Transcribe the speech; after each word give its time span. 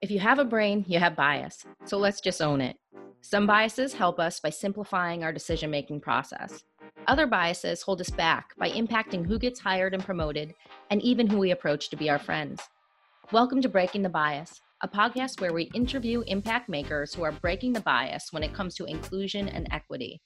If 0.00 0.12
you 0.12 0.20
have 0.20 0.38
a 0.38 0.44
brain, 0.44 0.84
you 0.86 1.00
have 1.00 1.16
bias. 1.16 1.64
So 1.84 1.98
let's 1.98 2.20
just 2.20 2.40
own 2.40 2.60
it. 2.60 2.76
Some 3.20 3.48
biases 3.48 3.92
help 3.92 4.20
us 4.20 4.38
by 4.38 4.50
simplifying 4.50 5.24
our 5.24 5.32
decision 5.32 5.72
making 5.72 6.02
process. 6.02 6.62
Other 7.08 7.26
biases 7.26 7.82
hold 7.82 8.00
us 8.00 8.08
back 8.08 8.54
by 8.58 8.70
impacting 8.70 9.26
who 9.26 9.40
gets 9.40 9.58
hired 9.58 9.94
and 9.94 10.04
promoted, 10.04 10.54
and 10.90 11.02
even 11.02 11.26
who 11.26 11.38
we 11.38 11.50
approach 11.50 11.90
to 11.90 11.96
be 11.96 12.08
our 12.08 12.20
friends. 12.20 12.60
Welcome 13.32 13.60
to 13.60 13.68
Breaking 13.68 14.04
the 14.04 14.08
Bias, 14.08 14.60
a 14.82 14.88
podcast 14.88 15.40
where 15.40 15.52
we 15.52 15.68
interview 15.74 16.22
impact 16.28 16.68
makers 16.68 17.12
who 17.12 17.24
are 17.24 17.32
breaking 17.32 17.72
the 17.72 17.80
bias 17.80 18.28
when 18.32 18.44
it 18.44 18.54
comes 18.54 18.76
to 18.76 18.84
inclusion 18.84 19.48
and 19.48 19.66
equity 19.72 20.20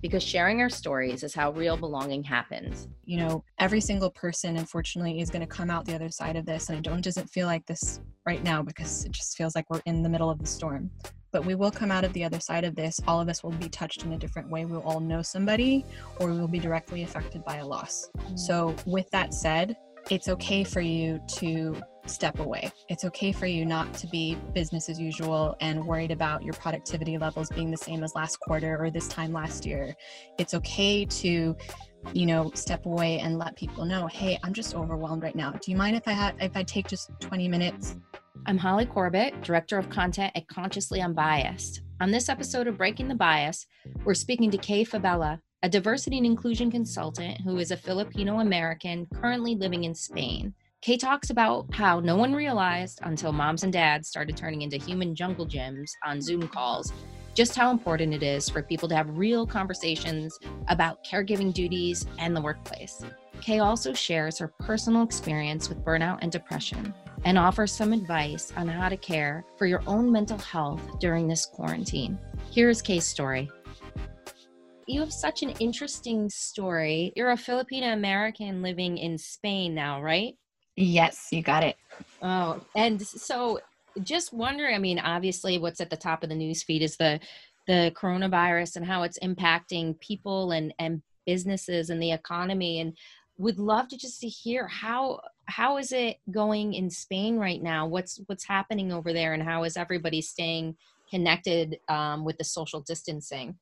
because 0.00 0.22
sharing 0.22 0.60
our 0.60 0.68
stories 0.68 1.22
is 1.22 1.34
how 1.34 1.50
real 1.52 1.76
belonging 1.76 2.22
happens. 2.22 2.88
You 3.04 3.18
know, 3.18 3.44
every 3.58 3.80
single 3.80 4.10
person, 4.10 4.56
unfortunately, 4.56 5.20
is 5.20 5.30
going 5.30 5.40
to 5.40 5.46
come 5.46 5.70
out 5.70 5.84
the 5.84 5.94
other 5.94 6.10
side 6.10 6.36
of 6.36 6.46
this. 6.46 6.68
And 6.68 6.78
I 6.78 6.80
don't 6.80 7.02
doesn't 7.02 7.28
feel 7.28 7.46
like 7.46 7.66
this 7.66 8.00
right 8.26 8.42
now 8.44 8.62
because 8.62 9.04
it 9.04 9.12
just 9.12 9.36
feels 9.36 9.54
like 9.54 9.68
we're 9.70 9.80
in 9.86 10.02
the 10.02 10.08
middle 10.08 10.30
of 10.30 10.38
the 10.38 10.46
storm. 10.46 10.90
But 11.30 11.44
we 11.44 11.54
will 11.54 11.70
come 11.70 11.90
out 11.90 12.04
of 12.04 12.12
the 12.12 12.24
other 12.24 12.40
side 12.40 12.64
of 12.64 12.74
this. 12.74 13.00
All 13.06 13.20
of 13.20 13.28
us 13.28 13.42
will 13.42 13.50
be 13.52 13.68
touched 13.68 14.04
in 14.04 14.12
a 14.12 14.18
different 14.18 14.48
way. 14.50 14.64
We'll 14.64 14.82
all 14.82 15.00
know 15.00 15.20
somebody, 15.20 15.84
or 16.18 16.30
we 16.30 16.38
will 16.38 16.48
be 16.48 16.58
directly 16.58 17.02
affected 17.02 17.44
by 17.44 17.56
a 17.56 17.66
loss. 17.66 18.10
Mm. 18.18 18.38
So, 18.38 18.74
with 18.86 19.10
that 19.10 19.34
said, 19.34 19.76
it's 20.10 20.28
okay 20.28 20.64
for 20.64 20.80
you 20.80 21.20
to 21.36 21.80
step 22.08 22.38
away. 22.38 22.70
It's 22.88 23.04
okay 23.04 23.32
for 23.32 23.46
you 23.46 23.64
not 23.64 23.92
to 23.94 24.06
be 24.06 24.36
business 24.54 24.88
as 24.88 24.98
usual 24.98 25.56
and 25.60 25.84
worried 25.84 26.10
about 26.10 26.42
your 26.42 26.54
productivity 26.54 27.18
levels 27.18 27.50
being 27.50 27.70
the 27.70 27.76
same 27.76 28.02
as 28.02 28.14
last 28.14 28.40
quarter 28.40 28.82
or 28.82 28.90
this 28.90 29.08
time 29.08 29.32
last 29.32 29.66
year. 29.66 29.94
It's 30.38 30.54
okay 30.54 31.04
to 31.04 31.56
you 32.12 32.26
know 32.26 32.50
step 32.54 32.86
away 32.86 33.18
and 33.18 33.38
let 33.38 33.56
people 33.56 33.84
know 33.84 34.06
hey 34.06 34.38
i'm 34.42 34.52
just 34.52 34.74
overwhelmed 34.74 35.22
right 35.22 35.34
now 35.34 35.50
do 35.50 35.70
you 35.70 35.76
mind 35.76 35.96
if 35.96 36.06
i 36.06 36.12
had 36.12 36.34
if 36.40 36.56
i 36.56 36.62
take 36.62 36.86
just 36.86 37.10
20 37.20 37.48
minutes 37.48 37.96
i'm 38.46 38.56
holly 38.56 38.86
corbett 38.86 39.40
director 39.42 39.78
of 39.78 39.90
content 39.90 40.32
at 40.34 40.46
consciously 40.48 41.00
unbiased 41.00 41.82
on 42.00 42.10
this 42.10 42.28
episode 42.28 42.66
of 42.66 42.78
breaking 42.78 43.08
the 43.08 43.14
bias 43.14 43.66
we're 44.04 44.14
speaking 44.14 44.50
to 44.50 44.58
kay 44.58 44.84
fabella 44.84 45.40
a 45.62 45.68
diversity 45.68 46.16
and 46.18 46.26
inclusion 46.26 46.70
consultant 46.70 47.40
who 47.40 47.58
is 47.58 47.72
a 47.72 47.76
filipino 47.76 48.38
american 48.38 49.06
currently 49.12 49.54
living 49.56 49.84
in 49.84 49.94
spain 49.94 50.54
Kay 50.80 50.96
talks 50.96 51.30
about 51.30 51.66
how 51.74 51.98
no 51.98 52.16
one 52.16 52.32
realized 52.32 53.00
until 53.02 53.32
moms 53.32 53.64
and 53.64 53.72
dads 53.72 54.08
started 54.08 54.36
turning 54.36 54.62
into 54.62 54.76
human 54.76 55.12
jungle 55.12 55.44
gyms 55.44 55.90
on 56.04 56.20
Zoom 56.20 56.46
calls 56.46 56.92
just 57.34 57.56
how 57.56 57.70
important 57.70 58.14
it 58.14 58.22
is 58.22 58.48
for 58.48 58.62
people 58.62 58.88
to 58.88 58.96
have 58.96 59.16
real 59.16 59.46
conversations 59.46 60.38
about 60.68 61.04
caregiving 61.04 61.52
duties 61.52 62.06
and 62.18 62.34
the 62.34 62.40
workplace. 62.40 63.04
Kay 63.40 63.60
also 63.60 63.92
shares 63.92 64.38
her 64.38 64.48
personal 64.60 65.02
experience 65.02 65.68
with 65.68 65.84
burnout 65.84 66.18
and 66.20 66.32
depression 66.32 66.94
and 67.24 67.38
offers 67.38 67.72
some 67.72 67.92
advice 67.92 68.52
on 68.56 68.66
how 68.66 68.88
to 68.88 68.96
care 68.96 69.44
for 69.56 69.66
your 69.66 69.82
own 69.86 70.10
mental 70.10 70.38
health 70.38 70.82
during 71.00 71.28
this 71.28 71.46
quarantine. 71.46 72.18
Here's 72.52 72.82
Kay's 72.82 73.06
story. 73.06 73.50
You 74.86 75.00
have 75.00 75.12
such 75.12 75.42
an 75.42 75.50
interesting 75.60 76.30
story. 76.30 77.12
You're 77.14 77.30
a 77.30 77.36
Filipino 77.36 77.92
American 77.92 78.62
living 78.62 78.98
in 78.98 79.18
Spain 79.18 79.74
now, 79.74 80.02
right? 80.02 80.34
Yes, 80.80 81.28
you 81.32 81.42
got 81.42 81.64
it. 81.64 81.76
Oh, 82.22 82.60
and 82.76 83.02
so 83.02 83.58
just 84.04 84.32
wondering, 84.32 84.76
I 84.76 84.78
mean, 84.78 85.00
obviously 85.00 85.58
what's 85.58 85.80
at 85.80 85.90
the 85.90 85.96
top 85.96 86.22
of 86.22 86.28
the 86.28 86.36
news 86.36 86.62
feed 86.62 86.82
is 86.82 86.96
the 86.96 87.20
the 87.66 87.92
coronavirus 87.96 88.76
and 88.76 88.86
how 88.86 89.02
it's 89.02 89.18
impacting 89.18 89.98
people 90.00 90.52
and 90.52 90.72
and 90.78 91.02
businesses 91.26 91.90
and 91.90 92.00
the 92.00 92.12
economy 92.12 92.80
and 92.80 92.96
would 93.38 93.58
love 93.58 93.88
to 93.88 93.96
just 93.98 94.20
to 94.20 94.28
hear 94.28 94.68
how 94.68 95.20
how 95.46 95.78
is 95.78 95.90
it 95.90 96.18
going 96.30 96.74
in 96.74 96.90
Spain 96.90 97.38
right 97.38 97.62
now? 97.62 97.86
What's 97.86 98.20
what's 98.26 98.46
happening 98.46 98.92
over 98.92 99.12
there 99.12 99.34
and 99.34 99.42
how 99.42 99.64
is 99.64 99.76
everybody 99.76 100.22
staying 100.22 100.76
connected 101.10 101.80
um, 101.88 102.24
with 102.24 102.38
the 102.38 102.44
social 102.44 102.80
distancing? 102.80 103.58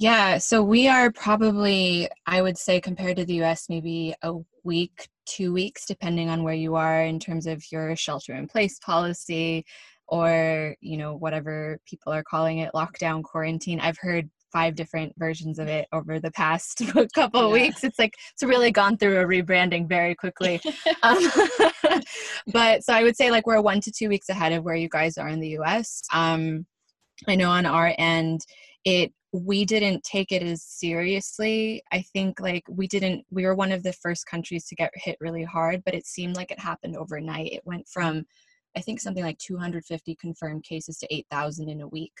Yeah, 0.00 0.38
so 0.38 0.62
we 0.62 0.86
are 0.86 1.10
probably, 1.10 2.08
I 2.24 2.40
would 2.40 2.56
say, 2.56 2.80
compared 2.80 3.16
to 3.16 3.24
the 3.24 3.42
US, 3.42 3.68
maybe 3.68 4.14
a 4.22 4.34
week, 4.62 5.08
two 5.28 5.52
weeks, 5.52 5.84
depending 5.86 6.28
on 6.30 6.42
where 6.42 6.54
you 6.54 6.74
are 6.74 7.02
in 7.02 7.18
terms 7.18 7.46
of 7.46 7.62
your 7.70 7.94
shelter 7.96 8.34
in 8.34 8.48
place 8.48 8.78
policy 8.78 9.64
or, 10.08 10.74
you 10.80 10.96
know, 10.96 11.14
whatever 11.14 11.78
people 11.86 12.12
are 12.12 12.24
calling 12.24 12.58
it, 12.58 12.72
lockdown, 12.74 13.22
quarantine. 13.22 13.78
I've 13.78 13.98
heard 13.98 14.30
five 14.52 14.74
different 14.74 15.12
versions 15.18 15.58
of 15.58 15.68
it 15.68 15.86
over 15.92 16.18
the 16.18 16.30
past 16.30 16.82
couple 17.14 17.44
of 17.44 17.52
weeks. 17.52 17.84
It's 17.84 17.98
like 17.98 18.14
it's 18.32 18.42
really 18.42 18.70
gone 18.70 18.96
through 18.96 19.20
a 19.20 19.24
rebranding 19.24 19.88
very 19.88 20.14
quickly. 20.14 20.60
um, 21.02 21.18
but 22.52 22.82
so 22.82 22.94
I 22.94 23.02
would 23.02 23.16
say 23.16 23.30
like 23.30 23.46
we're 23.46 23.60
one 23.60 23.80
to 23.82 23.92
two 23.92 24.08
weeks 24.08 24.28
ahead 24.28 24.52
of 24.52 24.64
where 24.64 24.74
you 24.74 24.88
guys 24.88 25.18
are 25.18 25.28
in 25.28 25.40
the 25.40 25.58
US. 25.58 26.02
Um, 26.12 26.66
I 27.26 27.34
know 27.34 27.50
on 27.50 27.66
our 27.66 27.94
end, 27.98 28.40
it 28.84 29.12
we 29.32 29.64
didn't 29.64 30.04
take 30.04 30.32
it 30.32 30.42
as 30.42 30.62
seriously. 30.62 31.82
I 31.92 32.00
think 32.00 32.40
like 32.40 32.64
we 32.68 32.86
didn't 32.86 33.26
we 33.30 33.44
were 33.44 33.54
one 33.54 33.72
of 33.72 33.82
the 33.82 33.92
first 33.92 34.26
countries 34.26 34.66
to 34.66 34.74
get 34.74 34.90
hit 34.94 35.16
really 35.20 35.44
hard, 35.44 35.82
but 35.84 35.94
it 35.94 36.06
seemed 36.06 36.36
like 36.36 36.50
it 36.50 36.60
happened 36.60 36.96
overnight. 36.96 37.52
It 37.52 37.62
went 37.66 37.86
from 37.88 38.24
I 38.76 38.80
think 38.80 39.00
something 39.00 39.24
like 39.24 39.38
250 39.38 40.14
confirmed 40.16 40.64
cases 40.64 40.98
to 40.98 41.14
8,000 41.14 41.68
in 41.68 41.80
a 41.80 41.88
week. 41.88 42.12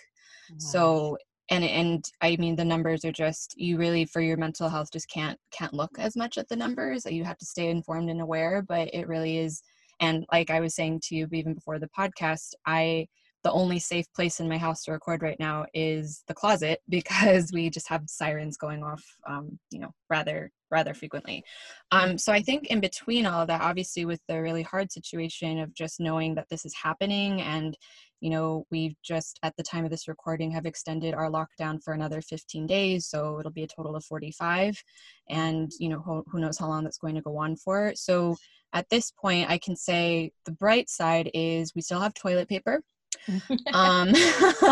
Wow. 0.50 0.56
So 0.58 1.18
and 1.50 1.64
and 1.64 2.04
I 2.20 2.36
mean 2.36 2.56
the 2.56 2.64
numbers 2.64 3.04
are 3.06 3.12
just 3.12 3.58
you 3.58 3.78
really 3.78 4.04
for 4.04 4.20
your 4.20 4.36
mental 4.36 4.68
health 4.68 4.90
just 4.92 5.08
can't 5.08 5.38
can't 5.50 5.72
look 5.72 5.98
as 5.98 6.14
much 6.14 6.36
at 6.36 6.48
the 6.48 6.56
numbers. 6.56 7.06
You 7.06 7.24
have 7.24 7.38
to 7.38 7.46
stay 7.46 7.70
informed 7.70 8.10
and 8.10 8.20
aware, 8.20 8.60
but 8.60 8.92
it 8.92 9.08
really 9.08 9.38
is 9.38 9.62
and 10.00 10.26
like 10.30 10.50
I 10.50 10.60
was 10.60 10.74
saying 10.74 11.00
to 11.04 11.16
you 11.16 11.28
even 11.32 11.54
before 11.54 11.78
the 11.78 11.88
podcast, 11.98 12.52
I 12.66 13.08
the 13.48 13.54
only 13.54 13.78
safe 13.78 14.04
place 14.12 14.40
in 14.40 14.48
my 14.48 14.58
house 14.58 14.84
to 14.84 14.92
record 14.92 15.22
right 15.22 15.40
now 15.40 15.64
is 15.72 16.22
the 16.28 16.34
closet 16.34 16.82
because 16.90 17.50
we 17.50 17.70
just 17.70 17.88
have 17.88 18.02
sirens 18.06 18.58
going 18.58 18.82
off 18.82 19.02
um, 19.26 19.58
you 19.70 19.80
know 19.80 19.90
rather 20.10 20.50
rather 20.70 20.92
frequently. 20.92 21.42
Um, 21.90 22.18
so 22.18 22.30
i 22.30 22.42
think 22.42 22.66
in 22.66 22.78
between 22.78 23.24
all 23.24 23.40
of 23.40 23.48
that 23.48 23.62
obviously 23.62 24.04
with 24.04 24.20
the 24.28 24.42
really 24.42 24.62
hard 24.62 24.92
situation 24.92 25.58
of 25.60 25.72
just 25.72 25.98
knowing 25.98 26.34
that 26.34 26.50
this 26.50 26.66
is 26.66 26.74
happening 26.74 27.40
and 27.40 27.74
you 28.20 28.28
know 28.28 28.66
we've 28.70 28.96
just 29.02 29.38
at 29.42 29.56
the 29.56 29.62
time 29.62 29.86
of 29.86 29.90
this 29.90 30.08
recording 30.08 30.50
have 30.50 30.66
extended 30.66 31.14
our 31.14 31.30
lockdown 31.30 31.82
for 31.82 31.94
another 31.94 32.20
15 32.20 32.66
days 32.66 33.06
so 33.06 33.38
it'll 33.38 33.50
be 33.50 33.62
a 33.62 33.66
total 33.66 33.96
of 33.96 34.04
45 34.04 34.82
and 35.30 35.70
you 35.78 35.88
know 35.88 36.00
who, 36.00 36.22
who 36.30 36.38
knows 36.38 36.58
how 36.58 36.66
long 36.66 36.84
that's 36.84 36.98
going 36.98 37.14
to 37.14 37.22
go 37.22 37.38
on 37.38 37.56
for. 37.56 37.92
So 37.94 38.36
at 38.74 38.90
this 38.90 39.10
point 39.10 39.48
i 39.48 39.56
can 39.56 39.74
say 39.74 40.30
the 40.44 40.52
bright 40.52 40.90
side 40.90 41.30
is 41.32 41.74
we 41.74 41.80
still 41.80 42.00
have 42.00 42.12
toilet 42.12 42.48
paper 42.48 42.82
um, 43.72 44.12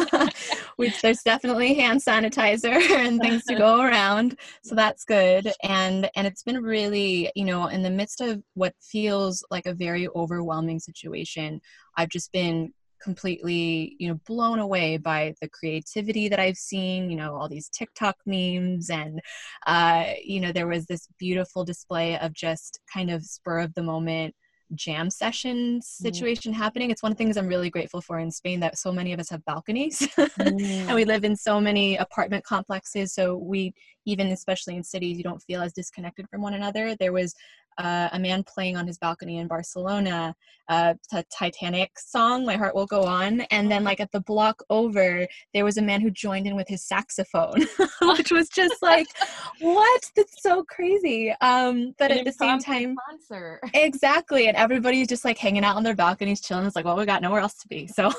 which 0.76 1.00
there's 1.02 1.22
definitely 1.22 1.74
hand 1.74 2.00
sanitizer 2.00 2.80
and 2.90 3.20
things 3.20 3.44
to 3.44 3.54
go 3.54 3.80
around 3.80 4.38
so 4.62 4.74
that's 4.74 5.04
good. 5.04 5.52
And 5.62 6.10
and 6.16 6.26
it's 6.26 6.42
been 6.42 6.62
really 6.62 7.30
you 7.34 7.44
know 7.44 7.66
in 7.66 7.82
the 7.82 7.90
midst 7.90 8.20
of 8.20 8.42
what 8.54 8.74
feels 8.80 9.44
like 9.50 9.66
a 9.66 9.74
very 9.74 10.08
overwhelming 10.14 10.78
situation 10.78 11.60
i've 11.96 12.08
just 12.08 12.32
been 12.32 12.72
completely 13.02 13.94
you 13.98 14.08
know 14.08 14.18
blown 14.26 14.58
away 14.58 14.96
by 14.96 15.34
the 15.40 15.48
creativity 15.48 16.28
that 16.28 16.40
i've 16.40 16.56
seen 16.56 17.10
you 17.10 17.16
know 17.16 17.36
all 17.36 17.48
these 17.48 17.68
tiktok 17.68 18.16
memes 18.24 18.88
and 18.88 19.20
uh 19.66 20.06
you 20.24 20.40
know 20.40 20.50
there 20.50 20.66
was 20.66 20.86
this 20.86 21.06
beautiful 21.18 21.64
display 21.64 22.18
of 22.18 22.32
just 22.32 22.80
kind 22.92 23.10
of 23.10 23.22
spur 23.22 23.60
of 23.60 23.74
the 23.74 23.82
moment 23.82 24.34
jam 24.74 25.10
session 25.10 25.80
situation 25.82 26.52
mm. 26.52 26.56
happening. 26.56 26.90
It's 26.90 27.02
one 27.02 27.12
of 27.12 27.18
the 27.18 27.24
things 27.24 27.36
I'm 27.36 27.46
really 27.46 27.70
grateful 27.70 28.00
for 28.00 28.18
in 28.18 28.30
Spain 28.30 28.60
that 28.60 28.78
so 28.78 28.92
many 28.92 29.12
of 29.12 29.20
us 29.20 29.30
have 29.30 29.44
balconies 29.44 30.00
mm. 30.00 30.30
and 30.38 30.94
we 30.94 31.04
live 31.04 31.24
in 31.24 31.36
so 31.36 31.60
many 31.60 31.96
apartment 31.96 32.44
complexes. 32.44 33.14
So 33.14 33.36
we, 33.36 33.72
even 34.04 34.28
especially 34.28 34.76
in 34.76 34.82
cities, 34.82 35.16
you 35.16 35.24
don't 35.24 35.42
feel 35.42 35.62
as 35.62 35.72
disconnected 35.72 36.28
from 36.28 36.42
one 36.42 36.54
another. 36.54 36.96
There 36.96 37.12
was 37.12 37.34
uh, 37.78 38.08
a 38.12 38.18
man 38.18 38.42
playing 38.42 38.76
on 38.76 38.86
his 38.86 38.98
balcony 38.98 39.38
in 39.38 39.46
Barcelona, 39.46 40.34
uh, 40.68 40.94
a 41.12 41.24
Titanic 41.32 41.98
song, 41.98 42.44
My 42.44 42.56
Heart 42.56 42.74
Will 42.74 42.86
Go 42.86 43.02
On. 43.02 43.42
And 43.42 43.70
then, 43.70 43.84
like, 43.84 44.00
at 44.00 44.10
the 44.12 44.20
block 44.20 44.62
over, 44.70 45.26
there 45.54 45.64
was 45.64 45.76
a 45.76 45.82
man 45.82 46.00
who 46.00 46.10
joined 46.10 46.46
in 46.46 46.56
with 46.56 46.68
his 46.68 46.84
saxophone, 46.84 47.66
which 48.02 48.32
was 48.32 48.48
just 48.48 48.82
like, 48.82 49.06
what? 49.60 50.00
That's 50.16 50.42
so 50.42 50.64
crazy. 50.64 51.32
Um, 51.40 51.94
but 51.98 52.10
An 52.10 52.18
at 52.18 52.24
the 52.24 52.32
same 52.32 52.58
time, 52.58 52.96
concert. 53.08 53.60
exactly. 53.74 54.48
And 54.48 54.56
everybody's 54.56 55.08
just 55.08 55.24
like 55.24 55.38
hanging 55.38 55.64
out 55.64 55.76
on 55.76 55.82
their 55.82 55.94
balconies, 55.94 56.40
chilling. 56.40 56.66
It's 56.66 56.76
like, 56.76 56.84
well, 56.84 56.96
we 56.96 57.06
got 57.06 57.22
nowhere 57.22 57.40
else 57.40 57.58
to 57.58 57.68
be. 57.68 57.86
So, 57.86 58.10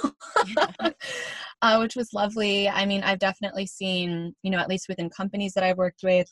uh, 1.62 1.78
which 1.78 1.96
was 1.96 2.14
lovely. 2.14 2.70
I 2.70 2.86
mean, 2.86 3.04
I've 3.04 3.20
definitely 3.20 3.66
seen, 3.66 4.36
you 4.44 4.52
know, 4.52 4.60
at 4.60 4.70
least 4.70 4.88
within 4.88 5.10
companies 5.10 5.54
that 5.54 5.64
I've 5.64 5.78
worked 5.78 6.04
with, 6.04 6.30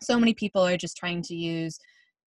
so 0.00 0.18
many 0.18 0.34
people 0.34 0.64
are 0.64 0.76
just 0.76 0.96
trying 0.96 1.22
to 1.22 1.34
use 1.34 1.78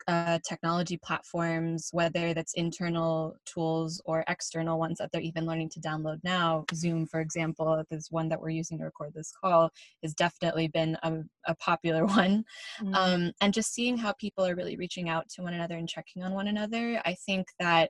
uh, 0.07 0.37
technology 0.47 0.97
platforms, 0.97 1.89
whether 1.91 2.33
that's 2.33 2.53
internal 2.53 3.35
tools 3.45 4.01
or 4.05 4.23
external 4.27 4.77
ones 4.77 4.99
that 4.99 5.11
they're 5.11 5.21
even 5.21 5.45
learning 5.45 5.69
to 5.69 5.79
download 5.79 6.19
now. 6.23 6.63
Zoom, 6.73 7.07
for 7.07 7.21
example, 7.21 7.83
this 7.89 8.11
one 8.11 8.29
that 8.29 8.39
we're 8.39 8.49
using 8.49 8.77
to 8.77 8.83
record 8.83 9.13
this 9.15 9.31
call, 9.31 9.71
has 10.03 10.13
definitely 10.13 10.67
been 10.67 10.95
a, 11.03 11.21
a 11.47 11.55
popular 11.55 12.05
one. 12.05 12.43
Mm-hmm. 12.81 12.93
Um, 12.93 13.31
and 13.41 13.53
just 13.53 13.73
seeing 13.73 13.97
how 13.97 14.13
people 14.13 14.45
are 14.45 14.55
really 14.55 14.77
reaching 14.77 15.09
out 15.09 15.27
to 15.29 15.41
one 15.41 15.53
another 15.53 15.75
and 15.75 15.89
checking 15.89 16.23
on 16.23 16.33
one 16.33 16.47
another, 16.47 17.01
I 17.03 17.15
think 17.25 17.47
that 17.59 17.89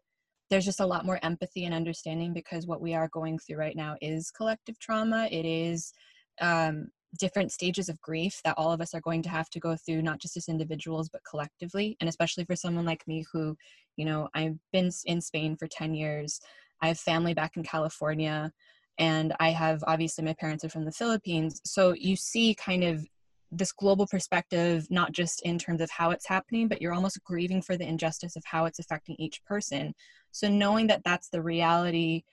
there's 0.49 0.65
just 0.65 0.79
a 0.79 0.85
lot 0.85 1.05
more 1.05 1.19
empathy 1.23 1.65
and 1.65 1.73
understanding 1.73 2.31
because 2.31 2.67
what 2.67 2.81
we 2.81 2.93
are 2.93 3.09
going 3.09 3.39
through 3.39 3.57
right 3.57 3.75
now 3.75 3.95
is 4.01 4.31
collective 4.31 4.79
trauma. 4.79 5.27
It 5.31 5.45
is 5.45 5.91
um, 6.39 6.87
different 7.17 7.51
stages 7.51 7.89
of 7.89 8.01
grief 8.01 8.41
that 8.43 8.55
all 8.57 8.71
of 8.71 8.81
us 8.81 8.93
are 8.93 9.01
going 9.01 9.21
to 9.23 9.29
have 9.29 9.49
to 9.51 9.59
go 9.59 9.75
through, 9.75 10.01
not 10.01 10.19
just 10.19 10.37
as 10.37 10.47
individuals, 10.47 11.09
but 11.09 11.21
collectively. 11.29 11.97
And 11.99 12.09
especially 12.09 12.45
for 12.45 12.55
someone 12.55 12.85
like 12.85 13.07
me 13.07 13.25
who, 13.31 13.55
you 13.97 14.05
know, 14.05 14.29
I've 14.33 14.57
been 14.71 14.91
in 15.05 15.21
Spain 15.21 15.55
for 15.55 15.67
10 15.67 15.93
years, 15.93 16.39
I 16.81 16.87
have 16.89 16.99
family 16.99 17.33
back 17.33 17.57
in 17.57 17.63
California, 17.63 18.51
and 18.97 19.33
I 19.39 19.49
have 19.51 19.83
obviously 19.87 20.23
my 20.23 20.35
parents 20.39 20.63
are 20.63 20.69
from 20.69 20.85
the 20.85 20.91
Philippines. 20.91 21.61
So 21.65 21.93
you 21.93 22.15
see 22.15 22.55
kind 22.55 22.83
of 22.83 23.05
this 23.51 23.71
global 23.71 24.07
perspective, 24.07 24.87
not 24.89 25.11
just 25.11 25.41
in 25.43 25.57
terms 25.57 25.81
of 25.81 25.89
how 25.89 26.11
it's 26.11 26.27
happening, 26.27 26.67
but 26.67 26.81
you're 26.81 26.93
almost 26.93 27.23
grieving 27.23 27.61
for 27.61 27.77
the 27.77 27.87
injustice 27.87 28.35
of 28.35 28.43
how 28.45 28.65
it's 28.65 28.79
affecting 28.79 29.15
each 29.17 29.43
person. 29.45 29.93
So 30.31 30.49
knowing 30.49 30.87
that 30.87 31.03
that's 31.05 31.29
the 31.29 31.41
reality 31.41 32.23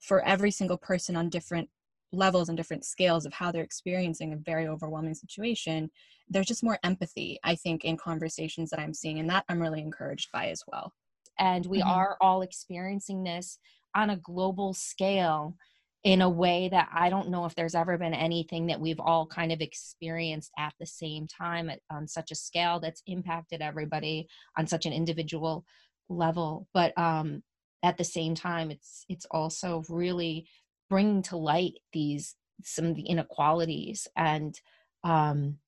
for 0.00 0.22
every 0.24 0.50
single 0.50 0.76
person 0.76 1.16
on 1.16 1.30
different 1.30 1.68
levels 2.12 2.48
and 2.48 2.56
different 2.56 2.84
scales 2.84 3.26
of 3.26 3.32
how 3.32 3.50
they're 3.50 3.62
experiencing 3.62 4.32
a 4.32 4.36
very 4.36 4.66
overwhelming 4.66 5.14
situation, 5.14 5.90
there's 6.28 6.46
just 6.46 6.64
more 6.64 6.78
empathy, 6.82 7.38
I 7.44 7.54
think, 7.54 7.84
in 7.84 7.96
conversations 7.96 8.70
that 8.70 8.80
I'm 8.80 8.94
seeing. 8.94 9.18
And 9.18 9.28
that 9.30 9.44
I'm 9.48 9.60
really 9.60 9.80
encouraged 9.80 10.30
by 10.32 10.48
as 10.48 10.62
well. 10.66 10.92
And 11.38 11.66
we 11.66 11.80
mm-hmm. 11.80 11.90
are 11.90 12.16
all 12.20 12.42
experiencing 12.42 13.24
this 13.24 13.58
on 13.94 14.10
a 14.10 14.16
global 14.16 14.74
scale 14.74 15.56
in 16.04 16.22
a 16.22 16.30
way 16.30 16.68
that 16.68 16.88
I 16.92 17.10
don't 17.10 17.30
know 17.30 17.46
if 17.46 17.54
there's 17.56 17.74
ever 17.74 17.98
been 17.98 18.14
anything 18.14 18.68
that 18.68 18.80
we've 18.80 19.00
all 19.00 19.26
kind 19.26 19.50
of 19.50 19.60
experienced 19.60 20.52
at 20.56 20.72
the 20.78 20.86
same 20.86 21.26
time 21.26 21.68
at, 21.68 21.80
on 21.90 22.06
such 22.06 22.30
a 22.30 22.36
scale 22.36 22.78
that's 22.78 23.02
impacted 23.06 23.60
everybody 23.60 24.28
on 24.56 24.68
such 24.68 24.86
an 24.86 24.92
individual 24.92 25.64
level. 26.08 26.68
But 26.72 26.96
um, 26.96 27.42
at 27.82 27.96
the 27.96 28.04
same 28.04 28.36
time, 28.36 28.70
it's 28.70 29.04
it's 29.08 29.26
also 29.32 29.82
really 29.88 30.46
bringing 30.88 31.22
to 31.22 31.36
light 31.36 31.74
these 31.92 32.34
some 32.62 32.86
of 32.86 32.96
the 32.96 33.02
inequalities 33.02 34.08
and 34.16 34.58
um, 35.04 35.58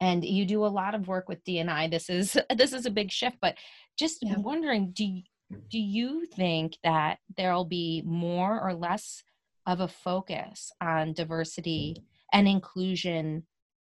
and 0.00 0.24
you 0.24 0.44
do 0.44 0.64
a 0.64 0.68
lot 0.68 0.94
of 0.94 1.08
work 1.08 1.28
with 1.28 1.44
DNI. 1.44 1.90
This 1.90 2.10
is 2.10 2.36
this 2.56 2.72
is 2.72 2.86
a 2.86 2.90
big 2.90 3.10
shift, 3.10 3.36
but 3.40 3.56
just 3.98 4.18
yeah. 4.22 4.36
wondering, 4.36 4.92
do 4.92 5.04
you, 5.04 5.22
do 5.70 5.78
you 5.78 6.26
think 6.26 6.76
that 6.84 7.18
there'll 7.36 7.64
be 7.64 8.02
more 8.04 8.60
or 8.60 8.74
less 8.74 9.22
of 9.66 9.80
a 9.80 9.88
focus 9.88 10.70
on 10.80 11.12
diversity 11.12 12.04
and 12.32 12.46
inclusion 12.46 13.44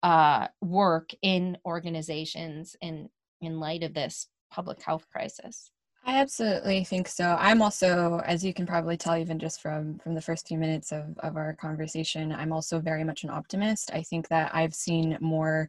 uh, 0.02 0.48
work 0.60 1.10
in 1.22 1.58
organizations 1.64 2.76
in 2.80 3.08
in 3.40 3.58
light 3.60 3.82
of 3.82 3.94
this 3.94 4.28
public 4.50 4.82
health 4.82 5.06
crisis? 5.10 5.70
I 6.08 6.20
absolutely 6.20 6.84
think 6.84 7.08
so. 7.08 7.36
I'm 7.38 7.60
also, 7.60 8.20
as 8.24 8.44
you 8.44 8.54
can 8.54 8.64
probably 8.64 8.96
tell, 8.96 9.16
even 9.16 9.40
just 9.40 9.60
from 9.60 9.98
from 9.98 10.14
the 10.14 10.20
first 10.20 10.46
few 10.46 10.56
minutes 10.56 10.92
of, 10.92 11.18
of 11.18 11.36
our 11.36 11.54
conversation, 11.54 12.32
I'm 12.32 12.52
also 12.52 12.78
very 12.78 13.02
much 13.02 13.24
an 13.24 13.30
optimist. 13.30 13.90
I 13.92 14.02
think 14.02 14.28
that 14.28 14.54
I've 14.54 14.74
seen 14.74 15.18
more 15.20 15.68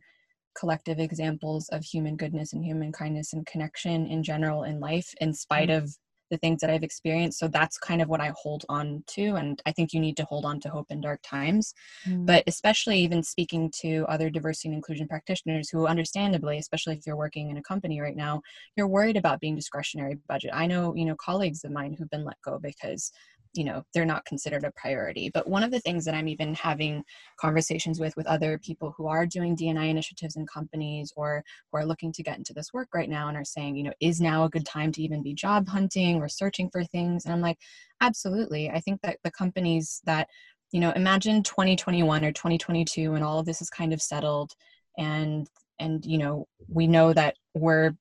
collective 0.55 0.99
examples 0.99 1.69
of 1.69 1.83
human 1.83 2.15
goodness 2.17 2.53
and 2.53 2.63
human 2.63 2.91
kindness 2.91 3.33
and 3.33 3.47
connection 3.47 4.05
in 4.05 4.21
general 4.21 4.63
in 4.63 4.79
life 4.79 5.13
in 5.21 5.33
spite 5.33 5.69
mm-hmm. 5.69 5.85
of 5.85 5.97
the 6.29 6.37
things 6.37 6.61
that 6.61 6.69
I've 6.69 6.83
experienced. 6.83 7.39
So 7.39 7.47
that's 7.47 7.77
kind 7.77 8.01
of 8.01 8.09
what 8.09 8.21
I 8.21 8.33
hold 8.35 8.65
on 8.69 9.03
to. 9.07 9.35
And 9.35 9.61
I 9.65 9.71
think 9.71 9.93
you 9.93 9.99
need 9.99 10.17
to 10.17 10.25
hold 10.25 10.45
on 10.45 10.59
to 10.61 10.69
hope 10.69 10.87
in 10.89 11.01
dark 11.01 11.21
times. 11.23 11.73
Mm. 12.05 12.25
But 12.25 12.43
especially 12.47 12.99
even 12.99 13.23
speaking 13.23 13.71
to 13.81 14.05
other 14.07 14.29
diversity 14.29 14.69
and 14.69 14.75
inclusion 14.75 15.07
practitioners 15.07 15.69
who 15.69 15.87
understandably, 15.87 16.57
especially 16.57 16.95
if 16.95 17.05
you're 17.05 17.15
working 17.15 17.49
in 17.49 17.57
a 17.57 17.63
company 17.63 18.01
right 18.01 18.15
now, 18.15 18.41
you're 18.75 18.87
worried 18.87 19.17
about 19.17 19.39
being 19.39 19.55
discretionary 19.55 20.17
budget. 20.27 20.51
I 20.53 20.67
know, 20.67 20.95
you 20.95 21.05
know, 21.05 21.15
colleagues 21.15 21.63
of 21.63 21.71
mine 21.71 21.93
who've 21.93 22.09
been 22.09 22.25
let 22.25 22.41
go 22.43 22.59
because 22.59 23.11
you 23.57 23.63
know 23.63 23.83
they're 23.93 24.05
not 24.05 24.25
considered 24.25 24.63
a 24.63 24.71
priority. 24.71 25.29
But 25.33 25.47
one 25.47 25.63
of 25.63 25.71
the 25.71 25.79
things 25.79 26.05
that 26.05 26.15
i'm 26.15 26.27
even 26.27 26.53
having 26.53 27.03
conversations 27.39 27.99
with 27.99 28.15
with 28.15 28.27
other 28.27 28.57
people 28.59 28.93
who 28.95 29.07
are 29.07 29.25
doing 29.25 29.55
dni 29.55 29.89
initiatives 29.89 30.35
in 30.35 30.45
companies 30.45 31.11
or 31.15 31.43
who 31.71 31.79
are 31.79 31.85
looking 31.85 32.11
to 32.13 32.23
get 32.23 32.37
into 32.37 32.53
this 32.53 32.73
work 32.73 32.89
right 32.93 33.09
now 33.09 33.27
and 33.27 33.37
are 33.37 33.45
saying 33.45 33.75
you 33.75 33.83
know 33.83 33.93
is 33.99 34.21
now 34.21 34.43
a 34.43 34.49
good 34.49 34.65
time 34.65 34.91
to 34.93 35.01
even 35.01 35.23
be 35.23 35.33
job 35.33 35.67
hunting 35.67 36.17
or 36.21 36.29
searching 36.29 36.69
for 36.69 36.83
things? 36.83 37.25
And 37.25 37.33
i'm 37.33 37.41
like 37.41 37.57
absolutely. 38.01 38.69
I 38.69 38.79
think 38.79 39.01
that 39.01 39.17
the 39.23 39.31
companies 39.31 40.01
that 40.05 40.27
you 40.71 40.79
know 40.79 40.91
imagine 40.91 41.43
2021 41.43 42.23
or 42.23 42.31
2022 42.31 43.13
and 43.13 43.23
all 43.23 43.39
of 43.39 43.45
this 43.45 43.61
is 43.61 43.69
kind 43.69 43.93
of 43.93 44.01
settled 44.01 44.51
and 44.97 45.49
and 45.79 46.05
you 46.05 46.17
know 46.17 46.47
we 46.67 46.87
know 46.87 47.13
that 47.13 47.35
we're 47.53 47.93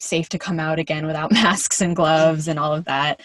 safe 0.00 0.28
to 0.30 0.38
come 0.38 0.60
out 0.60 0.78
again 0.78 1.06
without 1.06 1.32
masks 1.42 1.80
and 1.80 1.96
gloves 1.96 2.48
and 2.48 2.58
all 2.58 2.72
of 2.72 2.84
that. 2.84 3.22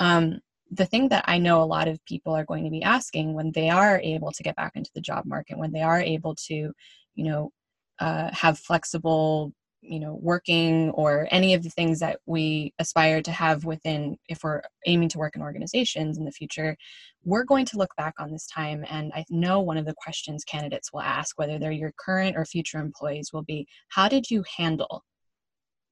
Um, 0.00 0.40
the 0.70 0.86
thing 0.86 1.08
that 1.08 1.24
I 1.26 1.38
know 1.38 1.62
a 1.62 1.64
lot 1.64 1.88
of 1.88 2.04
people 2.04 2.34
are 2.34 2.44
going 2.44 2.64
to 2.64 2.70
be 2.70 2.82
asking 2.82 3.34
when 3.34 3.52
they 3.52 3.70
are 3.70 4.00
able 4.00 4.32
to 4.32 4.42
get 4.42 4.56
back 4.56 4.72
into 4.74 4.90
the 4.94 5.00
job 5.00 5.24
market, 5.24 5.58
when 5.58 5.72
they 5.72 5.82
are 5.82 6.00
able 6.00 6.34
to, 6.46 6.72
you 7.14 7.24
know, 7.24 7.52
uh, 8.00 8.30
have 8.32 8.58
flexible, 8.58 9.52
you 9.80 9.98
know, 9.98 10.18
working 10.20 10.90
or 10.90 11.26
any 11.30 11.54
of 11.54 11.62
the 11.62 11.70
things 11.70 12.00
that 12.00 12.18
we 12.26 12.74
aspire 12.78 13.22
to 13.22 13.32
have 13.32 13.64
within, 13.64 14.16
if 14.28 14.42
we're 14.42 14.62
aiming 14.86 15.08
to 15.08 15.18
work 15.18 15.36
in 15.36 15.42
organizations 15.42 16.18
in 16.18 16.24
the 16.24 16.32
future, 16.32 16.76
we're 17.24 17.44
going 17.44 17.64
to 17.64 17.78
look 17.78 17.94
back 17.96 18.14
on 18.18 18.30
this 18.30 18.46
time. 18.46 18.84
And 18.90 19.12
I 19.14 19.24
know 19.30 19.60
one 19.60 19.78
of 19.78 19.86
the 19.86 19.94
questions 19.96 20.44
candidates 20.44 20.92
will 20.92 21.00
ask, 21.00 21.38
whether 21.38 21.58
they're 21.58 21.72
your 21.72 21.92
current 21.98 22.36
or 22.36 22.44
future 22.44 22.78
employees, 22.78 23.32
will 23.32 23.42
be 23.42 23.66
how 23.88 24.08
did 24.08 24.30
you 24.30 24.44
handle 24.56 25.02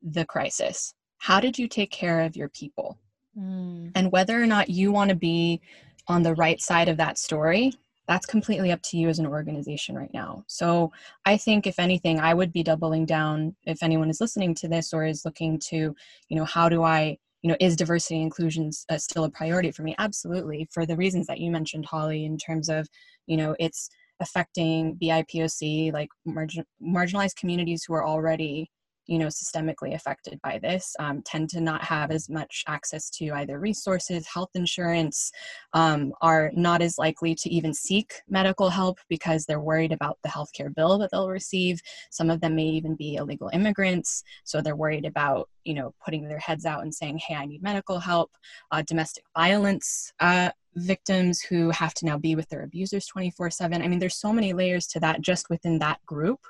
the 0.03 0.25
crisis? 0.27 0.95
How 1.19 1.41
did 1.41 1.59
you 1.59 1.67
take 1.67 1.91
care 1.91 2.21
of 2.21 2.37
your 2.37 2.51
people? 2.51 2.99
Mm. 3.39 3.93
And 3.95 4.13
whether 4.13 4.41
or 4.41 4.47
not 4.47 4.71
you 4.71 4.93
want 4.93 5.11
to 5.11 5.17
be 5.17 5.61
on 6.09 6.23
the 6.23 6.35
right 6.35 6.61
side 6.61 6.89
of 6.89 6.97
that 6.99 7.19
story, 7.19 7.73
that's 8.07 8.27
completely 8.27 8.71
up 8.71 8.81
to 8.83 8.97
you 8.97 9.09
as 9.09 9.19
an 9.19 9.27
organization 9.27 9.97
right 9.97 10.13
now. 10.15 10.45
So 10.47 10.93
I 11.25 11.37
think 11.37 11.67
if 11.67 11.79
anything, 11.79 12.21
I 12.21 12.35
would 12.35 12.53
be 12.53 12.63
doubling 12.63 13.05
down 13.05 13.57
if 13.65 13.83
anyone 13.83 14.11
is 14.11 14.21
listening 14.21 14.55
to 14.57 14.69
this 14.69 14.93
or 14.93 15.05
is 15.05 15.25
looking 15.25 15.59
to, 15.71 15.95
you 16.29 16.37
know, 16.37 16.45
how 16.45 16.69
do 16.69 16.85
I, 16.85 17.19
you 17.43 17.51
know, 17.51 17.57
is 17.61 17.77
diversity 17.77 18.17
and 18.17 18.25
inclusion 18.25 18.71
uh, 18.89 18.99
still 18.99 19.25
a 19.25 19.31
priority 19.31 19.73
for 19.73 19.83
me? 19.83 19.95
Absolutely, 19.99 20.69
for 20.73 20.87
the 20.87 20.97
reasons 20.97 21.27
that 21.27 21.41
you 21.41 21.51
mentioned, 21.51 21.85
Holly, 21.85 22.25
in 22.25 22.39
terms 22.39 22.69
of, 22.69 22.89
you 23.27 23.37
know, 23.37 23.57
it's 23.59 23.89
affecting 24.21 24.97
BIPOC, 24.97 25.93
like 25.93 26.09
margin- 26.25 26.65
marginalized 26.83 27.37
communities 27.37 27.85
who 27.85 27.95
are 27.95 28.07
already 28.07 28.71
you 29.07 29.19
know 29.19 29.27
systemically 29.27 29.95
affected 29.95 30.41
by 30.43 30.59
this 30.59 30.95
um, 30.99 31.23
tend 31.23 31.49
to 31.51 31.61
not 31.61 31.83
have 31.83 32.11
as 32.11 32.29
much 32.29 32.65
access 32.67 33.09
to 33.11 33.31
either 33.33 33.59
resources 33.59 34.27
health 34.27 34.51
insurance 34.55 35.31
um, 35.73 36.13
are 36.23 36.51
not 36.55 36.83
as 36.83 36.99
likely 36.99 37.35
to 37.35 37.51
even 37.51 37.73
seek 37.73 38.15
medical 38.29 38.71
help 38.71 38.99
because 39.09 39.45
they're 39.45 39.61
worried 39.61 39.93
about 39.93 40.19
the 40.23 40.29
healthcare 40.29 40.75
bill 40.75 40.99
that 40.99 41.11
they'll 41.11 41.29
receive. 41.29 41.81
Some 42.11 42.31
of 42.31 42.41
them 42.41 42.57
may 42.57 42.67
even 42.67 42.95
be 42.95 43.17
illegal 43.17 43.51
immigrants 43.53 44.23
so 44.45 44.61
they're 44.61 44.77
worried 44.77 45.05
about 45.05 45.49
you 45.65 45.75
know 45.75 45.95
putting 46.05 46.29
their 46.29 46.39
heads 46.39 46.65
out 46.65 46.83
and 46.83 46.95
saying 46.95 47.19
hey 47.19 47.35
i 47.35 47.47
need 47.47 47.63
medical 47.63 47.99
help. 47.99 48.31
Uh, 48.71 48.83
domestic 48.83 49.25
violence 49.37 50.13
uh, 50.21 50.51
victims 50.75 51.41
who 51.41 51.71
have 51.71 51.95
to 51.95 52.05
now 52.05 52.19
be 52.19 52.35
with 52.35 52.49
their 52.49 52.63
abusers 52.63 53.07
24 53.07 53.51
7 53.51 53.83
i 53.83 53.89
mean 53.89 53.99
there's 53.99 54.17
so 54.17 54.33
many 54.33 54.53
layers 54.53 54.87
to 54.87 55.01
that 55.01 55.21
just 55.21 55.49
within 55.51 55.79
that 55.79 56.05
group 56.07 56.41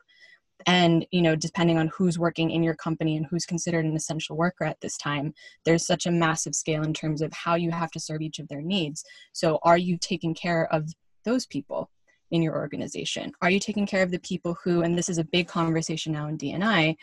and 0.64 1.06
you 1.10 1.20
know 1.20 1.36
depending 1.36 1.78
on 1.78 1.88
who's 1.88 2.18
working 2.18 2.50
in 2.50 2.62
your 2.62 2.74
company 2.74 3.16
and 3.16 3.26
who's 3.26 3.44
considered 3.44 3.84
an 3.84 3.94
essential 3.94 4.36
worker 4.36 4.64
at 4.64 4.80
this 4.80 4.96
time 4.96 5.34
there's 5.64 5.86
such 5.86 6.06
a 6.06 6.10
massive 6.10 6.54
scale 6.54 6.82
in 6.82 6.94
terms 6.94 7.20
of 7.20 7.32
how 7.32 7.54
you 7.54 7.70
have 7.70 7.90
to 7.90 8.00
serve 8.00 8.22
each 8.22 8.38
of 8.38 8.48
their 8.48 8.62
needs. 8.62 9.04
So 9.32 9.58
are 9.62 9.78
you 9.78 9.98
taking 9.98 10.34
care 10.34 10.72
of 10.72 10.88
those 11.24 11.46
people 11.46 11.90
in 12.30 12.42
your 12.42 12.56
organization? 12.56 13.32
Are 13.42 13.50
you 13.50 13.60
taking 13.60 13.86
care 13.86 14.02
of 14.02 14.10
the 14.10 14.18
people 14.20 14.56
who 14.64 14.82
and 14.82 14.96
this 14.96 15.08
is 15.08 15.18
a 15.18 15.24
big 15.24 15.48
conversation 15.48 16.12
now 16.12 16.28
in 16.28 16.38
dni 16.38 16.96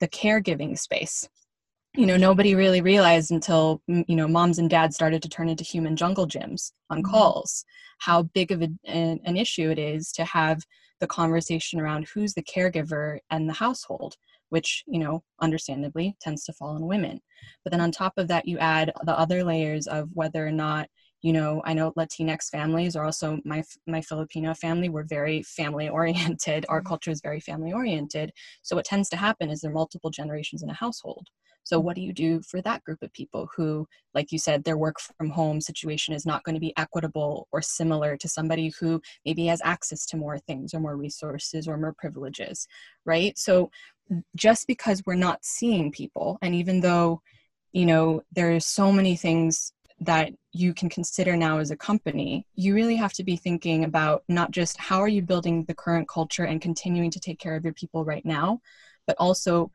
the 0.00 0.08
caregiving 0.08 0.78
space 0.78 1.28
you 1.96 2.06
know 2.06 2.16
nobody 2.16 2.54
really 2.54 2.80
realized 2.80 3.30
until 3.32 3.82
you 3.88 4.16
know 4.16 4.28
moms 4.28 4.58
and 4.58 4.70
dads 4.70 4.94
started 4.94 5.22
to 5.22 5.28
turn 5.28 5.48
into 5.48 5.64
human 5.64 5.96
jungle 5.96 6.26
gyms 6.26 6.72
on 6.88 6.98
mm-hmm. 6.98 7.10
calls 7.10 7.64
how 7.98 8.22
big 8.22 8.50
of 8.52 8.62
a, 8.62 8.68
an, 8.84 9.20
an 9.24 9.36
issue 9.36 9.70
it 9.70 9.78
is 9.78 10.12
to 10.12 10.24
have 10.24 10.62
the 11.00 11.06
conversation 11.06 11.80
around 11.80 12.06
who's 12.08 12.34
the 12.34 12.42
caregiver 12.42 13.18
and 13.30 13.48
the 13.48 13.54
household 13.54 14.14
which 14.50 14.84
you 14.86 15.00
know 15.00 15.22
understandably 15.40 16.16
tends 16.20 16.44
to 16.44 16.52
fall 16.52 16.76
on 16.76 16.86
women 16.86 17.20
but 17.64 17.70
then 17.70 17.80
on 17.80 17.90
top 17.90 18.12
of 18.18 18.28
that 18.28 18.46
you 18.46 18.58
add 18.58 18.92
the 19.04 19.18
other 19.18 19.42
layers 19.42 19.86
of 19.86 20.08
whether 20.12 20.46
or 20.46 20.52
not 20.52 20.88
you 21.22 21.32
know 21.32 21.60
i 21.64 21.72
know 21.72 21.92
latinx 21.92 22.48
families 22.50 22.96
are 22.96 23.04
also 23.04 23.38
my 23.44 23.62
my 23.86 24.00
filipino 24.00 24.54
family 24.54 24.88
we're 24.88 25.04
very 25.04 25.42
family 25.42 25.88
oriented 25.88 26.64
our 26.68 26.78
mm-hmm. 26.78 26.88
culture 26.88 27.10
is 27.10 27.20
very 27.20 27.40
family 27.40 27.72
oriented 27.72 28.32
so 28.62 28.76
what 28.76 28.84
tends 28.84 29.08
to 29.08 29.16
happen 29.16 29.50
is 29.50 29.60
there 29.60 29.70
are 29.70 29.74
multiple 29.74 30.10
generations 30.10 30.62
in 30.62 30.70
a 30.70 30.74
household 30.74 31.28
so, 31.70 31.78
what 31.78 31.94
do 31.94 32.02
you 32.02 32.12
do 32.12 32.40
for 32.42 32.60
that 32.62 32.82
group 32.84 33.02
of 33.02 33.12
people 33.12 33.48
who, 33.54 33.86
like 34.14 34.32
you 34.32 34.38
said, 34.38 34.64
their 34.64 34.78
work 34.78 34.96
from 34.98 35.30
home 35.30 35.60
situation 35.60 36.14
is 36.14 36.26
not 36.26 36.42
going 36.42 36.54
to 36.54 36.60
be 36.60 36.76
equitable 36.76 37.48
or 37.52 37.62
similar 37.62 38.16
to 38.16 38.28
somebody 38.28 38.72
who 38.80 39.00
maybe 39.24 39.46
has 39.46 39.60
access 39.62 40.06
to 40.06 40.16
more 40.16 40.38
things 40.38 40.74
or 40.74 40.80
more 40.80 40.96
resources 40.96 41.68
or 41.68 41.76
more 41.76 41.94
privileges, 41.96 42.66
right? 43.04 43.38
So, 43.38 43.70
just 44.34 44.66
because 44.66 45.02
we're 45.06 45.14
not 45.14 45.44
seeing 45.44 45.92
people, 45.92 46.38
and 46.42 46.54
even 46.54 46.80
though 46.80 47.22
you 47.72 47.86
know 47.86 48.22
there's 48.32 48.66
so 48.66 48.90
many 48.90 49.14
things 49.16 49.72
that 50.00 50.32
you 50.52 50.74
can 50.74 50.88
consider 50.88 51.36
now 51.36 51.58
as 51.58 51.70
a 51.70 51.76
company 51.76 52.44
you 52.54 52.74
really 52.74 52.96
have 52.96 53.12
to 53.12 53.22
be 53.22 53.36
thinking 53.36 53.84
about 53.84 54.24
not 54.28 54.50
just 54.50 54.76
how 54.78 54.98
are 54.98 55.08
you 55.08 55.22
building 55.22 55.64
the 55.64 55.74
current 55.74 56.08
culture 56.08 56.44
and 56.44 56.60
continuing 56.60 57.10
to 57.10 57.20
take 57.20 57.38
care 57.38 57.54
of 57.54 57.64
your 57.64 57.74
people 57.74 58.04
right 58.04 58.24
now 58.24 58.60
but 59.06 59.16
also 59.18 59.70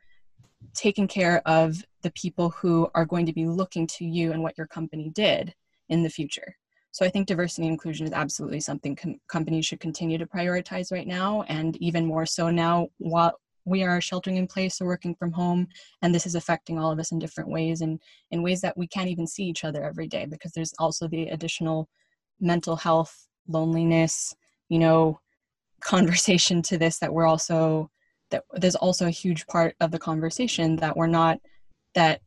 taking 0.74 1.08
care 1.08 1.42
of 1.46 1.84
the 2.02 2.10
people 2.12 2.50
who 2.50 2.88
are 2.94 3.04
going 3.04 3.26
to 3.26 3.32
be 3.32 3.46
looking 3.46 3.86
to 3.86 4.04
you 4.04 4.32
and 4.32 4.42
what 4.42 4.56
your 4.56 4.66
company 4.66 5.10
did 5.10 5.54
in 5.88 6.02
the 6.02 6.10
future. 6.10 6.56
So 6.92 7.04
I 7.04 7.10
think 7.10 7.26
diversity 7.26 7.66
and 7.66 7.72
inclusion 7.72 8.06
is 8.06 8.12
absolutely 8.12 8.60
something 8.60 8.96
com- 8.96 9.20
companies 9.28 9.66
should 9.66 9.80
continue 9.80 10.16
to 10.18 10.26
prioritize 10.26 10.90
right 10.90 11.06
now, 11.06 11.42
and 11.42 11.76
even 11.76 12.06
more 12.06 12.24
so 12.24 12.48
now 12.50 12.88
while 12.98 13.38
we 13.66 13.82
are 13.82 14.00
sheltering 14.00 14.36
in 14.36 14.46
place 14.46 14.80
or 14.80 14.86
working 14.86 15.14
from 15.14 15.32
home, 15.32 15.68
and 16.00 16.14
this 16.14 16.24
is 16.24 16.34
affecting 16.34 16.78
all 16.78 16.90
of 16.90 16.98
us 16.98 17.12
in 17.12 17.18
different 17.18 17.50
ways 17.50 17.82
and 17.82 18.00
in 18.30 18.42
ways 18.42 18.62
that 18.62 18.76
we 18.78 18.86
can't 18.86 19.10
even 19.10 19.26
see 19.26 19.44
each 19.44 19.64
other 19.64 19.84
every 19.84 20.06
day 20.06 20.24
because 20.24 20.52
there's 20.52 20.72
also 20.78 21.08
the 21.08 21.28
additional 21.28 21.88
mental 22.40 22.76
health, 22.76 23.28
loneliness, 23.48 24.34
you 24.68 24.78
know, 24.78 25.20
conversation 25.80 26.62
to 26.62 26.78
this 26.78 26.98
that 26.98 27.12
we're 27.12 27.26
also 27.26 27.90
that 28.30 28.44
there's 28.54 28.74
also 28.76 29.06
a 29.06 29.10
huge 29.10 29.46
part 29.46 29.76
of 29.80 29.90
the 29.90 29.98
conversation 29.98 30.76
that 30.76 30.96
we're 30.96 31.06
not 31.06 31.38
that 31.94 32.20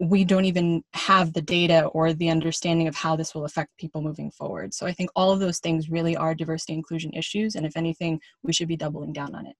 we 0.00 0.24
don't 0.24 0.44
even 0.44 0.82
have 0.94 1.32
the 1.32 1.42
data 1.42 1.86
or 1.86 2.12
the 2.12 2.30
understanding 2.30 2.86
of 2.86 2.94
how 2.94 3.16
this 3.16 3.34
will 3.34 3.44
affect 3.44 3.76
people 3.78 4.00
moving 4.00 4.30
forward. 4.30 4.72
So 4.72 4.86
I 4.86 4.92
think 4.92 5.10
all 5.16 5.32
of 5.32 5.40
those 5.40 5.58
things 5.58 5.90
really 5.90 6.16
are 6.16 6.34
diversity 6.34 6.74
inclusion 6.74 7.12
issues. 7.14 7.56
And 7.56 7.66
if 7.66 7.76
anything, 7.76 8.20
we 8.44 8.52
should 8.52 8.68
be 8.68 8.76
doubling 8.76 9.12
down 9.12 9.34
on 9.34 9.46
it. 9.46 9.56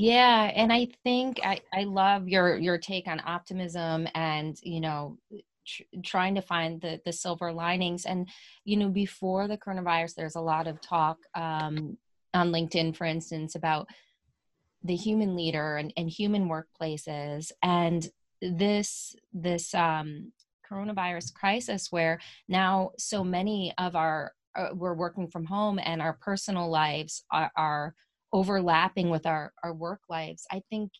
Yeah, 0.00 0.52
and 0.54 0.72
I 0.72 0.86
think 1.02 1.40
I, 1.42 1.60
I 1.74 1.82
love 1.82 2.28
your 2.28 2.56
your 2.56 2.78
take 2.78 3.08
on 3.08 3.20
optimism 3.26 4.06
and 4.14 4.56
you 4.62 4.80
know 4.80 5.18
tr- 5.66 5.82
trying 6.04 6.36
to 6.36 6.40
find 6.40 6.80
the 6.80 7.00
the 7.04 7.12
silver 7.12 7.52
linings. 7.52 8.06
And 8.06 8.28
you 8.64 8.76
know, 8.76 8.90
before 8.90 9.48
the 9.48 9.58
coronavirus, 9.58 10.14
there's 10.14 10.36
a 10.36 10.40
lot 10.40 10.68
of 10.68 10.80
talk 10.80 11.18
um, 11.34 11.98
on 12.32 12.52
LinkedIn, 12.52 12.94
for 12.94 13.06
instance, 13.06 13.56
about 13.56 13.88
the 14.84 14.94
human 14.94 15.34
leader 15.34 15.78
and, 15.78 15.92
and 15.96 16.08
human 16.08 16.48
workplaces. 16.48 17.50
And 17.60 18.08
this 18.40 19.16
this 19.32 19.74
um, 19.74 20.30
coronavirus 20.70 21.34
crisis 21.34 21.88
where 21.90 22.20
now 22.46 22.92
so 22.98 23.24
many 23.24 23.74
of 23.78 23.96
our 23.96 24.30
uh, 24.54 24.68
we're 24.74 24.94
working 24.94 25.26
from 25.26 25.44
home 25.44 25.80
and 25.82 26.00
our 26.00 26.12
personal 26.20 26.70
lives 26.70 27.24
are, 27.32 27.50
are 27.56 27.94
overlapping 28.32 29.10
with 29.10 29.26
our 29.26 29.52
our 29.62 29.72
work 29.72 30.00
lives 30.08 30.46
i 30.50 30.60
think 30.70 30.90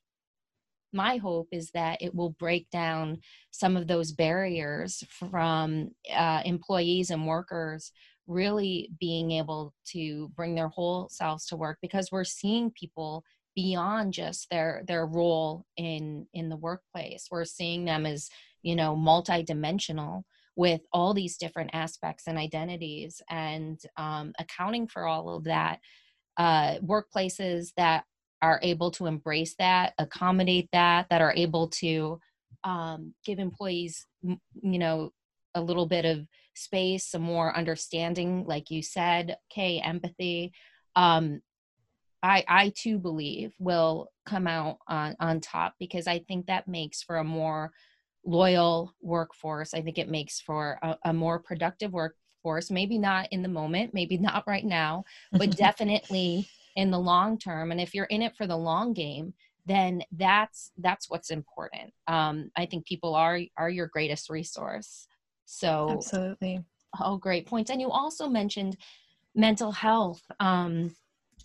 my 0.92 1.18
hope 1.18 1.48
is 1.52 1.70
that 1.72 2.00
it 2.00 2.14
will 2.14 2.30
break 2.30 2.70
down 2.70 3.18
some 3.50 3.76
of 3.76 3.86
those 3.86 4.12
barriers 4.12 5.04
from 5.30 5.90
uh, 6.14 6.40
employees 6.44 7.10
and 7.10 7.26
workers 7.26 7.92
really 8.26 8.90
being 9.00 9.30
able 9.32 9.74
to 9.86 10.30
bring 10.36 10.54
their 10.54 10.68
whole 10.68 11.08
selves 11.10 11.46
to 11.46 11.56
work 11.56 11.78
because 11.82 12.10
we're 12.12 12.24
seeing 12.24 12.70
people 12.70 13.24
beyond 13.56 14.12
just 14.12 14.48
their 14.50 14.82
their 14.86 15.06
role 15.06 15.66
in 15.76 16.26
in 16.32 16.48
the 16.48 16.56
workplace. 16.56 17.26
We're 17.30 17.44
seeing 17.44 17.84
them 17.84 18.06
as 18.06 18.28
you 18.62 18.76
know 18.76 18.94
multidimensional 18.94 20.22
with 20.56 20.82
all 20.92 21.14
these 21.14 21.36
different 21.36 21.70
aspects 21.72 22.24
and 22.26 22.36
identities 22.36 23.22
and 23.30 23.80
um, 23.96 24.32
accounting 24.38 24.88
for 24.88 25.06
all 25.06 25.34
of 25.36 25.44
that 25.44 25.80
uh, 26.38 26.78
workplaces 26.78 27.72
that 27.76 28.04
are 28.40 28.60
able 28.62 28.90
to 28.92 29.06
embrace 29.06 29.54
that 29.58 29.94
accommodate 29.98 30.68
that 30.72 31.06
that 31.10 31.20
are 31.20 31.34
able 31.36 31.68
to 31.68 32.20
um, 32.64 33.12
give 33.24 33.38
employees 33.38 34.06
you 34.22 34.78
know 34.78 35.12
a 35.54 35.60
little 35.60 35.86
bit 35.86 36.04
of 36.04 36.26
space 36.54 37.04
some 37.06 37.22
more 37.22 37.56
understanding 37.56 38.44
like 38.46 38.70
you 38.70 38.82
said 38.82 39.36
okay 39.50 39.80
empathy 39.80 40.52
um, 40.96 41.40
I 42.22 42.44
I 42.48 42.72
too 42.76 42.98
believe 42.98 43.54
will 43.58 44.08
come 44.26 44.46
out 44.46 44.78
on 44.88 45.16
on 45.20 45.40
top 45.40 45.74
because 45.78 46.06
I 46.06 46.20
think 46.20 46.46
that 46.46 46.68
makes 46.68 47.02
for 47.02 47.16
a 47.16 47.24
more 47.24 47.72
loyal 48.24 48.94
workforce. 49.00 49.74
I 49.74 49.82
think 49.82 49.98
it 49.98 50.10
makes 50.10 50.40
for 50.40 50.78
a, 50.82 50.96
a 51.04 51.12
more 51.12 51.38
productive 51.38 51.92
workforce. 52.48 52.70
Maybe 52.70 52.98
not 52.98 53.28
in 53.30 53.42
the 53.42 53.48
moment, 53.48 53.94
maybe 53.94 54.18
not 54.28 54.44
right 54.46 54.64
now, 54.64 55.04
but 55.32 55.56
definitely 55.56 56.48
in 56.76 56.90
the 56.90 56.98
long 56.98 57.38
term. 57.38 57.70
And 57.70 57.80
if 57.80 57.94
you're 57.94 58.06
in 58.06 58.22
it 58.22 58.36
for 58.36 58.46
the 58.46 58.56
long 58.56 58.92
game, 58.92 59.34
then 59.66 60.02
that's 60.12 60.70
that's 60.78 61.10
what's 61.10 61.30
important. 61.30 61.92
Um, 62.06 62.50
I 62.56 62.66
think 62.66 62.86
people 62.86 63.14
are 63.14 63.40
are 63.56 63.70
your 63.70 63.86
greatest 63.86 64.30
resource. 64.30 65.06
So 65.44 65.90
absolutely. 65.90 66.64
Oh, 67.00 67.18
great 67.18 67.46
points. 67.46 67.70
And 67.70 67.80
you 67.80 67.90
also 67.90 68.28
mentioned 68.28 68.76
mental 69.34 69.72
health. 69.72 70.22
Um, 70.40 70.96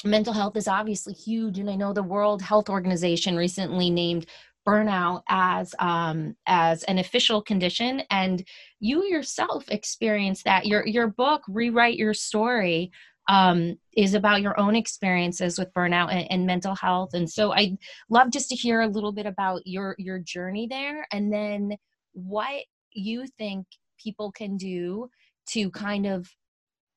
mental 0.05 0.33
health 0.33 0.57
is 0.57 0.67
obviously 0.67 1.13
huge 1.13 1.59
and 1.59 1.69
i 1.69 1.75
know 1.75 1.93
the 1.93 2.03
world 2.03 2.41
health 2.41 2.67
organization 2.67 3.37
recently 3.37 3.89
named 3.89 4.25
burnout 4.67 5.23
as 5.29 5.75
um, 5.79 6.35
as 6.47 6.83
an 6.83 6.99
official 6.99 7.41
condition 7.41 8.01
and 8.09 8.43
you 8.79 9.03
yourself 9.05 9.65
experience 9.69 10.43
that. 10.43 10.65
Your 10.65 10.85
your 10.85 11.07
book 11.07 11.41
rewrite 11.47 11.97
your 11.97 12.13
story 12.13 12.91
um, 13.27 13.77
is 13.95 14.13
about 14.13 14.41
your 14.41 14.59
own 14.59 14.75
experiences 14.75 15.57
with 15.57 15.73
burnout 15.73 16.11
and, 16.11 16.29
and, 16.29 16.45
mental 16.45 16.75
health 16.75 17.11
and 17.13 17.29
so 17.29 17.51
i'd 17.53 17.77
love 18.09 18.29
just 18.31 18.49
to 18.49 18.55
hear 18.55 18.81
a 18.81 18.87
little 18.87 19.13
bit 19.13 19.25
about 19.25 19.61
your 19.65 19.95
your 19.97 20.19
journey 20.19 20.67
there 20.69 21.07
and 21.11 21.31
then 21.31 21.71
what 22.11 22.63
you 22.91 23.25
think 23.37 23.65
people 23.97 24.31
can 24.31 24.57
do 24.57 25.09
to 25.47 25.69
kind 25.71 26.05
of 26.05 26.29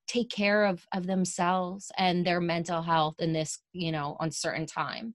take 0.08 0.30
care 0.30 0.64
of 0.64 0.84
of 0.92 1.06
themselves 1.06 1.92
and 1.96 2.26
their 2.26 2.40
mental 2.40 2.82
health 2.82 3.14
in 3.18 3.32
this 3.32 3.60
you 3.72 3.92
know 3.92 4.16
uncertain 4.20 4.66
time 4.66 5.14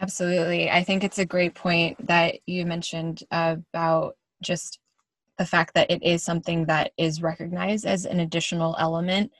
absolutely. 0.00 0.70
I 0.70 0.82
think 0.82 1.04
it's 1.04 1.18
a 1.18 1.26
great 1.26 1.54
point 1.54 2.06
that 2.06 2.36
you 2.46 2.66
mentioned 2.66 3.22
about 3.30 4.16
just 4.42 4.78
the 5.38 5.46
fact 5.46 5.74
that 5.74 5.90
it 5.90 6.02
is 6.02 6.22
something 6.22 6.66
that 6.66 6.92
is 6.98 7.22
recognized 7.22 7.86
as 7.86 8.04
an 8.04 8.20
additional 8.20 8.76
element 8.78 9.32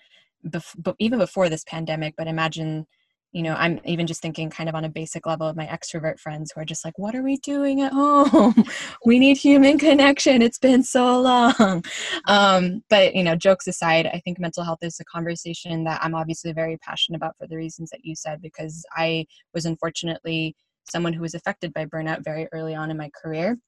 bef- 0.46 0.94
even 0.98 1.18
before 1.18 1.48
this 1.50 1.64
pandemic 1.64 2.14
but 2.16 2.26
imagine 2.26 2.86
you 3.32 3.42
know 3.42 3.54
i'm 3.54 3.80
even 3.84 4.06
just 4.06 4.20
thinking 4.20 4.50
kind 4.50 4.68
of 4.68 4.74
on 4.74 4.84
a 4.84 4.88
basic 4.88 5.26
level 5.26 5.46
of 5.46 5.56
my 5.56 5.66
extrovert 5.66 6.18
friends 6.18 6.52
who 6.52 6.60
are 6.60 6.64
just 6.64 6.84
like 6.84 6.98
what 6.98 7.14
are 7.14 7.22
we 7.22 7.36
doing 7.38 7.80
at 7.80 7.92
home? 7.92 8.54
We 9.06 9.18
need 9.18 9.38
human 9.38 9.78
connection. 9.78 10.42
It's 10.42 10.58
been 10.58 10.82
so 10.82 11.20
long. 11.20 11.84
Um, 12.26 12.82
but 12.90 13.14
you 13.14 13.24
know 13.24 13.34
jokes 13.34 13.66
aside 13.66 14.06
i 14.06 14.20
think 14.20 14.38
mental 14.38 14.64
health 14.64 14.82
is 14.82 15.00
a 15.00 15.04
conversation 15.04 15.84
that 15.84 16.00
i'm 16.02 16.14
obviously 16.14 16.52
very 16.52 16.76
passionate 16.78 17.16
about 17.16 17.36
for 17.38 17.46
the 17.46 17.56
reasons 17.56 17.90
that 17.90 18.04
you 18.04 18.14
said 18.14 18.40
because 18.42 18.84
i 18.96 19.26
was 19.54 19.64
unfortunately 19.64 20.54
someone 20.90 21.12
who 21.12 21.22
was 21.22 21.34
affected 21.34 21.72
by 21.72 21.86
burnout 21.86 22.24
very 22.24 22.48
early 22.52 22.74
on 22.74 22.90
in 22.90 22.96
my 22.96 23.10
career. 23.20 23.58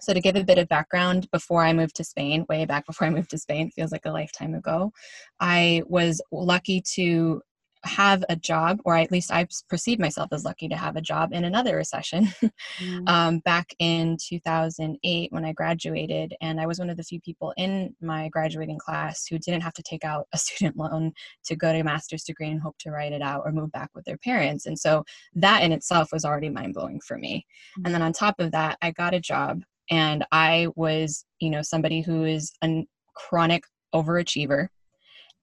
So, 0.00 0.14
to 0.14 0.20
give 0.20 0.36
a 0.36 0.44
bit 0.44 0.58
of 0.58 0.68
background, 0.68 1.28
before 1.30 1.64
I 1.64 1.72
moved 1.72 1.96
to 1.96 2.04
Spain, 2.04 2.46
way 2.48 2.64
back 2.64 2.86
before 2.86 3.06
I 3.06 3.10
moved 3.10 3.30
to 3.30 3.38
Spain, 3.38 3.70
feels 3.70 3.92
like 3.92 4.06
a 4.06 4.10
lifetime 4.10 4.54
ago, 4.54 4.92
I 5.40 5.82
was 5.86 6.22
lucky 6.30 6.82
to 6.94 7.42
have 7.84 8.24
a 8.28 8.36
job, 8.36 8.80
or 8.84 8.96
at 8.96 9.10
least 9.10 9.32
I 9.32 9.46
perceive 9.68 9.98
myself 9.98 10.28
as 10.32 10.44
lucky 10.44 10.68
to 10.68 10.76
have 10.76 10.96
a 10.96 11.00
job 11.00 11.32
in 11.32 11.44
another 11.44 11.76
recession 11.76 12.26
mm. 12.78 13.08
um, 13.08 13.38
back 13.40 13.74
in 13.78 14.16
2008 14.20 15.32
when 15.32 15.44
I 15.44 15.52
graduated. 15.52 16.34
And 16.40 16.60
I 16.60 16.66
was 16.66 16.78
one 16.78 16.90
of 16.90 16.96
the 16.96 17.02
few 17.02 17.20
people 17.20 17.54
in 17.56 17.94
my 18.00 18.28
graduating 18.28 18.78
class 18.78 19.26
who 19.26 19.38
didn't 19.38 19.62
have 19.62 19.72
to 19.74 19.82
take 19.82 20.04
out 20.04 20.26
a 20.32 20.38
student 20.38 20.76
loan 20.76 21.12
to 21.44 21.56
go 21.56 21.72
to 21.72 21.80
a 21.80 21.84
master's 21.84 22.24
degree 22.24 22.50
and 22.50 22.60
hope 22.60 22.76
to 22.80 22.90
write 22.90 23.12
it 23.12 23.22
out 23.22 23.42
or 23.44 23.52
move 23.52 23.72
back 23.72 23.90
with 23.94 24.04
their 24.04 24.18
parents. 24.18 24.66
And 24.66 24.78
so 24.78 25.04
that 25.34 25.62
in 25.62 25.72
itself 25.72 26.10
was 26.12 26.24
already 26.24 26.50
mind 26.50 26.74
blowing 26.74 27.00
for 27.00 27.16
me. 27.16 27.46
Mm. 27.78 27.82
And 27.86 27.94
then 27.94 28.02
on 28.02 28.12
top 28.12 28.40
of 28.40 28.52
that, 28.52 28.78
I 28.82 28.90
got 28.90 29.14
a 29.14 29.20
job 29.20 29.62
and 29.90 30.24
I 30.30 30.68
was, 30.76 31.24
you 31.40 31.50
know, 31.50 31.62
somebody 31.62 32.00
who 32.00 32.24
is 32.24 32.52
a 32.62 32.86
chronic 33.14 33.64
overachiever 33.94 34.68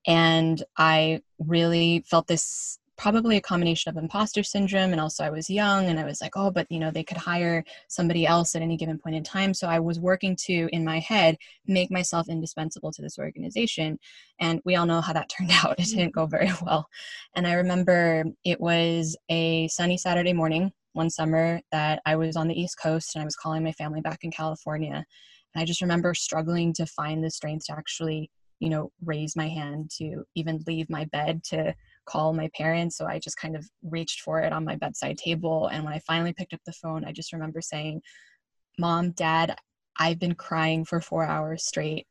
and 0.08 0.64
I 0.78 1.22
really 1.38 2.04
felt 2.08 2.28
this 2.28 2.80
probably 2.98 3.38
a 3.38 3.42
combination 3.42 3.90
of 3.90 4.02
imposter 4.02 4.42
syndrome 4.42 4.92
and 4.92 5.00
also 5.00 5.24
I 5.24 5.30
was 5.30 5.50
young 5.50 5.86
and 5.86 6.00
I 6.00 6.04
was 6.04 6.20
like, 6.20 6.36
oh, 6.36 6.50
but 6.50 6.66
you 6.72 6.80
know, 6.80 6.90
they 6.90 7.04
could 7.04 7.18
hire 7.18 7.64
somebody 7.88 8.26
else 8.26 8.56
at 8.56 8.64
any 8.64 8.76
given 8.76 8.98
point 8.98 9.16
in 9.16 9.24
time. 9.24 9.54
So 9.54 9.68
I 9.68 9.80
was 9.80 10.00
working 10.00 10.36
to, 10.48 10.68
in 10.74 10.84
my 10.84 11.00
head, 11.00 11.38
make 11.68 11.92
myself 11.92 12.28
indispensable 12.28 12.92
to 12.94 13.02
this 13.04 13.20
organization. 13.20 14.00
And 14.40 14.62
we 14.66 14.76
all 14.76 14.88
know 14.88 15.02
how 15.02 15.14
that 15.14 15.30
turned 15.38 15.52
out. 15.64 15.80
It 15.80 15.86
didn't 15.86 16.16
go 16.16 16.24
mm-hmm. 16.24 16.32
very 16.32 16.52
well. 16.64 16.88
And 17.36 17.46
I 17.46 17.54
remember 17.54 18.24
it 18.44 18.60
was 18.60 19.16
a 19.30 19.68
sunny 19.68 19.98
Saturday 19.98 20.34
morning 20.34 20.72
one 20.94 21.12
summer 21.12 21.62
that 21.72 22.02
I 22.08 22.16
was 22.16 22.36
on 22.36 22.48
the 22.48 22.60
East 22.60 22.80
Coast 22.82 23.16
and 23.16 23.22
I 23.22 23.26
was 23.26 23.36
calling 23.36 23.64
my 23.64 23.74
family 23.74 24.02
back 24.02 24.24
in 24.24 24.32
California. 24.32 25.06
And 25.54 25.62
I 25.62 25.66
just 25.66 25.82
remember 25.82 26.16
struggling 26.16 26.74
to 26.74 26.88
find 26.88 27.24
the 27.24 27.30
strength 27.30 27.68
to 27.68 27.74
actually 27.74 28.32
you 28.60 28.70
know 28.70 28.92
raise 29.04 29.36
my 29.36 29.48
hand 29.48 29.90
to 29.90 30.24
even 30.36 30.64
leave 30.68 30.90
my 30.90 31.06
bed 31.06 31.44
to 31.44 31.74
call 32.06 32.34
my 32.34 32.50
parents 32.56 32.98
so 32.98 33.06
i 33.06 33.20
just 33.20 33.38
kind 33.38 33.56
of 33.56 33.68
reached 33.84 34.22
for 34.22 34.40
it 34.40 34.54
on 34.54 34.66
my 34.66 34.76
bedside 34.76 35.18
table 35.18 35.68
and 35.68 35.84
when 35.84 35.94
i 35.94 36.00
finally 36.00 36.34
picked 36.34 36.54
up 36.54 36.62
the 36.66 36.72
phone 36.74 37.06
i 37.06 37.12
just 37.12 37.34
remember 37.34 37.62
saying 37.62 38.02
mom 38.80 39.12
dad 39.12 39.56
i've 40.00 40.20
been 40.20 40.36
crying 40.36 40.86
for 40.86 41.02
four 41.02 41.24
hours 41.24 41.66
straight 41.66 42.08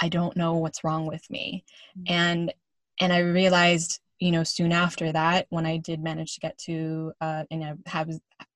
i 0.00 0.08
don't 0.08 0.36
know 0.36 0.54
what's 0.54 0.84
wrong 0.84 1.06
with 1.06 1.28
me 1.30 1.64
mm-hmm. 1.98 2.12
and 2.12 2.52
and 3.00 3.12
i 3.12 3.18
realized 3.18 4.00
you 4.18 4.32
know 4.32 4.44
soon 4.44 4.72
after 4.72 5.12
that 5.12 5.46
when 5.50 5.66
i 5.66 5.76
did 5.76 6.02
manage 6.02 6.34
to 6.34 6.40
get 6.40 6.56
to 6.58 7.12
uh, 7.20 7.44
and 7.50 7.64
i 7.64 7.72
have 7.86 8.10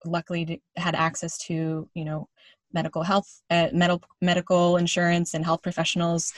luckily 0.04 0.60
had 0.76 0.94
access 0.94 1.38
to 1.38 1.88
you 1.94 2.04
know 2.04 2.28
medical 2.72 3.02
health 3.02 3.42
uh, 3.50 3.68
medical 3.72 4.08
medical 4.20 4.76
insurance 4.76 5.34
and 5.34 5.44
health 5.44 5.62
professionals. 5.62 6.32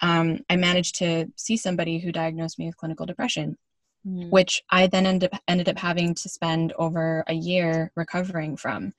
Um, 0.00 0.40
i 0.50 0.56
managed 0.56 0.96
to 0.96 1.26
see 1.36 1.56
somebody 1.56 1.98
who 1.98 2.12
diagnosed 2.12 2.58
me 2.58 2.66
with 2.66 2.76
clinical 2.76 3.06
depression 3.06 3.56
mm. 4.06 4.30
which 4.30 4.62
i 4.70 4.86
then 4.86 5.06
ended 5.06 5.32
up, 5.32 5.40
ended 5.48 5.68
up 5.68 5.78
having 5.78 6.14
to 6.14 6.28
spend 6.28 6.72
over 6.78 7.24
a 7.28 7.34
year 7.34 7.90
recovering 7.96 8.56
from. 8.56 8.92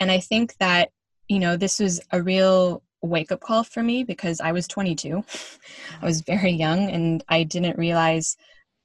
And 0.00 0.10
i 0.10 0.20
think 0.20 0.56
that 0.58 0.90
you 1.28 1.38
know 1.38 1.56
this 1.56 1.78
was 1.78 2.00
a 2.12 2.22
real 2.22 2.82
wake 3.02 3.30
up 3.30 3.40
call 3.40 3.62
for 3.62 3.82
me 3.82 4.02
because 4.02 4.40
i 4.40 4.50
was 4.50 4.66
22 4.66 5.22
i 6.02 6.04
was 6.04 6.22
very 6.22 6.50
young 6.50 6.90
and 6.90 7.22
i 7.28 7.44
didn't 7.44 7.78
realize 7.78 8.36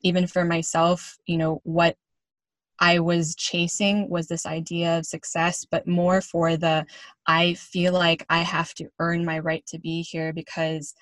even 0.04 0.28
for 0.28 0.46
myself, 0.46 1.18
you 1.26 1.38
know, 1.38 1.62
what 1.64 1.96
I 2.80 3.00
was 3.00 3.36
chasing 3.36 4.10
was 4.10 4.28
this 4.28 4.46
idea 4.46 4.98
of 4.98 5.06
success, 5.06 5.66
but 5.70 5.88
more 5.88 6.22
for 6.22 6.58
the 6.58 6.86
I 7.28 7.54
feel 7.54 7.94
like 7.94 8.26
I 8.30 8.40
have 8.40 8.74
to 8.76 8.90
earn 9.00 9.26
my 9.26 9.40
right 9.40 9.66
to 9.68 9.80
be 9.80 10.02
here 10.02 10.34
because 10.34 10.94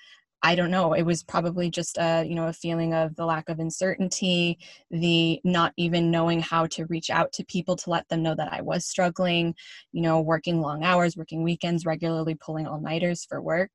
I 0.44 0.56
don't 0.56 0.72
know. 0.72 0.94
It 0.94 1.04
was 1.04 1.24
probably 1.24 1.70
just 1.70 1.98
a 1.98 2.24
you 2.28 2.34
know 2.36 2.48
a 2.48 2.54
feeling 2.54 2.94
of 2.94 3.16
the 3.16 3.26
lack 3.26 3.48
of 3.50 3.60
uncertainty, 3.60 4.58
the 4.90 5.40
not 5.44 5.74
even 5.78 6.10
knowing 6.10 6.42
how 6.42 6.66
to 6.68 6.86
reach 6.88 7.10
out 7.10 7.32
to 7.34 7.46
people 7.46 7.76
to 7.78 7.90
let 7.92 8.08
them 8.10 8.24
know 8.24 8.34
that 8.36 8.52
I 8.52 8.62
was 8.62 8.86
struggling. 8.86 9.56
You 9.92 10.02
know, 10.02 10.20
working 10.22 10.62
long 10.62 10.84
hours, 10.84 11.16
working 11.16 11.44
weekends, 11.44 11.86
regularly 11.86 12.36
pulling 12.36 12.68
all 12.68 12.80
nighters 12.82 13.26
for 13.26 13.42
work, 13.42 13.72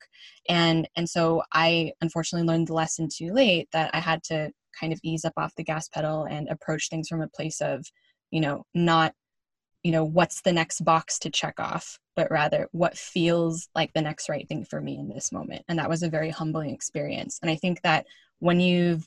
and 0.49 0.89
and 0.97 1.09
so 1.09 1.43
I 1.53 1.93
unfortunately 2.01 2.47
learned 2.49 2.69
the 2.69 2.75
lesson 2.75 3.09
too 3.13 3.33
late 3.33 3.69
that 3.73 3.91
I 3.95 4.01
had 4.01 4.23
to 4.25 4.51
kind 4.79 4.93
of 4.93 5.01
ease 5.03 5.25
up 5.25 5.35
off 5.37 5.55
the 5.57 5.65
gas 5.65 5.89
pedal 5.89 6.25
and 6.25 6.49
approach 6.49 6.89
things 6.91 7.09
from 7.09 7.23
a 7.23 7.29
place 7.29 7.61
of 7.61 7.87
you 8.31 8.41
know 8.41 8.65
not 8.75 9.15
you 9.87 9.93
know 9.93 10.05
what's 10.05 10.41
the 10.41 10.53
next 10.53 10.81
box 10.85 11.17
to 11.21 11.31
check 11.31 11.61
off 11.61 12.01
but 12.17 12.29
rather 12.29 12.67
what 12.73 12.99
feels 12.99 13.69
like 13.77 13.93
the 13.93 14.03
next 14.03 14.29
right 14.29 14.49
thing 14.49 14.65
for 14.65 14.81
me 14.81 14.99
in 14.99 15.09
this 15.09 15.31
moment. 15.31 15.63
And 15.69 15.79
that 15.79 15.91
was 15.91 16.03
a 16.03 16.09
very 16.09 16.31
humbling 16.31 16.71
experience. 16.71 17.39
And 17.41 17.51
i 17.51 17.55
think 17.55 17.83
that 17.83 18.05
when 18.41 18.59
you've 18.59 19.07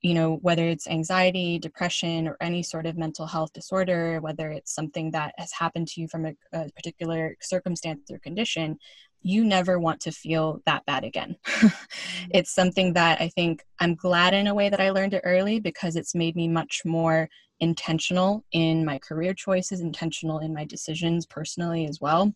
you 0.00 0.14
know 0.14 0.36
whether 0.36 0.66
it's 0.66 0.86
anxiety 0.86 1.58
depression 1.58 2.28
or 2.28 2.36
any 2.40 2.62
sort 2.62 2.86
of 2.86 2.96
mental 2.96 3.26
health 3.26 3.52
disorder 3.52 4.20
whether 4.20 4.50
it's 4.52 4.72
something 4.72 5.10
that 5.10 5.34
has 5.36 5.52
happened 5.52 5.88
to 5.88 6.00
you 6.00 6.06
from 6.06 6.24
a, 6.26 6.32
a 6.52 6.70
particular 6.76 7.36
circumstance 7.40 8.08
or 8.10 8.18
condition 8.20 8.78
you 9.24 9.42
never 9.42 9.78
want 9.78 10.00
to 10.02 10.12
feel 10.12 10.60
that 10.66 10.86
bad 10.86 11.02
again. 11.02 11.36
Mm-hmm. 11.64 12.30
it's 12.34 12.54
something 12.54 12.92
that 12.92 13.20
I 13.20 13.28
think 13.28 13.64
I'm 13.78 13.94
glad 13.94 14.34
in 14.34 14.46
a 14.46 14.54
way 14.54 14.68
that 14.68 14.80
I 14.80 14.90
learned 14.90 15.14
it 15.14 15.22
early 15.24 15.60
because 15.60 15.96
it's 15.96 16.14
made 16.14 16.36
me 16.36 16.46
much 16.48 16.82
more 16.84 17.28
intentional 17.64 18.44
in 18.52 18.84
my 18.84 18.98
career 18.98 19.34
choices, 19.34 19.80
intentional 19.80 20.38
in 20.38 20.54
my 20.54 20.64
decisions 20.64 21.26
personally 21.26 21.86
as 21.86 22.00
well. 22.00 22.32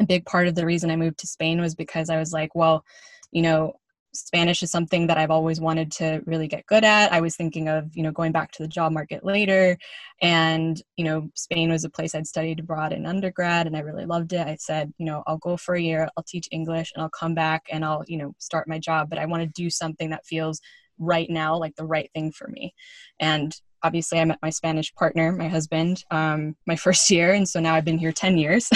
A 0.00 0.06
big 0.06 0.24
part 0.24 0.48
of 0.48 0.56
the 0.56 0.66
reason 0.66 0.90
I 0.90 0.96
moved 0.96 1.18
to 1.18 1.26
Spain 1.28 1.60
was 1.60 1.76
because 1.76 2.10
I 2.10 2.18
was 2.18 2.32
like, 2.32 2.54
well, 2.54 2.84
you 3.30 3.42
know, 3.42 3.74
Spanish 4.14 4.62
is 4.62 4.70
something 4.70 5.08
that 5.08 5.18
I've 5.18 5.30
always 5.30 5.60
wanted 5.60 5.90
to 5.92 6.22
really 6.24 6.46
get 6.46 6.66
good 6.66 6.84
at. 6.84 7.12
I 7.12 7.20
was 7.20 7.36
thinking 7.36 7.68
of, 7.68 7.90
you 7.94 8.02
know, 8.02 8.12
going 8.12 8.32
back 8.32 8.52
to 8.52 8.62
the 8.62 8.68
job 8.68 8.92
market 8.92 9.24
later. 9.24 9.76
And, 10.22 10.80
you 10.96 11.04
know, 11.04 11.28
Spain 11.34 11.70
was 11.70 11.84
a 11.84 11.90
place 11.90 12.14
I'd 12.14 12.26
studied 12.26 12.60
abroad 12.60 12.92
in 12.92 13.06
undergrad 13.06 13.66
and 13.66 13.76
I 13.76 13.80
really 13.80 14.06
loved 14.06 14.32
it. 14.32 14.46
I 14.46 14.56
said, 14.58 14.92
you 14.98 15.06
know, 15.06 15.22
I'll 15.26 15.38
go 15.38 15.56
for 15.56 15.74
a 15.74 15.80
year, 15.80 16.08
I'll 16.16 16.24
teach 16.24 16.48
English 16.52 16.92
and 16.94 17.02
I'll 17.02 17.10
come 17.10 17.34
back 17.34 17.64
and 17.70 17.84
I'll, 17.84 18.04
you 18.06 18.18
know, 18.18 18.34
start 18.38 18.68
my 18.68 18.78
job. 18.78 19.10
But 19.10 19.18
I 19.18 19.26
want 19.26 19.42
to 19.42 19.62
do 19.62 19.68
something 19.68 20.10
that 20.10 20.24
feels 20.24 20.60
right 20.98 21.28
now 21.28 21.58
like 21.58 21.74
the 21.76 21.86
right 21.86 22.10
thing 22.14 22.32
for 22.32 22.48
me. 22.48 22.72
And 23.18 23.54
obviously 23.84 24.18
I 24.18 24.24
met 24.24 24.38
my 24.42 24.50
Spanish 24.50 24.92
partner, 24.94 25.30
my 25.30 25.46
husband, 25.46 26.02
um, 26.10 26.56
my 26.66 26.74
first 26.84 27.08
year, 27.10 27.32
and 27.34 27.48
so 27.48 27.60
now 27.60 27.74
I've 27.74 27.84
been 27.84 27.98
here 27.98 28.12
ten 28.12 28.36
years, 28.36 28.68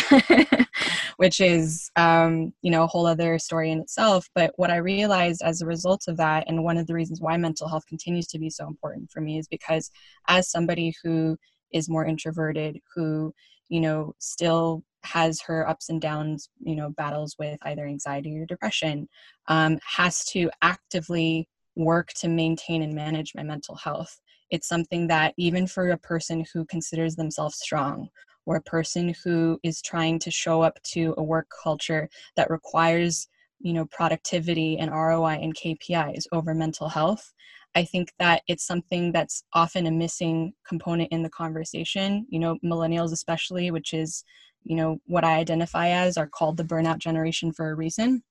which 1.16 1.40
is 1.40 1.90
um, 1.96 2.52
you 2.62 2.70
know 2.70 2.84
a 2.84 2.86
whole 2.86 3.06
other 3.06 3.38
story 3.38 3.72
in 3.72 3.80
itself. 3.80 4.28
But 4.34 4.52
what 4.56 4.70
I 4.70 4.76
realized 4.76 5.42
as 5.42 5.60
a 5.60 5.66
result 5.66 6.04
of 6.06 6.16
that, 6.18 6.44
and 6.46 6.62
one 6.62 6.76
of 6.76 6.86
the 6.86 6.94
reasons 6.94 7.20
why 7.20 7.36
mental 7.36 7.68
health 7.68 7.86
continues 7.86 8.28
to 8.28 8.38
be 8.38 8.50
so 8.50 8.68
important 8.68 9.10
for 9.10 9.20
me, 9.20 9.38
is 9.38 9.48
because 9.48 9.90
as 10.28 10.50
somebody 10.50 10.94
who 11.02 11.36
is 11.72 11.88
more 11.88 12.04
introverted, 12.04 12.78
who 12.94 13.32
you 13.68 13.80
know 13.80 14.14
still 14.18 14.84
has 15.04 15.40
her 15.40 15.66
ups 15.68 15.88
and 15.88 16.00
downs, 16.00 16.50
you 16.60 16.76
know, 16.76 16.90
battles 16.90 17.36
with 17.38 17.58
either 17.62 17.86
anxiety 17.86 18.36
or 18.36 18.44
depression, 18.46 19.08
um, 19.46 19.78
has 19.96 20.24
to 20.24 20.50
actively 20.60 21.48
work 21.76 22.08
to 22.08 22.28
maintain 22.28 22.82
and 22.82 22.92
manage 22.92 23.32
my 23.34 23.42
mental 23.42 23.76
health 23.76 24.20
it's 24.50 24.68
something 24.68 25.06
that 25.08 25.34
even 25.36 25.66
for 25.66 25.90
a 25.90 25.98
person 25.98 26.44
who 26.52 26.64
considers 26.66 27.16
themselves 27.16 27.58
strong 27.58 28.08
or 28.46 28.56
a 28.56 28.62
person 28.62 29.14
who 29.22 29.60
is 29.62 29.82
trying 29.82 30.18
to 30.18 30.30
show 30.30 30.62
up 30.62 30.82
to 30.82 31.14
a 31.18 31.22
work 31.22 31.46
culture 31.62 32.08
that 32.36 32.50
requires 32.50 33.28
you 33.60 33.72
know 33.72 33.84
productivity 33.86 34.78
and 34.78 34.90
ROI 34.90 35.38
and 35.42 35.54
KPIs 35.54 36.24
over 36.32 36.54
mental 36.54 36.88
health 36.88 37.32
I 37.74 37.84
think 37.84 38.12
that 38.18 38.42
it's 38.48 38.66
something 38.66 39.12
that's 39.12 39.44
often 39.52 39.86
a 39.86 39.90
missing 39.90 40.54
component 40.66 41.12
in 41.12 41.22
the 41.22 41.30
conversation 41.30 42.26
you 42.30 42.38
know 42.38 42.58
millennials 42.64 43.12
especially 43.12 43.70
which 43.70 43.92
is 43.92 44.24
you 44.64 44.76
know 44.76 44.98
what 45.06 45.24
I 45.24 45.36
identify 45.36 45.88
as 45.88 46.16
are 46.16 46.28
called 46.28 46.56
the 46.56 46.64
burnout 46.64 46.98
generation 46.98 47.52
for 47.52 47.70
a 47.70 47.74
reason 47.74 48.22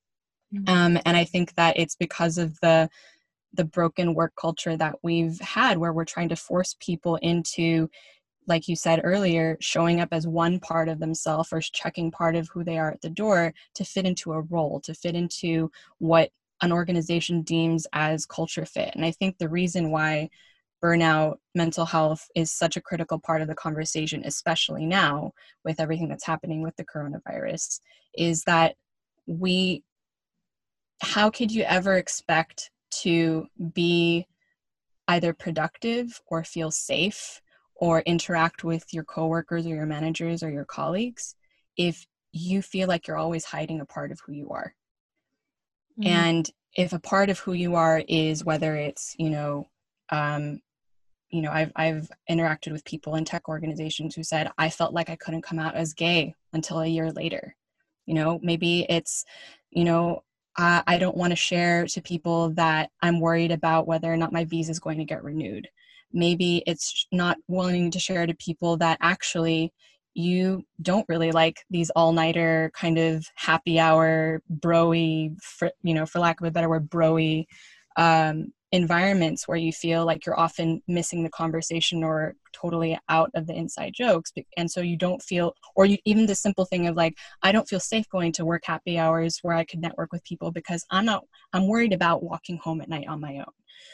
mm-hmm. 0.54 0.68
um, 0.68 0.98
and 1.04 1.16
I 1.16 1.24
think 1.24 1.54
that 1.54 1.78
it's 1.78 1.96
because 1.96 2.38
of 2.38 2.58
the 2.60 2.88
the 3.54 3.64
broken 3.64 4.14
work 4.14 4.32
culture 4.36 4.76
that 4.76 4.96
we've 5.02 5.40
had 5.40 5.78
where 5.78 5.92
we're 5.92 6.04
trying 6.04 6.28
to 6.28 6.36
force 6.36 6.76
people 6.80 7.16
into 7.16 7.88
like 8.46 8.66
you 8.66 8.74
said 8.74 9.00
earlier 9.04 9.56
showing 9.60 10.00
up 10.00 10.08
as 10.12 10.26
one 10.26 10.58
part 10.58 10.88
of 10.88 10.98
themselves 10.98 11.50
or 11.52 11.60
checking 11.60 12.10
part 12.10 12.34
of 12.34 12.48
who 12.48 12.64
they 12.64 12.78
are 12.78 12.90
at 12.90 13.00
the 13.02 13.10
door 13.10 13.52
to 13.74 13.84
fit 13.84 14.06
into 14.06 14.32
a 14.32 14.40
role 14.42 14.80
to 14.80 14.94
fit 14.94 15.14
into 15.14 15.70
what 15.98 16.30
an 16.60 16.72
organization 16.72 17.42
deems 17.42 17.86
as 17.92 18.26
culture 18.26 18.66
fit. 18.66 18.90
And 18.94 19.04
i 19.04 19.10
think 19.10 19.38
the 19.38 19.48
reason 19.48 19.90
why 19.90 20.30
burnout 20.82 21.36
mental 21.54 21.84
health 21.84 22.28
is 22.34 22.50
such 22.50 22.76
a 22.76 22.80
critical 22.80 23.18
part 23.18 23.42
of 23.42 23.48
the 23.48 23.54
conversation 23.54 24.22
especially 24.24 24.86
now 24.86 25.32
with 25.64 25.80
everything 25.80 26.08
that's 26.08 26.26
happening 26.26 26.62
with 26.62 26.76
the 26.76 26.84
coronavirus 26.84 27.80
is 28.14 28.44
that 28.44 28.76
we 29.26 29.82
how 31.00 31.30
could 31.30 31.52
you 31.52 31.62
ever 31.62 31.94
expect 31.94 32.70
to 33.02 33.46
be 33.72 34.26
either 35.08 35.32
productive 35.32 36.20
or 36.26 36.44
feel 36.44 36.70
safe 36.70 37.40
or 37.74 38.00
interact 38.00 38.64
with 38.64 38.84
your 38.92 39.04
coworkers 39.04 39.66
or 39.66 39.74
your 39.74 39.86
managers 39.86 40.42
or 40.42 40.50
your 40.50 40.64
colleagues 40.64 41.34
if 41.76 42.06
you 42.32 42.60
feel 42.60 42.88
like 42.88 43.06
you're 43.06 43.16
always 43.16 43.44
hiding 43.44 43.80
a 43.80 43.86
part 43.86 44.12
of 44.12 44.20
who 44.26 44.32
you 44.32 44.50
are. 44.50 44.74
Mm-hmm. 45.98 46.08
And 46.08 46.50
if 46.76 46.92
a 46.92 46.98
part 46.98 47.30
of 47.30 47.38
who 47.38 47.52
you 47.52 47.74
are 47.76 48.02
is 48.08 48.44
whether 48.44 48.76
it's, 48.76 49.14
you 49.18 49.30
know, 49.30 49.68
um, 50.10 50.60
you 51.30 51.42
know, 51.42 51.50
I've 51.50 51.72
I've 51.76 52.10
interacted 52.30 52.72
with 52.72 52.84
people 52.84 53.14
in 53.14 53.24
tech 53.24 53.48
organizations 53.48 54.14
who 54.14 54.22
said 54.22 54.50
I 54.56 54.70
felt 54.70 54.94
like 54.94 55.10
I 55.10 55.16
couldn't 55.16 55.42
come 55.42 55.58
out 55.58 55.74
as 55.74 55.92
gay 55.92 56.34
until 56.52 56.80
a 56.80 56.86
year 56.86 57.12
later. 57.12 57.54
You 58.06 58.14
know, 58.14 58.40
maybe 58.42 58.86
it's, 58.88 59.24
you 59.70 59.84
know, 59.84 60.22
uh, 60.58 60.82
I 60.86 60.98
don't 60.98 61.16
want 61.16 61.30
to 61.30 61.36
share 61.36 61.86
to 61.86 62.02
people 62.02 62.50
that 62.50 62.90
I'm 63.00 63.20
worried 63.20 63.52
about 63.52 63.86
whether 63.86 64.12
or 64.12 64.16
not 64.16 64.32
my 64.32 64.44
visa 64.44 64.72
is 64.72 64.80
going 64.80 64.98
to 64.98 65.04
get 65.04 65.22
renewed. 65.22 65.68
Maybe 66.12 66.62
it's 66.66 67.06
not 67.12 67.38
willing 67.46 67.90
to 67.92 67.98
share 67.98 68.26
to 68.26 68.34
people 68.34 68.76
that 68.78 68.98
actually 69.00 69.72
you 70.14 70.64
don't 70.82 71.08
really 71.08 71.30
like 71.30 71.64
these 71.70 71.90
all-nighter 71.90 72.72
kind 72.74 72.98
of 72.98 73.24
happy 73.36 73.78
hour 73.78 74.42
broy, 74.52 75.30
you 75.82 75.94
know, 75.94 76.06
for 76.06 76.18
lack 76.18 76.40
of 76.40 76.46
a 76.46 76.50
better 76.50 76.68
word, 76.68 76.90
broy 76.90 77.46
um, 77.96 78.52
environments 78.72 79.48
where 79.48 79.56
you 79.56 79.72
feel 79.72 80.04
like 80.04 80.26
you're 80.26 80.38
often 80.38 80.82
missing 80.86 81.22
the 81.22 81.30
conversation 81.30 82.04
or 82.04 82.34
totally 82.52 82.98
out 83.08 83.30
of 83.34 83.46
the 83.46 83.54
inside 83.54 83.94
jokes 83.94 84.30
and 84.58 84.70
so 84.70 84.80
you 84.80 84.96
don't 84.96 85.22
feel 85.22 85.54
or 85.74 85.86
you 85.86 85.96
even 86.04 86.26
the 86.26 86.34
simple 86.34 86.66
thing 86.66 86.86
of 86.86 86.94
like 86.94 87.16
i 87.42 87.50
don't 87.50 87.68
feel 87.68 87.80
safe 87.80 88.06
going 88.10 88.30
to 88.30 88.44
work 88.44 88.62
happy 88.66 88.98
hours 88.98 89.38
where 89.40 89.54
i 89.54 89.64
could 89.64 89.80
network 89.80 90.12
with 90.12 90.22
people 90.24 90.50
because 90.50 90.84
i'm 90.90 91.06
not 91.06 91.24
i'm 91.54 91.66
worried 91.66 91.94
about 91.94 92.22
walking 92.22 92.58
home 92.58 92.82
at 92.82 92.90
night 92.90 93.08
on 93.08 93.20
my 93.20 93.36
own 93.36 93.44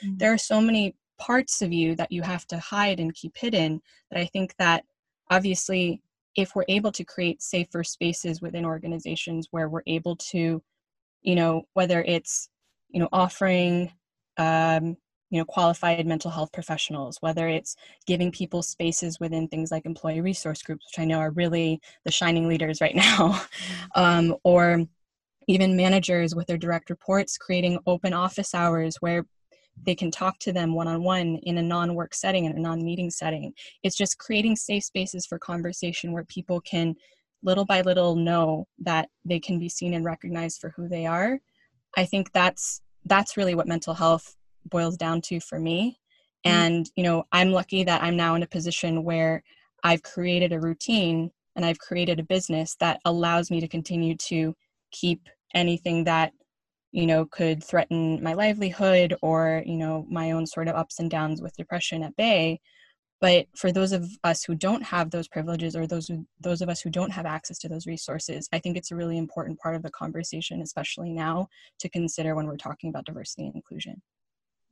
mm-hmm. 0.05 0.17
there 0.17 0.33
are 0.33 0.39
so 0.39 0.61
many 0.61 0.97
parts 1.19 1.63
of 1.63 1.73
you 1.73 1.95
that 1.95 2.11
you 2.11 2.23
have 2.23 2.45
to 2.45 2.59
hide 2.59 2.99
and 2.99 3.15
keep 3.15 3.37
hidden 3.37 3.81
that 4.11 4.19
i 4.19 4.27
think 4.27 4.55
that 4.59 4.85
obviously 5.31 6.03
if 6.35 6.57
we're 6.57 6.65
able 6.69 6.91
to 6.91 7.05
create 7.05 7.41
safer 7.41 7.85
spaces 7.85 8.43
within 8.43 8.65
organizations 8.65 9.47
where 9.53 9.69
we're 9.69 9.83
able 9.87 10.17
to 10.17 10.61
you 11.23 11.37
know 11.37 11.63
whether 11.75 12.03
it's 12.03 12.49
you 12.89 12.99
know 12.99 13.09
offering 13.13 13.93
um, 14.38 14.97
you 15.31 15.38
know 15.38 15.44
qualified 15.44 16.07
mental 16.07 16.31
health 16.31 16.53
professionals 16.53 17.16
whether 17.20 17.49
it's 17.49 17.77
giving 18.07 18.31
people 18.31 18.62
spaces 18.62 19.18
within 19.18 19.49
things 19.49 19.70
like 19.70 19.87
employee 19.87 20.20
resource 20.20 20.62
groups 20.62 20.87
which 20.87 21.03
i 21.03 21.05
know 21.05 21.18
are 21.18 21.31
really 21.33 21.81
the 22.05 22.12
shining 22.12 22.49
leaders 22.49 22.81
right 22.81 22.94
now 23.09 23.40
um, 23.94 24.35
or 24.44 24.85
even 25.49 25.77
managers 25.77 26.35
with 26.35 26.47
their 26.47 26.59
direct 26.59 26.90
reports 26.90 27.37
creating 27.37 27.79
open 27.87 28.12
office 28.12 28.55
hours 28.55 28.97
where 29.01 29.25
they 29.83 29.94
can 29.94 30.11
talk 30.11 30.38
to 30.38 30.53
them 30.53 30.75
one-on-one 30.75 31.37
in 31.42 31.59
a 31.59 31.62
non-work 31.62 32.14
setting 32.14 32.44
in 32.44 32.53
a 32.53 32.61
non-meeting 32.61 33.11
setting. 33.11 33.53
It's 33.83 33.97
just 33.97 34.18
creating 34.18 34.57
safe 34.57 34.85
spaces 34.85 35.27
for 35.27 35.38
conversation 35.38 36.12
where 36.12 36.25
people 36.25 36.61
can 36.61 36.94
little 37.42 37.64
by 37.64 37.83
little 37.83 38.16
know 38.16 38.66
that 38.79 39.09
they 39.25 39.38
can 39.38 39.59
be 39.59 39.68
seen 39.68 39.94
and 39.94 40.05
recognized 40.05 40.61
for 40.61 40.70
who 40.70 40.88
they 40.88 41.07
are. 41.07 41.40
I 41.97 42.07
think 42.07 42.33
that's 42.33 42.81
that's 43.05 43.37
really 43.37 43.55
what 43.55 43.67
mental 43.67 43.95
health 43.95 44.37
boils 44.71 44.97
down 44.97 45.21
to 45.21 45.40
for 45.40 45.59
me 45.59 45.99
mm-hmm. 46.47 46.57
and 46.57 46.90
you 46.97 47.03
know 47.03 47.25
i'm 47.33 47.53
lucky 47.53 47.85
that 47.85 48.03
i'm 48.03 48.17
now 48.17 48.35
in 48.35 48.43
a 48.43 48.47
position 48.47 49.05
where 49.05 49.43
i've 49.83 50.03
created 50.03 50.53
a 50.53 50.61
routine 50.61 51.31
and 51.57 51.64
i've 51.64 51.79
created 51.79 52.19
a 52.19 52.25
business 52.25 52.77
that 52.81 53.01
allows 53.05 53.51
me 53.51 53.61
to 53.61 53.69
continue 53.69 54.17
to 54.17 54.55
keep 54.90 55.29
anything 55.55 56.05
that 56.05 56.33
you 56.93 57.07
know 57.07 57.27
could 57.27 57.62
threaten 57.62 58.23
my 58.23 58.33
livelihood 58.33 59.14
or 59.21 59.62
you 59.67 59.77
know 59.77 60.07
my 60.09 60.31
own 60.31 60.47
sort 60.47 60.69
of 60.69 60.77
ups 60.77 61.01
and 61.01 61.11
downs 61.11 61.43
with 61.43 61.57
depression 61.57 62.03
at 62.03 62.17
bay 62.17 62.61
but 63.20 63.46
for 63.57 63.72
those 63.72 63.92
of 63.92 64.09
us 64.24 64.44
who 64.44 64.55
don't 64.55 64.83
have 64.83 65.11
those 65.11 65.29
privileges 65.29 65.77
or 65.77 65.87
those 65.87 66.11
those 66.40 66.61
of 66.61 66.68
us 66.68 66.81
who 66.81 66.90
don't 66.90 67.12
have 67.12 67.27
access 67.27 67.59
to 67.59 67.68
those 67.68 67.87
resources 67.87 68.48
i 68.53 68.59
think 68.59 68.77
it's 68.77 68.90
a 68.90 68.96
really 68.96 69.18
important 69.18 69.59
part 69.59 69.74
of 69.74 69.83
the 69.83 69.90
conversation 69.90 70.62
especially 70.62 71.12
now 71.12 71.46
to 71.79 71.88
consider 71.88 72.35
when 72.35 72.46
we're 72.46 72.57
talking 72.57 72.90
about 72.90 73.05
diversity 73.05 73.46
and 73.46 73.55
inclusion 73.55 74.00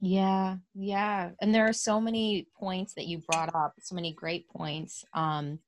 yeah, 0.04 0.56
yeah. 0.74 1.30
And 1.40 1.54
there 1.54 1.68
are 1.68 1.72
so 1.72 2.00
many 2.00 2.48
points 2.58 2.92
that 2.94 3.06
you 3.06 3.18
brought 3.18 3.54
up, 3.54 3.74
so 3.78 3.94
many 3.94 4.12
great 4.12 4.48
points. 4.48 5.04
Um, 5.14 5.60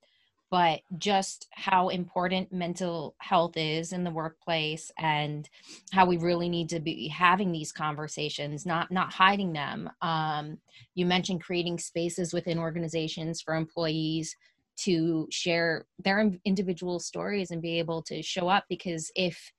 but 0.54 0.82
just 0.98 1.48
how 1.50 1.88
important 1.88 2.52
mental 2.52 3.16
health 3.18 3.56
is 3.56 3.92
in 3.92 4.04
the 4.04 4.10
workplace 4.12 4.92
and 5.00 5.50
how 5.90 6.06
we 6.06 6.16
really 6.16 6.48
need 6.48 6.68
to 6.68 6.78
be 6.78 7.08
having 7.08 7.50
these 7.50 7.72
conversations 7.72 8.64
not 8.64 8.88
not 8.92 9.12
hiding 9.12 9.52
them. 9.52 9.90
Um, 10.00 10.58
you 10.94 11.06
mentioned 11.06 11.42
creating 11.42 11.80
spaces 11.80 12.32
within 12.32 12.56
organizations 12.56 13.40
for 13.40 13.56
employees 13.56 14.36
to 14.84 15.26
share 15.28 15.86
their 15.98 16.30
individual 16.44 17.00
stories 17.00 17.50
and 17.50 17.60
be 17.60 17.80
able 17.80 18.00
to 18.02 18.22
show 18.22 18.46
up 18.46 18.64
because 18.68 19.10
if 19.16 19.50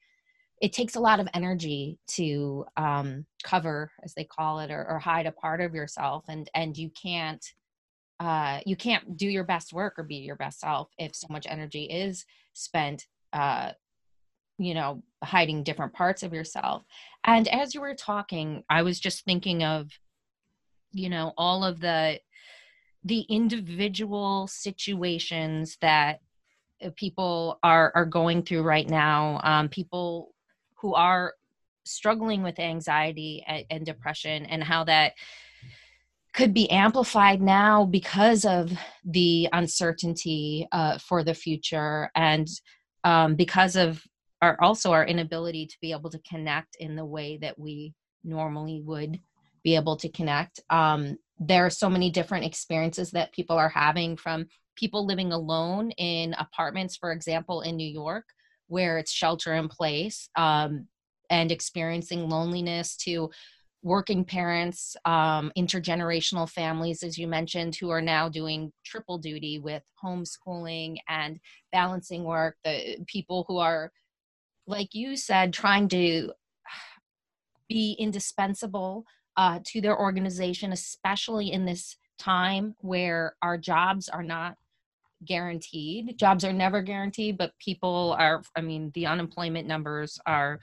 it 0.61 0.71
takes 0.71 0.95
a 0.95 1.01
lot 1.01 1.19
of 1.19 1.27
energy 1.33 1.99
to 2.07 2.63
um, 2.77 3.25
cover 3.43 3.91
as 4.01 4.13
they 4.13 4.23
call 4.23 4.61
it 4.61 4.71
or, 4.71 4.87
or, 4.89 4.99
hide 4.99 5.25
a 5.25 5.31
part 5.33 5.59
of 5.59 5.75
yourself 5.75 6.23
and 6.29 6.49
and 6.55 6.77
you 6.77 6.89
can't 6.89 7.45
uh, 8.19 8.59
you 8.65 8.75
can't 8.75 9.17
do 9.17 9.27
your 9.27 9.43
best 9.43 9.73
work 9.73 9.95
or 9.97 10.03
be 10.03 10.15
your 10.15 10.35
best 10.35 10.59
self 10.59 10.89
if 10.97 11.15
so 11.15 11.27
much 11.29 11.45
energy 11.49 11.83
is 11.83 12.25
spent 12.53 13.07
uh, 13.33 13.71
you 14.57 14.73
know 14.73 15.03
hiding 15.23 15.63
different 15.63 15.93
parts 15.93 16.23
of 16.23 16.33
yourself. 16.33 16.83
And 17.25 17.47
as 17.47 17.73
you 17.73 17.81
were 17.81 17.95
talking 17.95 18.63
i 18.69 18.81
was 18.81 18.99
just 18.99 19.25
thinking 19.25 19.63
of 19.63 19.89
you 20.91 21.09
know 21.09 21.33
all 21.37 21.63
of 21.63 21.79
the 21.79 22.19
the 23.03 23.21
individual 23.29 24.47
situations 24.47 25.77
that 25.81 26.21
uh, 26.83 26.89
people 26.95 27.59
are 27.61 27.91
are 27.95 28.05
going 28.05 28.43
through 28.43 28.63
right 28.63 28.89
now 28.89 29.39
um, 29.43 29.69
people 29.69 30.33
who 30.75 30.93
are 30.95 31.33
struggling 31.83 32.41
with 32.41 32.59
anxiety 32.59 33.43
and, 33.47 33.65
and 33.69 33.85
depression 33.85 34.45
and 34.45 34.63
how 34.63 34.83
that 34.83 35.13
could 36.35 36.53
be 36.53 36.69
amplified 36.69 37.41
now 37.41 37.85
because 37.85 38.43
of 38.43 38.71
the 39.05 39.47
uncertainty 39.53 40.67
uh, 40.71 40.97
for 40.97 41.23
the 41.23 41.33
future 41.33 42.11
and 42.13 42.47
um, 43.05 43.35
because 43.35 43.75
of 43.75 44.03
our 44.41 44.57
also 44.61 44.91
our 44.91 45.05
inability 45.05 45.65
to 45.65 45.77
be 45.81 45.91
able 45.91 46.09
to 46.09 46.19
connect 46.29 46.75
in 46.79 46.95
the 46.95 47.05
way 47.05 47.37
that 47.37 47.57
we 47.57 47.93
normally 48.23 48.81
would 48.83 49.19
be 49.63 49.75
able 49.75 49.95
to 49.95 50.09
connect. 50.09 50.59
Um, 50.69 51.17
there 51.39 51.65
are 51.65 51.69
so 51.69 51.89
many 51.89 52.09
different 52.09 52.45
experiences 52.45 53.11
that 53.11 53.31
people 53.33 53.57
are 53.57 53.69
having 53.69 54.17
from 54.17 54.47
people 54.75 55.05
living 55.05 55.31
alone 55.31 55.91
in 55.91 56.33
apartments 56.33 56.95
for 56.97 57.11
example 57.11 57.61
in 57.61 57.75
new 57.75 57.87
york 57.87 58.25
where 58.67 58.97
it's 58.97 59.11
shelter 59.11 59.53
in 59.53 59.67
place 59.67 60.29
um, 60.35 60.87
and 61.29 61.51
experiencing 61.51 62.29
loneliness 62.29 62.95
to 62.97 63.29
working 63.85 64.25
parents, 64.25 64.97
um, 65.05 65.51
intergenerational 65.55 66.49
families, 66.49 67.03
as 67.03 67.19
you 67.19 67.27
mentioned, 67.27 67.75
who 67.75 67.91
are 67.91 68.01
now 68.01 68.27
doing 68.27 68.73
triple 68.83 69.19
duty 69.19 69.59
with 69.59 69.83
homeschooling 70.03 70.97
and 71.07 71.39
balancing 71.71 72.23
work, 72.23 72.57
the 72.63 72.97
people 73.05 73.45
who 73.47 73.59
are, 73.59 73.91
like 74.65 74.95
you 74.95 75.15
said, 75.15 75.53
trying 75.53 75.87
to 75.87 76.31
be 77.69 77.95
indispensable 77.99 79.05
uh, 79.37 79.59
to 79.63 79.81
their 79.81 79.99
organization, 79.99 80.71
especially 80.71 81.51
in 81.51 81.65
this 81.65 81.95
time 82.17 82.73
where 82.79 83.35
our 83.43 83.55
jobs 83.55 84.09
are 84.09 84.23
not 84.23 84.55
guaranteed. 85.23 86.17
Jobs 86.17 86.43
are 86.43 86.53
never 86.53 86.81
guaranteed, 86.81 87.37
but 87.37 87.51
people 87.59 88.15
are, 88.17 88.41
I 88.55 88.61
mean, 88.61 88.89
the 88.95 89.05
unemployment 89.05 89.67
numbers 89.67 90.17
are 90.25 90.59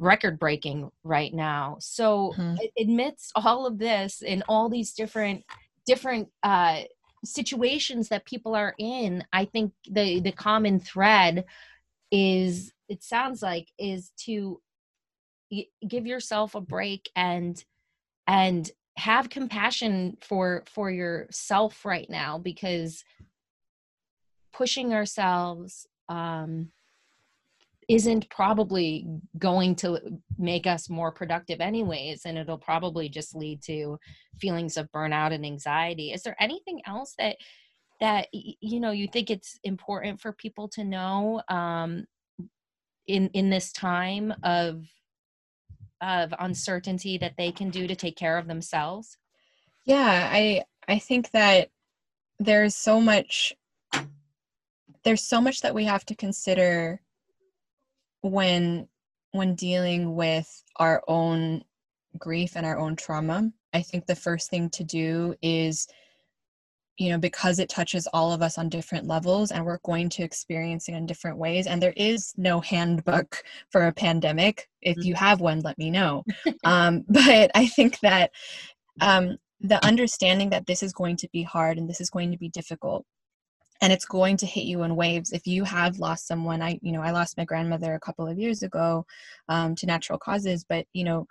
record 0.00 0.38
breaking 0.38 0.90
right 1.04 1.32
now. 1.32 1.76
So 1.80 2.34
mm-hmm. 2.36 2.56
amidst 2.82 3.32
all 3.36 3.66
of 3.66 3.78
this 3.78 4.22
and 4.26 4.42
all 4.48 4.68
these 4.68 4.92
different, 4.92 5.44
different, 5.86 6.28
uh, 6.42 6.82
situations 7.22 8.08
that 8.08 8.24
people 8.24 8.54
are 8.54 8.74
in 8.78 9.22
i 9.30 9.44
think 9.44 9.74
the 9.90 10.20
the 10.20 10.32
common 10.32 10.80
thread 10.80 11.44
is 12.10 12.72
it 12.88 13.02
sounds 13.02 13.42
like 13.42 13.68
is 13.78 14.10
to 14.16 14.58
give 15.86 16.06
yourself 16.06 16.54
a 16.54 16.60
break 16.60 17.10
and 17.14 17.64
and 18.26 18.70
have 18.96 19.30
compassion 19.30 20.16
for 20.20 20.64
for 20.66 20.90
yourself 20.90 21.84
right 21.84 22.08
now 22.08 22.38
because 22.38 23.04
pushing 24.52 24.92
ourselves 24.92 25.86
um, 26.08 26.70
isn't 27.90 28.30
probably 28.30 29.04
going 29.36 29.74
to 29.74 29.98
make 30.38 30.64
us 30.64 30.88
more 30.88 31.10
productive 31.10 31.60
anyways 31.60 32.22
and 32.24 32.38
it'll 32.38 32.56
probably 32.56 33.08
just 33.08 33.34
lead 33.34 33.60
to 33.60 33.98
feelings 34.40 34.76
of 34.76 34.90
burnout 34.92 35.32
and 35.32 35.44
anxiety. 35.44 36.12
Is 36.12 36.22
there 36.22 36.36
anything 36.38 36.80
else 36.86 37.14
that 37.18 37.36
that 38.00 38.28
you 38.32 38.78
know 38.78 38.92
you 38.92 39.08
think 39.08 39.28
it's 39.28 39.58
important 39.64 40.20
for 40.20 40.32
people 40.32 40.68
to 40.68 40.84
know 40.84 41.42
um, 41.48 42.04
in 43.08 43.28
in 43.34 43.50
this 43.50 43.72
time 43.72 44.32
of 44.44 44.84
of 46.00 46.32
uncertainty 46.38 47.18
that 47.18 47.34
they 47.36 47.50
can 47.50 47.70
do 47.70 47.88
to 47.88 47.96
take 47.96 48.16
care 48.16 48.38
of 48.38 48.46
themselves? 48.46 49.18
Yeah 49.84 50.30
i 50.32 50.62
i 50.86 50.98
think 50.98 51.32
that 51.32 51.70
there's 52.38 52.76
so 52.76 53.00
much 53.00 53.52
there's 55.02 55.22
so 55.22 55.40
much 55.40 55.60
that 55.62 55.74
we 55.74 55.84
have 55.84 56.04
to 56.06 56.14
consider 56.14 57.00
when 58.22 58.88
when 59.32 59.54
dealing 59.54 60.14
with 60.14 60.62
our 60.76 61.02
own 61.08 61.62
grief 62.18 62.56
and 62.56 62.66
our 62.66 62.78
own 62.78 62.96
trauma 62.96 63.50
i 63.72 63.80
think 63.80 64.06
the 64.06 64.16
first 64.16 64.50
thing 64.50 64.68
to 64.68 64.84
do 64.84 65.34
is 65.42 65.86
you 67.00 67.08
know 67.08 67.18
because 67.18 67.58
it 67.58 67.68
touches 67.68 68.06
all 68.12 68.32
of 68.32 68.42
us 68.42 68.58
on 68.58 68.68
different 68.68 69.06
levels 69.06 69.50
and 69.50 69.64
we're 69.64 69.78
going 69.84 70.08
to 70.08 70.22
experience 70.22 70.88
it 70.88 70.92
in 70.92 71.06
different 71.06 71.38
ways 71.38 71.66
and 71.66 71.82
there 71.82 71.94
is 71.96 72.34
no 72.36 72.60
handbook 72.60 73.42
for 73.70 73.86
a 73.86 73.92
pandemic 73.92 74.68
if 74.82 74.96
you 74.98 75.14
mm-hmm. 75.14 75.24
have 75.24 75.40
one 75.40 75.60
let 75.60 75.78
me 75.78 75.90
know 75.90 76.22
um, 76.64 77.04
but 77.08 77.50
i 77.54 77.66
think 77.66 77.98
that 78.00 78.30
um, 79.00 79.38
the 79.60 79.82
understanding 79.84 80.50
that 80.50 80.66
this 80.66 80.82
is 80.82 80.92
going 80.92 81.16
to 81.16 81.28
be 81.32 81.42
hard 81.42 81.78
and 81.78 81.88
this 81.88 82.00
is 82.00 82.10
going 82.10 82.30
to 82.30 82.38
be 82.38 82.48
difficult 82.50 83.04
and 83.80 83.92
it's 83.92 84.04
going 84.04 84.36
to 84.38 84.46
hit 84.46 84.64
you 84.64 84.82
in 84.82 84.94
waves. 84.94 85.32
If 85.32 85.46
you 85.46 85.64
have 85.64 85.98
lost 85.98 86.26
someone 86.26 86.62
i 86.62 86.78
you 86.82 86.92
know 86.92 87.02
i 87.02 87.10
lost 87.10 87.36
my 87.36 87.44
grandmother 87.44 87.94
a 87.94 88.00
couple 88.00 88.26
of 88.26 88.38
years 88.38 88.62
ago 88.62 89.04
um, 89.48 89.74
to 89.76 89.86
natural 89.86 90.18
causes 90.18 90.64
but 90.68 90.86
you 90.92 91.04
know 91.04 91.26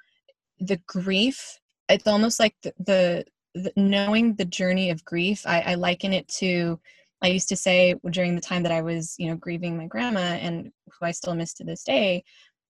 the 0.60 0.80
grief 0.88 1.60
it's 1.88 2.08
almost 2.08 2.40
like 2.40 2.56
the, 2.62 2.74
the, 2.80 3.26
the 3.56 3.72
knowing 3.76 4.36
the 4.36 4.46
journey 4.46 4.90
of 4.90 5.06
grief 5.06 5.44
I, 5.46 5.62
I 5.62 5.76
liken 5.76 6.14
it 6.14 6.28
to 6.40 6.80
i 7.22 7.28
used 7.28 7.50
to 7.50 7.56
say 7.56 7.96
during 8.10 8.36
the 8.36 8.42
time 8.42 8.64
that 8.64 8.72
i 8.72 8.82
was 8.82 9.16
you 9.18 9.28
know 9.28 9.36
grieving 9.36 9.78
my 9.78 9.88
grandma 9.88 10.20
and 10.20 10.72
who 10.88 11.06
i 11.06 11.12
still 11.12 11.36
miss 11.36 11.54
to 11.56 11.64
this 11.64 11.84
day 11.84 12.24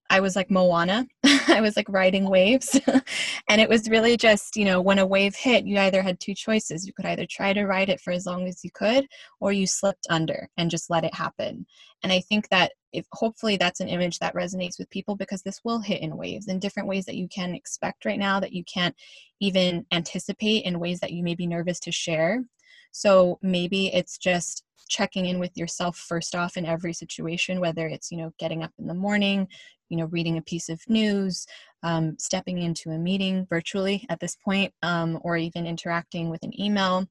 I 0.10 0.20
was 0.20 0.36
like 0.36 0.50
Moana. 0.50 1.08
I 1.24 1.62
was 1.62 1.76
like 1.76 1.88
riding 1.90 2.30
waves. 2.30 2.80
and 3.50 3.62
it 3.62 3.70
was 3.70 3.90
really 3.90 4.18
just, 4.18 4.56
you 4.56 4.66
know, 4.66 4.82
when 4.82 5.00
a 5.00 5.06
wave 5.06 5.36
hit, 5.36 5.66
you 5.66 5.78
either 5.78 6.02
had 6.02 6.20
two 6.20 6.34
choices. 6.34 6.86
You 6.86 6.94
could 6.94 7.06
either 7.06 7.26
try 7.30 7.54
to 7.54 7.66
ride 7.66 7.90
it 7.90 8.02
for 8.02 8.12
as 8.12 8.26
long 8.26 8.48
as 8.48 8.64
you 8.64 8.72
could, 8.74 9.06
or 9.40 9.52
you 9.52 9.68
slipped 9.68 10.08
under 10.10 10.50
and 10.58 10.72
just 10.72 10.90
let 10.90 11.04
it 11.04 11.14
happen. 11.14 11.66
And 12.04 12.12
I 12.12 12.22
think 12.22 12.50
that 12.50 12.72
if 12.92 13.06
hopefully 13.12 13.56
that's 13.58 13.82
an 13.82 13.90
image 13.90 14.18
that 14.20 14.34
resonates 14.34 14.80
with 14.80 14.90
people 14.90 15.16
because 15.16 15.44
this 15.44 15.62
will 15.64 15.80
hit 15.80 16.02
in 16.02 16.18
waves 16.18 16.48
in 16.48 16.60
different 16.60 16.90
ways 16.90 17.06
that 17.06 17.16
you 17.16 17.28
can 17.28 17.54
expect 17.54 18.06
right 18.06 18.18
now 18.18 18.40
that 18.40 18.54
you 18.54 18.64
can't 18.64 18.96
even 19.40 19.86
anticipate 19.92 20.66
in 20.66 20.80
ways 20.80 21.00
that 21.00 21.12
you 21.12 21.24
may 21.24 21.36
be 21.36 21.46
nervous 21.46 21.80
to 21.82 21.92
share 21.92 22.44
so 22.92 23.38
maybe 23.42 23.88
it's 23.94 24.18
just 24.18 24.64
checking 24.88 25.28
in 25.28 25.40
with 25.40 25.56
yourself 25.56 25.98
first 25.98 26.36
off 26.36 26.58
in 26.58 26.66
every 26.66 26.94
situation 26.94 27.60
whether 27.60 27.88
it's 27.88 28.12
you 28.12 28.18
know 28.18 28.32
getting 28.40 28.64
up 28.64 28.72
in 28.80 28.88
the 28.88 28.94
morning 28.94 29.48
you 29.90 29.98
know 29.98 30.06
reading 30.06 30.38
a 30.38 30.42
piece 30.42 30.70
of 30.70 30.82
news 30.88 31.46
um, 31.84 32.16
stepping 32.20 32.58
into 32.58 32.90
a 32.90 32.98
meeting 32.98 33.46
virtually 33.50 34.06
at 34.10 34.20
this 34.20 34.36
point 34.36 34.74
um, 34.84 35.20
or 35.24 35.38
even 35.38 35.66
interacting 35.66 36.30
with 36.30 36.44
an 36.44 36.60
email 36.60 37.08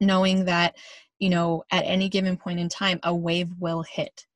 knowing 0.00 0.44
that 0.44 0.76
you 1.18 1.30
know 1.30 1.64
at 1.72 1.84
any 1.84 2.08
given 2.08 2.36
point 2.36 2.60
in 2.60 2.68
time 2.68 3.00
a 3.02 3.14
wave 3.14 3.50
will 3.58 3.82
hit 3.82 4.26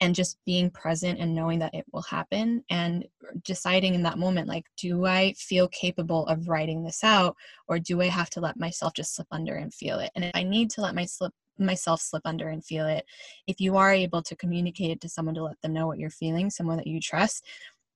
and 0.00 0.14
just 0.14 0.38
being 0.46 0.70
present 0.70 1.18
and 1.18 1.34
knowing 1.34 1.58
that 1.58 1.74
it 1.74 1.84
will 1.92 2.02
happen 2.02 2.64
and 2.70 3.06
deciding 3.44 3.94
in 3.94 4.02
that 4.02 4.18
moment 4.18 4.48
like 4.48 4.66
do 4.76 5.04
i 5.06 5.32
feel 5.34 5.68
capable 5.68 6.26
of 6.26 6.48
writing 6.48 6.82
this 6.82 7.04
out 7.04 7.36
or 7.68 7.78
do 7.78 8.00
i 8.00 8.06
have 8.06 8.30
to 8.30 8.40
let 8.40 8.58
myself 8.58 8.92
just 8.94 9.14
slip 9.14 9.28
under 9.30 9.56
and 9.56 9.74
feel 9.74 9.98
it? 9.98 10.10
And 10.14 10.24
if 10.24 10.32
i 10.34 10.42
need 10.42 10.70
to 10.72 10.80
let 10.80 10.94
my 10.94 11.04
slip 11.04 11.32
myself 11.58 12.00
slip 12.00 12.22
under 12.24 12.48
and 12.48 12.64
feel 12.64 12.86
it 12.86 13.04
if 13.46 13.60
you 13.60 13.76
are 13.76 13.92
able 13.92 14.22
to 14.22 14.34
communicate 14.36 14.90
it 14.90 15.00
to 15.02 15.08
someone 15.10 15.34
to 15.34 15.42
let 15.42 15.60
them 15.60 15.74
know 15.74 15.86
what 15.86 15.98
you're 15.98 16.08
feeling 16.08 16.48
someone 16.48 16.78
that 16.78 16.86
you 16.86 17.00
trust 17.00 17.44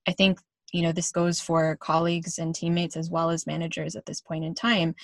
i 0.07 0.12
think 0.12 0.38
you 0.75 0.83
know 0.83 0.93
this 0.93 1.12
goes 1.12 1.40
for 1.40 1.77
colleagues 1.77 2.38
and 2.38 2.55
teammates 2.55 2.97
as 2.97 3.09
well 3.09 3.31
as 3.31 3.47
managers 3.47 3.95
at 3.95 4.07
this 4.07 4.21
point 4.21 4.45
in 4.45 4.55
time. 4.55 4.95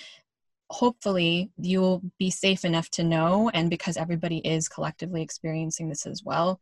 Hopefully 0.69 1.49
you'll 1.57 2.01
be 2.19 2.29
safe 2.29 2.65
enough 2.65 2.89
to 2.91 3.03
know 3.03 3.49
and 3.53 3.69
because 3.69 3.95
everybody 3.95 4.39
is 4.39 4.67
collectively 4.67 5.21
experiencing 5.21 5.87
this 5.87 6.05
as 6.05 6.23
well 6.23 6.59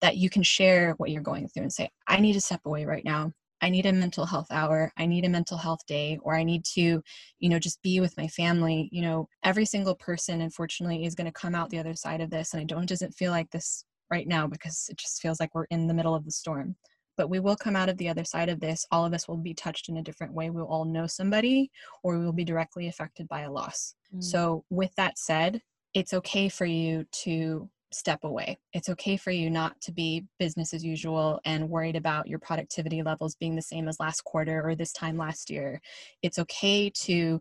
that 0.00 0.16
you 0.16 0.30
can 0.30 0.42
share 0.42 0.92
what 0.98 1.10
you're 1.10 1.22
going 1.22 1.48
through 1.48 1.62
and 1.62 1.72
say 1.72 1.88
i 2.08 2.20
need 2.20 2.34
to 2.34 2.40
step 2.40 2.60
away 2.64 2.84
right 2.84 3.04
now. 3.04 3.32
I 3.62 3.70
need 3.70 3.86
a 3.86 3.92
mental 3.92 4.26
health 4.26 4.48
hour. 4.50 4.92
I 4.98 5.06
need 5.06 5.24
a 5.24 5.30
mental 5.30 5.56
health 5.56 5.80
day 5.86 6.18
or 6.22 6.36
i 6.36 6.44
need 6.44 6.64
to 6.74 7.02
you 7.38 7.48
know 7.48 7.58
just 7.58 7.82
be 7.82 8.00
with 8.00 8.16
my 8.16 8.28
family. 8.28 8.88
You 8.92 9.02
know 9.02 9.28
every 9.44 9.64
single 9.64 9.94
person 9.94 10.40
unfortunately 10.40 11.04
is 11.04 11.14
going 11.14 11.26
to 11.26 11.32
come 11.32 11.54
out 11.54 11.70
the 11.70 11.78
other 11.78 11.94
side 11.94 12.20
of 12.20 12.30
this 12.30 12.52
and 12.52 12.60
i 12.60 12.64
don't 12.64 12.88
doesn't 12.88 13.14
feel 13.14 13.32
like 13.32 13.50
this 13.50 13.84
right 14.10 14.28
now 14.28 14.46
because 14.46 14.88
it 14.90 14.98
just 14.98 15.20
feels 15.20 15.40
like 15.40 15.54
we're 15.54 15.64
in 15.70 15.86
the 15.86 15.94
middle 15.94 16.14
of 16.14 16.24
the 16.24 16.30
storm. 16.30 16.76
But 17.16 17.30
we 17.30 17.40
will 17.40 17.56
come 17.56 17.76
out 17.76 17.88
of 17.88 17.96
the 17.96 18.10
other 18.10 18.24
side 18.24 18.50
of 18.50 18.60
this. 18.60 18.84
All 18.90 19.06
of 19.06 19.14
us 19.14 19.26
will 19.26 19.38
be 19.38 19.54
touched 19.54 19.88
in 19.88 19.96
a 19.96 20.02
different 20.02 20.34
way. 20.34 20.50
We'll 20.50 20.66
all 20.66 20.84
know 20.84 21.06
somebody 21.06 21.70
or 22.02 22.18
we 22.18 22.24
will 22.24 22.32
be 22.32 22.44
directly 22.44 22.88
affected 22.88 23.26
by 23.28 23.42
a 23.42 23.50
loss. 23.50 23.94
Mm. 24.14 24.22
so 24.22 24.64
with 24.70 24.94
that 24.96 25.18
said 25.18 25.60
it's 25.94 26.12
okay 26.12 26.48
for 26.48 26.66
you 26.66 27.06
to 27.24 27.68
step 27.92 28.24
away. 28.24 28.58
It's 28.72 28.88
okay 28.90 29.16
for 29.16 29.30
you 29.30 29.48
not 29.48 29.80
to 29.82 29.92
be 29.92 30.24
business 30.38 30.74
as 30.74 30.84
usual 30.84 31.40
and 31.44 31.70
worried 31.70 31.96
about 31.96 32.26
your 32.26 32.38
productivity 32.38 33.02
levels 33.02 33.36
being 33.36 33.56
the 33.56 33.62
same 33.62 33.88
as 33.88 34.00
last 34.00 34.24
quarter 34.24 34.62
or 34.66 34.74
this 34.74 34.92
time 34.92 35.16
last 35.16 35.50
year. 35.50 35.80
It's 36.22 36.38
okay 36.38 36.90
to 36.90 37.40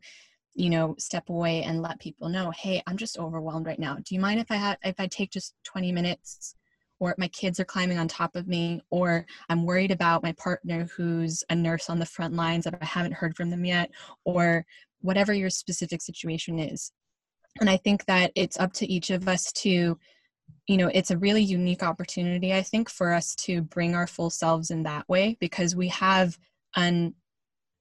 you 0.56 0.70
know 0.70 0.96
step 0.98 1.30
away 1.30 1.64
and 1.64 1.82
let 1.82 2.00
people 2.00 2.30
know 2.30 2.50
hey 2.52 2.82
i'm 2.88 2.98
just 2.98 3.20
overwhelmed 3.20 3.66
right 3.66 3.78
now 3.78 3.96
do 4.06 4.16
you 4.16 4.22
mind 4.22 4.40
if 4.40 4.50
i 4.50 4.56
have 4.56 4.78
if 4.84 4.96
i 5.00 5.06
take 5.08 5.30
just 5.30 5.54
20 5.66 5.92
minutes 5.92 6.56
or 7.00 7.14
my 7.18 7.28
kids 7.28 7.60
are 7.60 7.66
climbing 7.66 7.98
on 7.98 8.08
top 8.08 8.36
of 8.38 8.48
me 8.48 8.82
or 8.90 9.26
i'm 9.50 9.66
worried 9.66 9.92
about 9.92 10.24
my 10.24 10.32
partner 10.34 10.88
who's 10.96 11.44
a 11.50 11.56
nurse 11.56 11.90
on 11.90 12.00
the 12.00 12.06
front 12.06 12.34
lines 12.34 12.64
that 12.64 12.78
i 12.82 12.86
haven't 12.86 13.14
heard 13.14 13.36
from 13.36 13.50
them 13.50 13.66
yet 13.66 13.92
or 14.24 14.66
whatever 15.02 15.34
your 15.34 15.50
specific 15.50 16.02
situation 16.02 16.58
is 16.58 16.94
and 17.60 17.70
i 17.70 17.76
think 17.76 18.06
that 18.06 18.32
it's 18.34 18.58
up 18.58 18.72
to 18.72 18.90
each 18.90 19.10
of 19.10 19.28
us 19.28 19.52
to 19.52 19.98
you 20.68 20.78
know 20.78 20.90
it's 20.94 21.12
a 21.12 21.18
really 21.18 21.44
unique 21.44 21.84
opportunity 21.84 22.54
i 22.54 22.62
think 22.62 22.90
for 22.90 23.14
us 23.14 23.36
to 23.36 23.62
bring 23.62 23.96
our 23.96 24.08
full 24.08 24.30
selves 24.30 24.72
in 24.72 24.84
that 24.84 25.08
way 25.08 25.38
because 25.40 25.76
we 25.76 25.88
have 25.88 26.38
an 26.76 27.14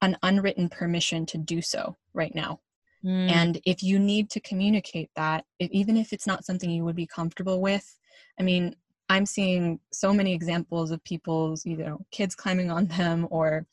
an 0.03 0.17
unwritten 0.23 0.69
permission 0.69 1.25
to 1.25 1.39
do 1.39 1.63
so 1.63 1.97
right 2.13 2.35
now 2.35 2.61
mm. 3.05 3.31
and 3.31 3.61
if 3.65 3.83
you 3.83 3.99
need 3.99 4.31
to 4.31 4.41
communicate 4.41 5.11
that 5.17 5.45
if, 5.59 5.71
even 5.71 5.97
if 5.97 6.13
it's 6.13 6.27
not 6.27 6.45
something 6.45 6.71
you 6.71 6.85
would 6.85 6.97
be 6.97 7.07
comfortable 7.07 7.61
with 7.61 7.99
i 8.39 8.43
mean 8.43 8.75
i'm 9.09 9.27
seeing 9.27 9.79
so 9.93 10.13
many 10.13 10.33
examples 10.33 10.91
of 10.91 11.03
people's 11.05 11.65
you 11.65 11.77
know 11.77 12.05
kids 12.11 12.35
climbing 12.35 12.71
on 12.71 12.87
them 12.87 13.27
or 13.31 13.67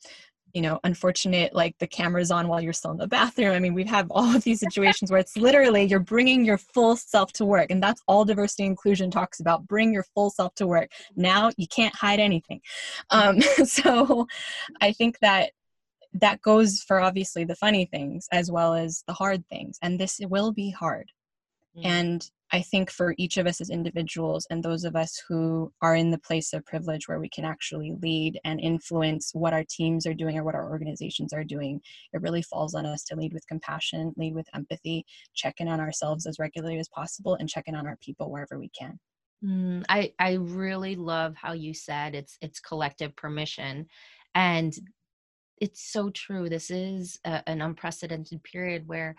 you 0.53 0.61
know 0.61 0.79
unfortunate 0.83 1.53
like 1.53 1.77
the 1.79 1.87
camera's 1.87 2.31
on 2.31 2.47
while 2.47 2.61
you're 2.61 2.73
still 2.73 2.91
in 2.91 2.97
the 2.97 3.07
bathroom. 3.07 3.51
I 3.51 3.59
mean 3.59 3.73
we 3.73 3.83
have 3.85 4.07
all 4.11 4.35
of 4.35 4.43
these 4.43 4.59
situations 4.59 5.11
where 5.11 5.19
it's 5.19 5.37
literally 5.37 5.83
you're 5.83 5.99
bringing 5.99 6.45
your 6.45 6.57
full 6.57 6.95
self 6.95 7.31
to 7.33 7.45
work 7.45 7.71
and 7.71 7.81
that's 7.81 8.01
all 8.07 8.25
diversity 8.25 8.65
inclusion 8.65 9.11
talks 9.11 9.39
about 9.39 9.67
bring 9.67 9.93
your 9.93 10.05
full 10.15 10.29
self 10.29 10.53
to 10.55 10.67
work. 10.67 10.89
Now 11.15 11.51
you 11.57 11.67
can't 11.67 11.95
hide 11.95 12.19
anything. 12.19 12.61
Um, 13.09 13.41
so 13.65 14.27
i 14.81 14.91
think 14.91 15.19
that 15.19 15.51
that 16.13 16.41
goes 16.41 16.81
for 16.81 16.99
obviously 16.99 17.45
the 17.45 17.55
funny 17.55 17.85
things 17.85 18.27
as 18.31 18.51
well 18.51 18.73
as 18.73 19.03
the 19.07 19.13
hard 19.13 19.47
things 19.47 19.77
and 19.81 19.99
this 19.99 20.19
will 20.29 20.51
be 20.51 20.69
hard. 20.69 21.11
Mm. 21.77 21.85
and 21.85 22.31
I 22.53 22.61
think 22.61 22.91
for 22.91 23.15
each 23.17 23.37
of 23.37 23.47
us 23.47 23.61
as 23.61 23.69
individuals 23.69 24.45
and 24.49 24.61
those 24.61 24.83
of 24.83 24.95
us 24.95 25.21
who 25.27 25.71
are 25.81 25.95
in 25.95 26.11
the 26.11 26.17
place 26.17 26.51
of 26.51 26.65
privilege 26.65 27.07
where 27.07 27.19
we 27.19 27.29
can 27.29 27.45
actually 27.45 27.95
lead 28.01 28.39
and 28.43 28.59
influence 28.59 29.31
what 29.33 29.53
our 29.53 29.63
teams 29.69 30.05
are 30.05 30.13
doing 30.13 30.37
or 30.37 30.43
what 30.43 30.55
our 30.55 30.69
organizations 30.69 31.31
are 31.31 31.45
doing, 31.45 31.79
it 32.11 32.21
really 32.21 32.41
falls 32.41 32.75
on 32.75 32.85
us 32.85 33.03
to 33.05 33.15
lead 33.15 33.33
with 33.33 33.47
compassion, 33.47 34.13
lead 34.17 34.35
with 34.35 34.47
empathy, 34.53 35.05
check 35.33 35.55
in 35.59 35.69
on 35.69 35.79
ourselves 35.79 36.25
as 36.25 36.39
regularly 36.39 36.77
as 36.77 36.89
possible, 36.89 37.35
and 37.35 37.47
check 37.47 37.65
in 37.67 37.75
on 37.75 37.87
our 37.87 37.97
people 38.03 38.29
wherever 38.29 38.59
we 38.59 38.69
can. 38.69 38.99
Mm, 39.43 39.85
I 39.87 40.13
I 40.19 40.33
really 40.33 40.95
love 40.95 41.35
how 41.35 41.53
you 41.53 41.73
said 41.73 42.15
it's 42.15 42.37
it's 42.41 42.59
collective 42.59 43.15
permission, 43.15 43.87
and 44.35 44.73
it's 45.57 45.91
so 45.91 46.09
true. 46.09 46.49
This 46.49 46.69
is 46.69 47.19
a, 47.25 47.47
an 47.47 47.61
unprecedented 47.61 48.43
period 48.43 48.87
where 48.87 49.15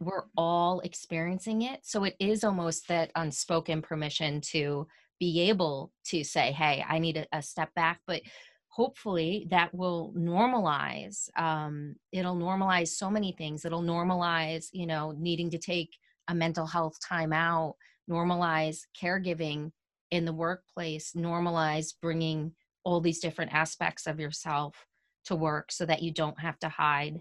we're 0.00 0.24
all 0.36 0.80
experiencing 0.80 1.62
it. 1.62 1.80
So 1.82 2.04
it 2.04 2.16
is 2.18 2.44
almost 2.44 2.88
that 2.88 3.10
unspoken 3.14 3.82
permission 3.82 4.40
to 4.52 4.86
be 5.20 5.42
able 5.42 5.92
to 6.06 6.24
say, 6.24 6.52
hey, 6.52 6.84
I 6.88 6.98
need 6.98 7.16
a, 7.16 7.26
a 7.32 7.42
step 7.42 7.72
back. 7.74 8.00
But 8.06 8.22
hopefully 8.68 9.46
that 9.50 9.72
will 9.72 10.12
normalize. 10.16 11.28
Um, 11.38 11.94
it'll 12.12 12.36
normalize 12.36 12.88
so 12.88 13.08
many 13.08 13.32
things. 13.32 13.64
It'll 13.64 13.82
normalize, 13.82 14.66
you 14.72 14.86
know, 14.86 15.14
needing 15.16 15.50
to 15.50 15.58
take 15.58 15.90
a 16.28 16.34
mental 16.34 16.66
health 16.66 16.96
time 17.00 17.32
out, 17.32 17.76
normalize 18.10 18.80
caregiving 19.00 19.70
in 20.10 20.24
the 20.24 20.32
workplace, 20.32 21.12
normalize 21.16 21.94
bringing 22.00 22.52
all 22.84 23.00
these 23.00 23.20
different 23.20 23.54
aspects 23.54 24.06
of 24.06 24.20
yourself 24.20 24.86
to 25.26 25.36
work 25.36 25.70
so 25.70 25.86
that 25.86 26.02
you 26.02 26.12
don't 26.12 26.38
have 26.40 26.58
to 26.58 26.68
hide. 26.68 27.20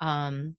Um, 0.00 0.56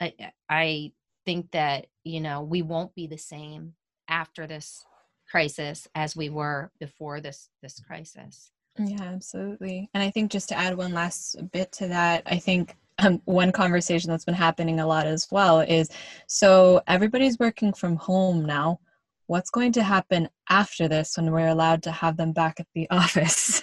I, 0.00 0.12
I 0.48 0.92
think 1.28 1.50
that 1.50 1.88
you 2.04 2.22
know 2.22 2.40
we 2.40 2.62
won't 2.62 2.94
be 2.94 3.06
the 3.06 3.18
same 3.18 3.74
after 4.08 4.46
this 4.46 4.86
crisis 5.30 5.86
as 5.94 6.16
we 6.16 6.30
were 6.30 6.70
before 6.80 7.20
this 7.20 7.50
this 7.60 7.78
crisis. 7.80 8.50
Yeah 8.78 9.02
absolutely. 9.02 9.90
And 9.92 10.02
i 10.02 10.10
think 10.10 10.30
just 10.30 10.48
to 10.48 10.56
add 10.56 10.74
one 10.74 10.94
last 10.94 11.36
bit 11.52 11.70
to 11.72 11.88
that 11.88 12.22
i 12.24 12.38
think 12.38 12.76
um, 13.00 13.20
one 13.26 13.52
conversation 13.52 14.10
that's 14.10 14.24
been 14.24 14.34
happening 14.34 14.80
a 14.80 14.86
lot 14.86 15.06
as 15.06 15.28
well 15.30 15.60
is 15.60 15.90
so 16.26 16.80
everybody's 16.86 17.38
working 17.38 17.72
from 17.72 17.94
home 17.94 18.44
now. 18.44 18.80
What's 19.26 19.50
going 19.50 19.72
to 19.72 19.84
happen 19.84 20.28
after 20.48 20.88
this 20.88 21.16
when 21.16 21.30
we're 21.30 21.48
allowed 21.48 21.82
to 21.84 21.92
have 21.92 22.16
them 22.16 22.32
back 22.32 22.58
at 22.58 22.66
the 22.74 22.88
office 23.02 23.62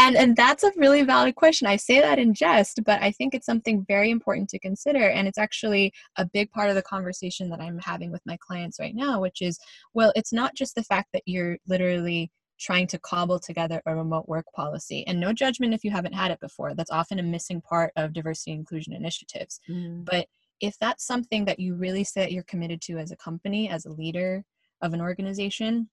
and 0.00 0.16
and 0.16 0.36
that's 0.36 0.64
a 0.64 0.72
really 0.76 1.02
valid 1.02 1.34
question. 1.34 1.66
I 1.66 1.76
say 1.76 2.00
that 2.00 2.18
in 2.18 2.34
jest 2.34 2.80
but 2.84 3.02
i 3.02 3.10
think 3.10 3.34
it's 3.34 3.46
something 3.46 3.84
very 3.86 4.10
important 4.10 4.48
to 4.48 4.58
consider 4.58 5.08
and 5.10 5.26
it's 5.26 5.38
actually 5.38 5.92
a 6.16 6.24
big 6.24 6.50
part 6.50 6.68
of 6.68 6.76
the 6.76 6.82
conversation 6.82 7.48
that 7.50 7.60
i'm 7.60 7.78
having 7.78 8.10
with 8.10 8.22
my 8.26 8.36
clients 8.40 8.78
right 8.78 8.94
now 8.94 9.20
which 9.20 9.42
is 9.42 9.58
well 9.94 10.12
it's 10.14 10.32
not 10.32 10.54
just 10.54 10.74
the 10.74 10.84
fact 10.84 11.08
that 11.12 11.22
you're 11.26 11.56
literally 11.66 12.30
trying 12.58 12.86
to 12.86 12.98
cobble 12.98 13.40
together 13.40 13.80
a 13.86 13.96
remote 13.96 14.28
work 14.28 14.44
policy 14.54 15.04
and 15.06 15.18
no 15.18 15.32
judgment 15.32 15.72
if 15.72 15.82
you 15.82 15.90
haven't 15.90 16.12
had 16.12 16.30
it 16.30 16.38
before. 16.40 16.74
That's 16.74 16.90
often 16.90 17.18
a 17.18 17.22
missing 17.22 17.62
part 17.62 17.90
of 17.96 18.12
diversity 18.12 18.52
inclusion 18.52 18.92
initiatives. 18.92 19.60
Mm. 19.68 20.04
but 20.04 20.26
if 20.60 20.78
that's 20.78 21.06
something 21.06 21.46
that 21.46 21.58
you 21.58 21.74
really 21.74 22.04
say 22.04 22.20
that 22.20 22.32
you're 22.32 22.42
committed 22.42 22.82
to 22.82 22.98
as 22.98 23.10
a 23.10 23.16
company 23.16 23.70
as 23.70 23.86
a 23.86 23.92
leader 23.92 24.44
of 24.82 24.92
an 24.92 25.00
organization 25.00 25.88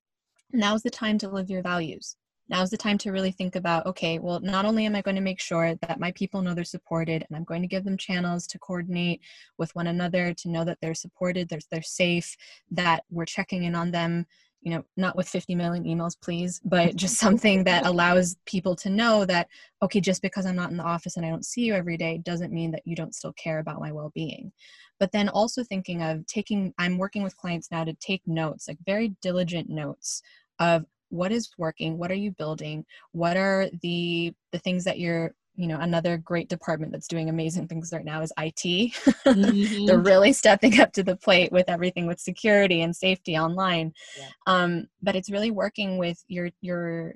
now's 0.52 0.84
the 0.84 0.90
time 0.90 1.18
to 1.18 1.30
live 1.30 1.50
your 1.50 1.62
values 1.62 2.18
now's 2.50 2.70
the 2.70 2.78
time 2.78 2.98
to 2.98 3.12
really 3.12 3.32
think 3.32 3.56
about 3.56 3.86
okay 3.86 4.20
well 4.20 4.40
not 4.40 4.66
only 4.66 4.86
am 4.86 4.96
i 4.96 5.02
going 5.02 5.16
to 5.16 5.22
make 5.22 5.40
sure 5.40 5.76
that 5.76 6.00
my 6.00 6.12
people 6.14 6.42
know 6.42 6.54
they're 6.54 6.64
supported 6.64 7.26
and 7.28 7.36
i'm 7.36 7.44
going 7.44 7.62
to 7.62 7.68
give 7.68 7.84
them 7.84 7.98
channels 7.98 8.48
to 8.48 8.60
coordinate 8.60 9.22
with 9.58 9.74
one 9.76 9.88
another 9.88 10.34
to 10.34 10.50
know 10.50 10.64
that 10.64 10.78
they're 10.82 10.94
supported 10.94 11.50
they're, 11.50 11.60
they're 11.72 11.82
safe 11.82 12.36
that 12.72 13.04
we're 13.10 13.26
checking 13.26 13.64
in 13.64 13.76
on 13.76 13.92
them 13.92 14.26
you 14.62 14.72
know 14.72 14.84
not 14.98 15.16
with 15.16 15.30
50 15.30 15.56
million 15.56 15.84
emails 15.84 16.20
please 16.20 16.60
but 16.66 16.96
just 16.96 17.18
something 17.26 17.64
that 17.64 17.86
allows 17.86 18.38
people 18.46 18.76
to 18.78 18.90
know 18.90 19.26
that 19.26 19.48
okay 19.82 20.00
just 20.00 20.22
because 20.22 20.46
i'm 20.46 20.56
not 20.56 20.72
in 20.72 20.78
the 20.78 20.84
office 20.84 21.18
and 21.18 21.26
i 21.26 21.30
don't 21.30 21.46
see 21.46 21.62
you 21.62 21.74
every 21.74 21.98
day 21.98 22.18
doesn't 22.18 22.54
mean 22.54 22.72
that 22.72 22.86
you 22.86 22.96
don't 22.96 23.16
still 23.16 23.34
care 23.34 23.60
about 23.60 23.80
my 23.80 23.92
well-being. 23.92 24.52
But 25.00 25.12
then 25.12 25.30
also 25.30 25.64
thinking 25.64 26.02
of 26.02 26.26
taking 26.26 26.74
i'm 26.80 26.98
working 26.98 27.22
with 27.24 27.38
clients 27.38 27.70
now 27.72 27.84
to 27.84 27.94
take 27.94 28.24
notes 28.26 28.68
like 28.68 28.80
very 28.86 29.16
diligent 29.22 29.70
notes 29.70 30.24
of 30.60 30.86
what 31.10 31.32
is 31.32 31.50
working 31.58 31.98
what 31.98 32.12
are 32.12 32.16
you 32.16 32.32
building 32.32 32.86
what 33.12 33.38
are 33.38 33.70
the 33.82 34.34
the 34.52 34.60
things 34.60 34.84
that 34.84 35.00
you're 35.00 35.34
you 35.58 35.68
know 35.68 35.80
another 35.80 36.18
great 36.18 36.48
department 36.48 36.92
that's 36.92 37.08
doing 37.08 37.30
amazing 37.30 37.68
things 37.68 37.92
right 37.92 38.06
now 38.06 38.22
is 38.22 38.32
IT. 38.38 38.94
Mm-hmm. 39.28 39.86
They're 39.86 40.00
really 40.00 40.32
stepping 40.32 40.80
up 40.80 40.94
to 40.94 41.04
the 41.04 41.16
plate 41.16 41.52
with 41.52 41.68
everything 41.68 42.08
with 42.08 42.20
security 42.20 42.82
and 42.82 42.96
safety 42.96 43.38
online. 43.38 43.94
Yeah. 44.18 44.30
Um, 44.46 44.88
but 45.02 45.16
it's 45.16 45.30
really 45.30 45.52
working 45.52 45.98
with 45.98 46.24
your 46.28 46.50
your 46.62 47.16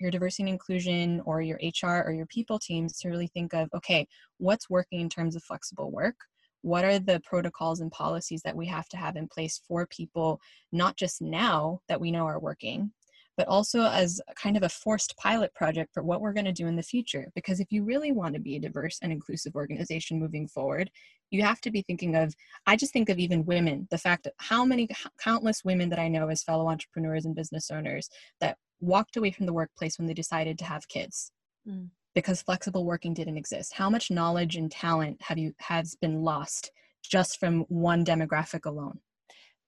your 0.00 0.10
diversity 0.10 0.44
and 0.44 0.50
inclusion 0.50 1.20
or 1.24 1.40
your 1.40 1.58
HR 1.58 2.02
or 2.04 2.12
your 2.12 2.26
people 2.26 2.58
teams 2.58 2.98
to 2.98 3.08
really 3.08 3.28
think 3.28 3.54
of 3.54 3.68
okay, 3.74 4.06
what's 4.38 4.68
working 4.68 5.00
in 5.00 5.08
terms 5.08 5.36
of 5.36 5.44
flexible 5.44 5.90
work? 5.90 6.16
What 6.62 6.84
are 6.84 6.98
the 6.98 7.20
protocols 7.20 7.80
and 7.80 7.92
policies 7.92 8.42
that 8.42 8.56
we 8.56 8.66
have 8.66 8.88
to 8.88 8.96
have 8.96 9.16
in 9.16 9.28
place 9.28 9.60
for 9.66 9.86
people, 9.86 10.40
not 10.72 10.96
just 10.96 11.20
now 11.22 11.80
that 11.88 12.00
we 12.00 12.10
know 12.10 12.26
are 12.26 12.40
working, 12.40 12.92
but 13.36 13.48
also 13.48 13.82
as 13.82 14.20
kind 14.36 14.56
of 14.56 14.62
a 14.62 14.68
forced 14.68 15.16
pilot 15.16 15.52
project 15.54 15.92
for 15.92 16.02
what 16.02 16.20
we're 16.20 16.32
going 16.32 16.44
to 16.44 16.52
do 16.52 16.66
in 16.66 16.76
the 16.76 16.82
future. 16.82 17.30
Because 17.34 17.60
if 17.60 17.72
you 17.72 17.84
really 17.84 18.12
want 18.12 18.34
to 18.34 18.40
be 18.40 18.56
a 18.56 18.60
diverse 18.60 18.98
and 19.02 19.12
inclusive 19.12 19.54
organization 19.54 20.20
moving 20.20 20.46
forward, 20.46 20.90
you 21.30 21.42
have 21.42 21.60
to 21.62 21.70
be 21.70 21.82
thinking 21.82 22.14
of, 22.14 22.34
I 22.66 22.76
just 22.76 22.92
think 22.92 23.08
of 23.08 23.18
even 23.18 23.46
women, 23.46 23.88
the 23.90 23.98
fact 23.98 24.24
that 24.24 24.34
how 24.36 24.64
many 24.64 24.88
countless 25.18 25.64
women 25.64 25.88
that 25.88 25.98
I 25.98 26.08
know 26.08 26.28
as 26.28 26.42
fellow 26.42 26.68
entrepreneurs 26.68 27.24
and 27.24 27.34
business 27.34 27.70
owners 27.70 28.10
that 28.40 28.58
walked 28.80 29.16
away 29.16 29.30
from 29.30 29.46
the 29.46 29.52
workplace 29.52 29.98
when 29.98 30.06
they 30.06 30.14
decided 30.14 30.58
to 30.58 30.64
have 30.64 30.86
kids. 30.88 31.32
Mm. 31.66 31.88
Because 32.14 32.42
flexible 32.42 32.84
working 32.84 33.14
didn't 33.14 33.38
exist. 33.38 33.72
How 33.72 33.88
much 33.88 34.10
knowledge 34.10 34.56
and 34.56 34.70
talent 34.70 35.22
have 35.22 35.38
you 35.38 35.54
has 35.60 35.96
been 35.96 36.22
lost 36.22 36.70
just 37.02 37.40
from 37.40 37.62
one 37.68 38.04
demographic 38.04 38.66
alone? 38.66 38.98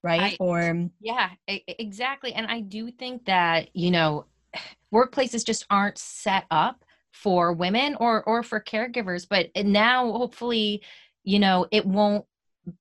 Right? 0.05 0.33
I, 0.33 0.37
or 0.39 0.89
yeah 1.01 1.29
exactly 1.47 2.33
and 2.33 2.47
i 2.47 2.61
do 2.61 2.91
think 2.91 3.25
that 3.25 3.75
you 3.75 3.91
know 3.91 4.25
workplaces 4.93 5.45
just 5.45 5.65
aren't 5.69 5.97
set 5.97 6.45
up 6.51 6.85
for 7.11 7.53
women 7.53 7.95
or 7.99 8.23
or 8.23 8.43
for 8.43 8.59
caregivers 8.59 9.25
but 9.29 9.49
eh, 9.55 9.63
now 9.63 10.11
hopefully 10.11 10.81
you 11.23 11.39
know 11.39 11.65
it 11.71 11.85
won't 11.85 12.25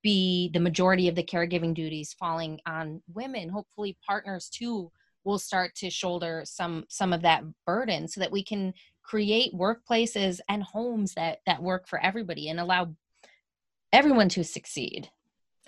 be 0.03 0.51
the 0.53 0.61
majority 0.61 1.09
of 1.09 1.15
the 1.15 1.23
caregiving 1.23 1.75
duties 1.75 2.15
falling 2.19 2.61
on 2.67 3.03
women. 3.13 3.49
Hopefully 3.49 3.97
partners 4.07 4.49
too 4.49 4.91
will 5.25 5.39
start 5.39 5.75
to 5.75 5.91
shoulder 5.91 6.43
some 6.45 6.85
some 6.89 7.13
of 7.13 7.23
that 7.23 7.43
burden 7.67 8.09
so 8.09 8.21
that 8.21 8.33
we 8.33 8.43
can 8.43 8.75
create 9.03 9.55
workplaces 9.55 10.41
and 10.49 10.63
homes 10.63 11.15
that 11.15 11.39
that 11.47 11.63
work 11.63 11.89
for 11.89 12.03
everybody 12.03 12.49
and 12.49 12.61
allow 12.61 12.95
everyone 13.93 14.29
to 14.29 14.45
succeed 14.45 15.11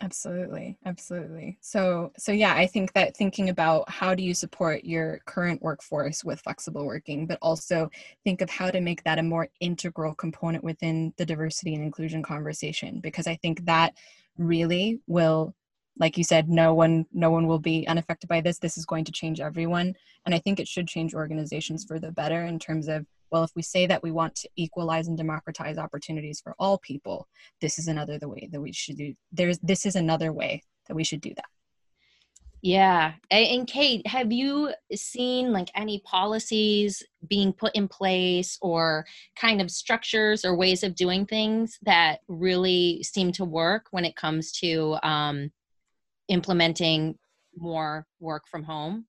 Absolutely. 0.00 0.76
Absolutely. 0.84 1.56
So 1.62 2.12
so 2.18 2.30
yeah, 2.30 2.54
I 2.54 2.66
think 2.66 2.92
that 2.92 3.16
thinking 3.16 3.48
about 3.48 3.88
how 3.88 4.14
do 4.14 4.22
you 4.22 4.34
support 4.34 4.84
your 4.84 5.20
current 5.24 5.62
workforce 5.62 6.22
with 6.22 6.40
flexible 6.40 6.84
working, 6.84 7.26
but 7.26 7.38
also 7.40 7.90
think 8.22 8.42
of 8.42 8.50
how 8.50 8.70
to 8.70 8.80
make 8.80 9.02
that 9.04 9.18
a 9.18 9.22
more 9.22 9.48
integral 9.60 10.14
component 10.14 10.62
within 10.62 11.14
the 11.16 11.24
diversity 11.24 11.74
and 11.74 11.82
inclusion 11.82 12.22
conversation 12.22 13.00
because 13.00 13.26
I 13.26 13.36
think 13.36 13.64
that 13.64 13.94
really 14.36 15.00
will 15.06 15.54
like 15.98 16.18
you 16.18 16.24
said 16.24 16.50
no 16.50 16.74
one 16.74 17.06
no 17.12 17.30
one 17.30 17.46
will 17.46 17.58
be 17.58 17.88
unaffected 17.88 18.28
by 18.28 18.42
this 18.42 18.58
this 18.58 18.76
is 18.76 18.84
going 18.84 19.04
to 19.04 19.12
change 19.12 19.40
everyone 19.40 19.94
and 20.26 20.34
i 20.34 20.38
think 20.38 20.60
it 20.60 20.68
should 20.68 20.86
change 20.86 21.14
organizations 21.14 21.84
for 21.84 21.98
the 21.98 22.12
better 22.12 22.44
in 22.44 22.58
terms 22.58 22.86
of 22.86 23.06
well 23.30 23.44
if 23.44 23.50
we 23.54 23.62
say 23.62 23.86
that 23.86 24.02
we 24.02 24.10
want 24.10 24.34
to 24.34 24.48
equalize 24.56 25.08
and 25.08 25.16
democratize 25.16 25.78
opportunities 25.78 26.40
for 26.40 26.54
all 26.58 26.78
people 26.78 27.28
this 27.60 27.78
is 27.78 27.88
another 27.88 28.18
the 28.18 28.28
way 28.28 28.48
that 28.50 28.60
we 28.60 28.72
should 28.72 28.96
do 28.96 29.14
there's 29.32 29.58
this 29.58 29.86
is 29.86 29.96
another 29.96 30.32
way 30.32 30.62
that 30.86 30.94
we 30.94 31.04
should 31.04 31.20
do 31.20 31.34
that. 31.34 31.44
Yeah. 32.62 33.12
And 33.30 33.66
kate 33.66 34.06
have 34.06 34.32
you 34.32 34.72
seen 34.94 35.52
like 35.52 35.68
any 35.74 36.00
policies 36.00 37.02
being 37.28 37.52
put 37.52 37.74
in 37.76 37.86
place 37.86 38.58
or 38.60 39.06
kind 39.36 39.60
of 39.60 39.70
structures 39.70 40.44
or 40.44 40.56
ways 40.56 40.82
of 40.82 40.96
doing 40.96 41.26
things 41.26 41.78
that 41.82 42.20
really 42.28 43.02
seem 43.02 43.30
to 43.32 43.44
work 43.44 43.86
when 43.90 44.04
it 44.04 44.16
comes 44.16 44.52
to 44.52 44.96
um, 45.02 45.50
implementing 46.28 47.16
more 47.56 48.06
work 48.20 48.44
from 48.50 48.64
home 48.64 49.06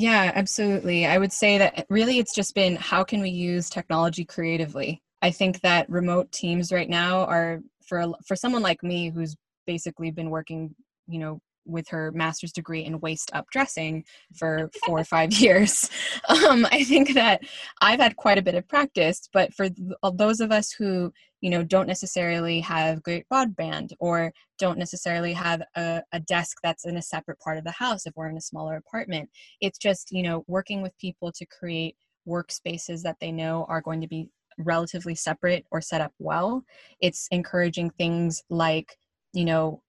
yeah, 0.00 0.32
absolutely. 0.34 1.04
I 1.04 1.18
would 1.18 1.30
say 1.32 1.58
that 1.58 1.84
really 1.90 2.18
it's 2.18 2.34
just 2.34 2.54
been 2.54 2.74
how 2.76 3.04
can 3.04 3.20
we 3.20 3.28
use 3.28 3.68
technology 3.68 4.24
creatively? 4.24 5.02
I 5.20 5.30
think 5.30 5.60
that 5.60 5.90
remote 5.90 6.32
teams 6.32 6.72
right 6.72 6.88
now 6.88 7.24
are 7.26 7.60
for 7.86 8.06
for 8.26 8.34
someone 8.34 8.62
like 8.62 8.82
me 8.82 9.10
who's 9.10 9.36
basically 9.66 10.10
been 10.10 10.30
working, 10.30 10.74
you 11.06 11.18
know, 11.18 11.38
with 11.64 11.88
her 11.88 12.12
master's 12.12 12.52
degree 12.52 12.84
in 12.84 13.00
waist 13.00 13.30
up 13.32 13.46
dressing 13.52 14.04
for 14.36 14.70
four 14.84 14.98
or 14.98 15.04
five 15.04 15.32
years. 15.40 15.88
Um, 16.28 16.66
I 16.70 16.84
think 16.84 17.14
that 17.14 17.42
I've 17.80 18.00
had 18.00 18.16
quite 18.16 18.38
a 18.38 18.42
bit 18.42 18.54
of 18.54 18.68
practice, 18.68 19.28
but 19.32 19.52
for 19.54 19.68
th- 19.68 19.90
those 20.14 20.40
of 20.40 20.52
us 20.52 20.72
who 20.72 21.12
you 21.40 21.50
know 21.50 21.62
don't 21.62 21.86
necessarily 21.86 22.60
have 22.60 23.02
great 23.02 23.24
broadband 23.32 23.92
or 23.98 24.32
don't 24.58 24.78
necessarily 24.78 25.32
have 25.32 25.62
a, 25.76 26.02
a 26.12 26.20
desk 26.20 26.58
that's 26.62 26.84
in 26.84 26.96
a 26.96 27.02
separate 27.02 27.38
part 27.40 27.56
of 27.56 27.64
the 27.64 27.70
house 27.70 28.06
if 28.06 28.12
we're 28.14 28.28
in 28.28 28.36
a 28.36 28.42
smaller 28.42 28.76
apartment, 28.76 29.28
it's 29.60 29.78
just 29.78 30.10
you 30.10 30.22
know 30.22 30.44
working 30.46 30.82
with 30.82 30.96
people 30.98 31.32
to 31.32 31.46
create 31.46 31.96
workspaces 32.28 33.02
that 33.02 33.16
they 33.20 33.32
know 33.32 33.64
are 33.68 33.80
going 33.80 34.00
to 34.00 34.08
be 34.08 34.28
relatively 34.58 35.14
separate 35.14 35.64
or 35.70 35.80
set 35.80 36.00
up 36.00 36.12
well. 36.18 36.62
It's 37.00 37.26
encouraging 37.30 37.90
things 37.90 38.42
like 38.50 38.96
you 39.32 39.44
know 39.44 39.82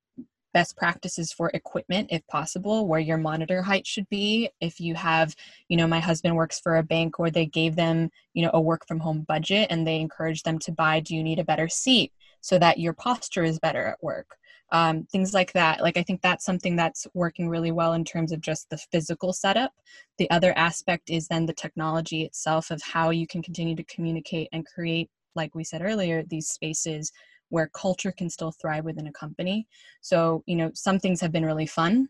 best 0.53 0.75
practices 0.77 1.31
for 1.31 1.49
equipment 1.53 2.07
if 2.11 2.25
possible 2.27 2.87
where 2.87 2.99
your 2.99 3.17
monitor 3.17 3.61
height 3.61 3.87
should 3.87 4.07
be. 4.09 4.49
If 4.59 4.79
you 4.79 4.95
have 4.95 5.35
you 5.69 5.77
know 5.77 5.87
my 5.87 5.99
husband 5.99 6.35
works 6.35 6.59
for 6.59 6.77
a 6.77 6.83
bank 6.83 7.19
where 7.19 7.31
they 7.31 7.45
gave 7.45 7.75
them 7.75 8.09
you 8.33 8.43
know 8.43 8.51
a 8.53 8.61
work 8.61 8.87
from 8.87 8.99
home 8.99 9.21
budget 9.27 9.67
and 9.69 9.85
they 9.85 9.99
encourage 9.99 10.43
them 10.43 10.59
to 10.59 10.71
buy 10.71 10.99
do 10.99 11.15
you 11.15 11.23
need 11.23 11.39
a 11.39 11.43
better 11.43 11.69
seat 11.69 12.11
so 12.41 12.57
that 12.59 12.79
your 12.79 12.93
posture 12.93 13.43
is 13.43 13.59
better 13.59 13.85
at 13.85 14.03
work? 14.03 14.37
Um, 14.71 15.05
things 15.11 15.33
like 15.33 15.51
that. 15.53 15.81
Like 15.81 15.97
i 15.97 16.03
think 16.03 16.21
that's 16.21 16.45
something 16.45 16.75
that's 16.75 17.05
working 17.13 17.49
really 17.49 17.71
well 17.71 17.93
in 17.93 18.05
terms 18.05 18.31
of 18.31 18.41
just 18.41 18.69
the 18.69 18.77
physical 18.77 19.33
setup. 19.33 19.73
The 20.17 20.29
other 20.31 20.57
aspect 20.57 21.09
is 21.09 21.27
then 21.27 21.45
the 21.45 21.53
technology 21.53 22.23
itself 22.23 22.71
of 22.71 22.81
how 22.81 23.09
you 23.09 23.27
can 23.27 23.41
continue 23.41 23.75
to 23.75 23.83
communicate 23.83 24.49
and 24.51 24.65
create 24.65 25.09
like 25.35 25.55
we 25.55 25.63
said 25.63 25.81
earlier 25.81 26.23
these 26.23 26.49
spaces 26.49 27.11
where 27.51 27.67
culture 27.67 28.11
can 28.11 28.29
still 28.29 28.51
thrive 28.51 28.85
within 28.85 29.07
a 29.07 29.11
company. 29.11 29.67
So, 30.01 30.43
you 30.47 30.55
know, 30.55 30.71
some 30.73 30.99
things 30.99 31.21
have 31.21 31.31
been 31.31 31.45
really 31.45 31.67
fun, 31.67 32.07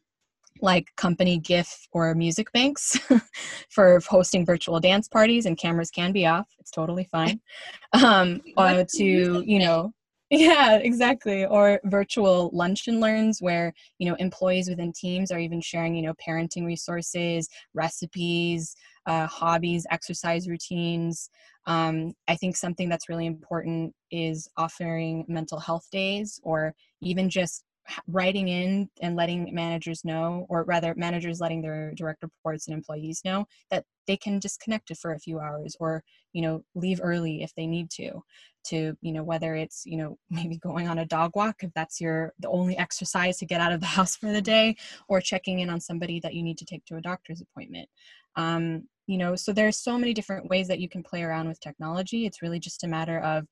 like 0.61 0.87
company 0.95 1.39
GIF 1.39 1.87
or 1.91 2.13
music 2.15 2.51
banks 2.51 2.97
for 3.69 3.99
hosting 4.07 4.45
virtual 4.45 4.79
dance 4.79 5.07
parties, 5.07 5.45
and 5.45 5.57
cameras 5.57 5.91
can 5.91 6.11
be 6.11 6.25
off. 6.25 6.47
It's 6.59 6.71
totally 6.71 7.07
fine. 7.11 7.41
Um, 7.93 8.39
uh, 8.55 8.85
to, 8.95 9.43
you 9.45 9.59
know, 9.59 9.93
yeah 10.31 10.77
exactly 10.77 11.45
or 11.45 11.79
virtual 11.83 12.49
lunch 12.53 12.87
and 12.87 13.01
learns 13.01 13.41
where 13.41 13.73
you 13.99 14.09
know 14.09 14.15
employees 14.15 14.69
within 14.69 14.93
teams 14.93 15.29
are 15.31 15.39
even 15.39 15.59
sharing 15.59 15.93
you 15.93 16.01
know 16.01 16.13
parenting 16.25 16.65
resources 16.65 17.49
recipes 17.73 18.75
uh, 19.07 19.27
hobbies 19.27 19.85
exercise 19.91 20.47
routines 20.47 21.29
um, 21.67 22.13
I 22.27 22.35
think 22.35 22.55
something 22.55 22.89
that's 22.89 23.09
really 23.09 23.27
important 23.27 23.93
is 24.09 24.49
offering 24.57 25.25
mental 25.27 25.59
health 25.59 25.87
days 25.91 26.39
or 26.43 26.73
even 27.01 27.29
just 27.29 27.63
writing 28.07 28.47
in 28.47 28.89
and 29.01 29.15
letting 29.15 29.53
managers 29.53 30.05
know, 30.05 30.45
or 30.49 30.63
rather, 30.63 30.93
managers 30.95 31.39
letting 31.39 31.61
their 31.61 31.93
direct 31.95 32.23
reports 32.23 32.67
and 32.67 32.75
employees 32.75 33.21
know 33.25 33.45
that 33.69 33.85
they 34.07 34.17
can 34.17 34.39
disconnect 34.39 34.91
it 34.91 34.97
for 34.97 35.13
a 35.13 35.19
few 35.19 35.39
hours 35.39 35.75
or, 35.79 36.03
you 36.33 36.41
know, 36.41 36.63
leave 36.75 36.99
early 37.03 37.43
if 37.43 37.53
they 37.55 37.67
need 37.67 37.89
to. 37.91 38.21
To, 38.65 38.95
you 39.01 39.11
know, 39.11 39.23
whether 39.23 39.55
it's, 39.55 39.83
you 39.85 39.97
know, 39.97 40.17
maybe 40.29 40.57
going 40.57 40.87
on 40.87 40.99
a 40.99 41.05
dog 41.05 41.31
walk 41.35 41.63
if 41.63 41.71
that's 41.73 41.99
your 41.99 42.33
the 42.39 42.49
only 42.49 42.77
exercise 42.77 43.37
to 43.37 43.45
get 43.45 43.61
out 43.61 43.71
of 43.71 43.79
the 43.79 43.85
house 43.97 44.15
for 44.15 44.31
the 44.31 44.41
day, 44.41 44.75
or 45.07 45.21
checking 45.21 45.59
in 45.59 45.69
on 45.69 45.79
somebody 45.79 46.19
that 46.19 46.33
you 46.33 46.43
need 46.43 46.57
to 46.59 46.65
take 46.65 46.85
to 46.85 46.95
a 46.95 47.01
doctor's 47.01 47.41
appointment. 47.41 47.89
Um, 48.35 48.83
you 49.07 49.17
know 49.17 49.35
so 49.35 49.51
there's 49.51 49.77
so 49.77 49.97
many 49.97 50.13
different 50.13 50.49
ways 50.49 50.67
that 50.67 50.79
you 50.79 50.87
can 50.87 51.03
play 51.03 51.21
around 51.23 51.47
with 51.47 51.59
technology 51.59 52.25
it's 52.25 52.41
really 52.41 52.59
just 52.59 52.83
a 52.83 52.87
matter 52.87 53.19
of 53.19 53.45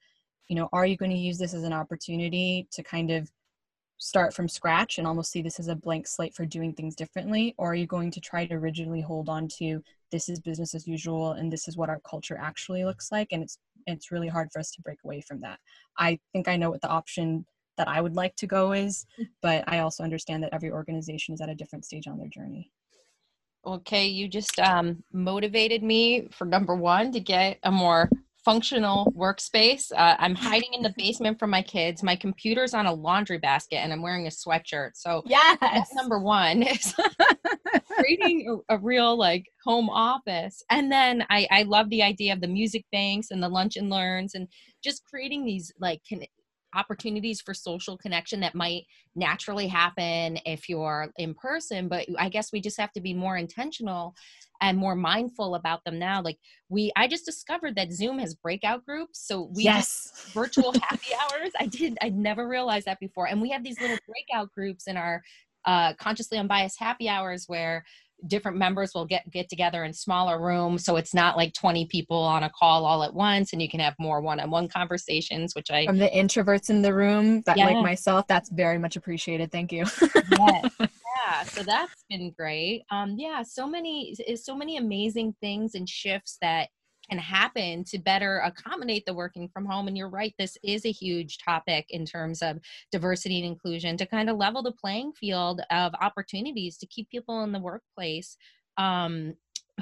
you 0.47 0.55
know 0.55 0.69
are 0.71 0.85
you 0.85 0.95
going 0.95 1.11
to 1.11 1.17
use 1.17 1.37
this 1.37 1.53
as 1.53 1.63
an 1.63 1.73
opportunity 1.73 2.67
to 2.71 2.81
kind 2.83 3.11
of 3.11 3.29
start 3.99 4.33
from 4.33 4.47
scratch 4.47 4.97
and 4.97 5.05
almost 5.05 5.31
see 5.31 5.41
this 5.41 5.59
as 5.59 5.67
a 5.67 5.75
blank 5.75 6.07
slate 6.07 6.33
for 6.33 6.45
doing 6.45 6.73
things 6.73 6.95
differently 6.95 7.53
or 7.57 7.71
are 7.71 7.75
you 7.75 7.85
going 7.85 8.09
to 8.09 8.21
try 8.21 8.45
to 8.45 8.57
rigidly 8.57 9.01
hold 9.01 9.27
on 9.27 9.47
to 9.47 9.83
this 10.11 10.29
is 10.29 10.39
business 10.39 10.73
as 10.73 10.87
usual 10.87 11.33
and 11.33 11.51
this 11.51 11.67
is 11.67 11.77
what 11.77 11.89
our 11.89 11.99
culture 12.09 12.37
actually 12.41 12.85
looks 12.85 13.11
like 13.11 13.27
and 13.31 13.43
it's 13.43 13.59
it's 13.87 14.11
really 14.11 14.29
hard 14.29 14.49
for 14.51 14.59
us 14.59 14.71
to 14.71 14.81
break 14.81 14.97
away 15.03 15.21
from 15.21 15.41
that 15.41 15.59
i 15.97 16.17
think 16.31 16.47
i 16.47 16.55
know 16.55 16.69
what 16.69 16.81
the 16.81 16.87
option 16.87 17.45
that 17.77 17.89
i 17.89 17.99
would 17.99 18.15
like 18.15 18.35
to 18.37 18.47
go 18.47 18.71
is 18.71 19.05
mm. 19.19 19.27
but 19.41 19.65
i 19.67 19.79
also 19.79 20.01
understand 20.01 20.41
that 20.41 20.53
every 20.53 20.71
organization 20.71 21.33
is 21.33 21.41
at 21.41 21.49
a 21.49 21.55
different 21.55 21.83
stage 21.83 22.07
on 22.07 22.17
their 22.17 22.29
journey 22.29 22.71
okay 23.65 24.07
you 24.07 24.29
just 24.29 24.57
um, 24.59 25.03
motivated 25.11 25.83
me 25.83 26.29
for 26.31 26.45
number 26.45 26.73
one 26.73 27.11
to 27.11 27.19
get 27.19 27.59
a 27.63 27.71
more 27.71 28.09
functional 28.43 29.11
workspace. 29.17 29.91
Uh, 29.91 30.15
I'm 30.19 30.35
hiding 30.35 30.73
in 30.73 30.81
the 30.81 30.93
basement 30.97 31.39
from 31.39 31.49
my 31.49 31.61
kids. 31.61 32.03
My 32.03 32.15
computer's 32.15 32.73
on 32.73 32.85
a 32.85 32.93
laundry 32.93 33.37
basket, 33.37 33.77
and 33.77 33.91
I'm 33.91 34.01
wearing 34.01 34.27
a 34.27 34.29
sweatshirt. 34.29 34.91
So 34.95 35.23
yes, 35.25 35.89
number 35.93 36.19
one 36.19 36.63
is 36.63 36.95
creating 37.97 38.61
a, 38.69 38.75
a, 38.75 38.79
real 38.79 39.17
like 39.17 39.45
home 39.63 39.89
office. 39.89 40.63
And 40.69 40.91
then 40.91 41.25
I, 41.29 41.47
I 41.51 41.63
love 41.63 41.89
the 41.89 42.03
idea 42.03 42.33
of 42.33 42.41
the 42.41 42.47
music 42.47 42.85
banks 42.91 43.31
and 43.31 43.43
the 43.43 43.49
lunch 43.49 43.75
and 43.75 43.89
learns, 43.89 44.35
and 44.35 44.47
just 44.83 45.03
creating 45.05 45.45
these 45.45 45.71
like 45.79 46.01
can, 46.07 46.23
opportunities 46.75 47.41
for 47.41 47.53
social 47.53 47.97
connection 47.97 48.39
that 48.39 48.55
might 48.55 48.83
naturally 49.15 49.67
happen 49.67 50.37
if 50.45 50.69
you're 50.69 51.07
in 51.17 51.33
person 51.33 51.87
but 51.87 52.05
i 52.19 52.29
guess 52.29 52.51
we 52.53 52.61
just 52.61 52.79
have 52.79 52.91
to 52.91 53.01
be 53.01 53.11
more 53.11 53.37
intentional 53.37 54.13
and 54.61 54.77
more 54.77 54.95
mindful 54.95 55.55
about 55.55 55.83
them 55.85 55.97
now 55.97 56.21
like 56.21 56.37
we 56.69 56.91
i 56.95 57.07
just 57.07 57.25
discovered 57.25 57.75
that 57.75 57.91
zoom 57.91 58.19
has 58.19 58.35
breakout 58.35 58.85
groups. 58.85 59.27
So 59.27 59.49
we 59.55 59.63
yes. 59.63 60.29
virtual 60.33 60.73
happy 60.83 61.11
hours. 61.21 61.51
I 61.59 61.65
did 61.67 61.97
i 62.01 62.09
never 62.09 62.47
realized 62.47 62.85
that 62.85 62.99
before. 62.99 63.27
And 63.27 63.41
we 63.41 63.49
have 63.49 63.63
these 63.63 63.79
little 63.79 63.97
breakout 64.07 64.51
groups 64.51 64.87
in 64.87 64.97
our 64.97 65.21
uh, 65.65 65.93
consciously 65.95 66.37
unbiased 66.37 66.79
happy 66.79 67.09
hours 67.09 67.45
where 67.47 67.83
different 68.27 68.57
members 68.57 68.91
will 68.93 69.05
get 69.05 69.29
get 69.31 69.49
together 69.49 69.83
in 69.83 69.93
smaller 69.93 70.41
rooms. 70.41 70.83
So 70.83 70.97
it's 70.97 71.13
not 71.13 71.37
like 71.37 71.53
20 71.53 71.85
people 71.87 72.17
on 72.17 72.43
a 72.43 72.49
call 72.49 72.85
all 72.85 73.03
at 73.03 73.13
once 73.13 73.53
and 73.53 73.61
you 73.61 73.69
can 73.69 73.79
have 73.79 73.95
more 73.99 74.21
one-on-one 74.21 74.67
conversations 74.67 75.55
which 75.55 75.71
i 75.71 75.85
from 75.85 75.97
the 75.97 76.09
introverts 76.09 76.69
in 76.69 76.81
the 76.81 76.93
room 76.93 77.41
that 77.45 77.57
yeah. 77.57 77.67
like 77.67 77.77
myself 77.77 78.27
that's 78.27 78.49
very 78.49 78.77
much 78.77 78.95
appreciated. 78.95 79.51
Thank 79.51 79.71
you. 79.71 79.85
Yes. 80.31 80.71
Yeah 81.15 81.43
so 81.43 81.63
that's 81.63 82.05
been 82.09 82.31
great 82.37 82.83
um 82.91 83.15
yeah 83.17 83.41
so 83.41 83.67
many 83.67 84.15
so 84.35 84.55
many 84.55 84.77
amazing 84.77 85.33
things 85.41 85.75
and 85.75 85.87
shifts 85.87 86.37
that 86.41 86.69
can 87.09 87.19
happen 87.19 87.83
to 87.83 87.97
better 87.97 88.39
accommodate 88.39 89.05
the 89.05 89.13
working 89.13 89.49
from 89.49 89.65
home. 89.65 89.87
And 89.87 89.97
you're 89.97 90.09
right, 90.09 90.33
this 90.37 90.57
is 90.63 90.85
a 90.85 90.91
huge 90.91 91.39
topic 91.39 91.87
in 91.89 92.05
terms 92.05 92.41
of 92.41 92.59
diversity 92.91 93.37
and 93.37 93.47
inclusion 93.47 93.97
to 93.97 94.05
kind 94.05 94.29
of 94.29 94.37
level 94.37 94.61
the 94.61 94.71
playing 94.71 95.13
field 95.13 95.61
of 95.71 95.93
opportunities 95.99 96.77
to 96.77 96.87
keep 96.87 97.09
people 97.09 97.43
in 97.43 97.51
the 97.51 97.59
workplace. 97.59 98.37
Um, 98.77 99.33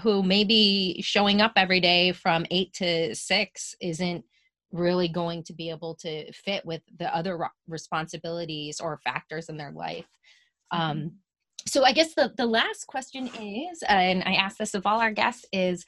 who 0.04 0.22
maybe 0.22 1.00
showing 1.02 1.42
up 1.42 1.54
every 1.56 1.80
day 1.80 2.12
from 2.12 2.46
eight 2.52 2.72
to 2.74 3.16
six 3.16 3.76
isn't 3.82 4.24
really 4.72 5.08
going 5.08 5.42
to 5.42 5.54
be 5.54 5.72
able 5.72 5.96
to 5.96 6.32
fit 6.34 6.64
with 6.66 6.84
the 7.00 7.16
other 7.16 7.50
responsibilities 7.68 8.80
or 8.80 9.00
factors 9.04 9.50
in 9.50 9.58
their 9.58 9.72
life. 9.72 10.06
Um, 10.72 10.98
mm-hmm. 10.98 11.08
so 11.66 11.84
I 11.84 11.92
guess 11.92 12.14
the, 12.14 12.34
the 12.38 12.46
last 12.46 12.88
question 12.88 13.28
is, 13.40 13.84
and 13.88 14.24
I 14.26 14.34
ask 14.34 14.58
this 14.58 14.74
of 14.74 14.86
all 14.86 15.00
our 15.00 15.12
guests, 15.12 15.46
is 15.52 15.86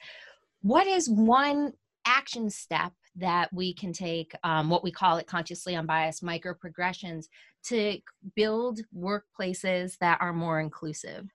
what 0.62 0.86
is 0.86 1.08
one 1.08 1.72
action 2.06 2.50
step 2.50 2.92
that 3.16 3.52
we 3.52 3.74
can 3.74 3.92
take 3.92 4.32
um, 4.44 4.70
what 4.70 4.84
we 4.84 4.90
call 4.90 5.16
it 5.18 5.26
consciously 5.26 5.74
unbiased 5.74 6.22
micro 6.22 6.54
progressions 6.54 7.28
to 7.64 7.98
build 8.36 8.80
workplaces 8.96 9.98
that 9.98 10.16
are 10.20 10.32
more 10.32 10.60
inclusive 10.60 11.28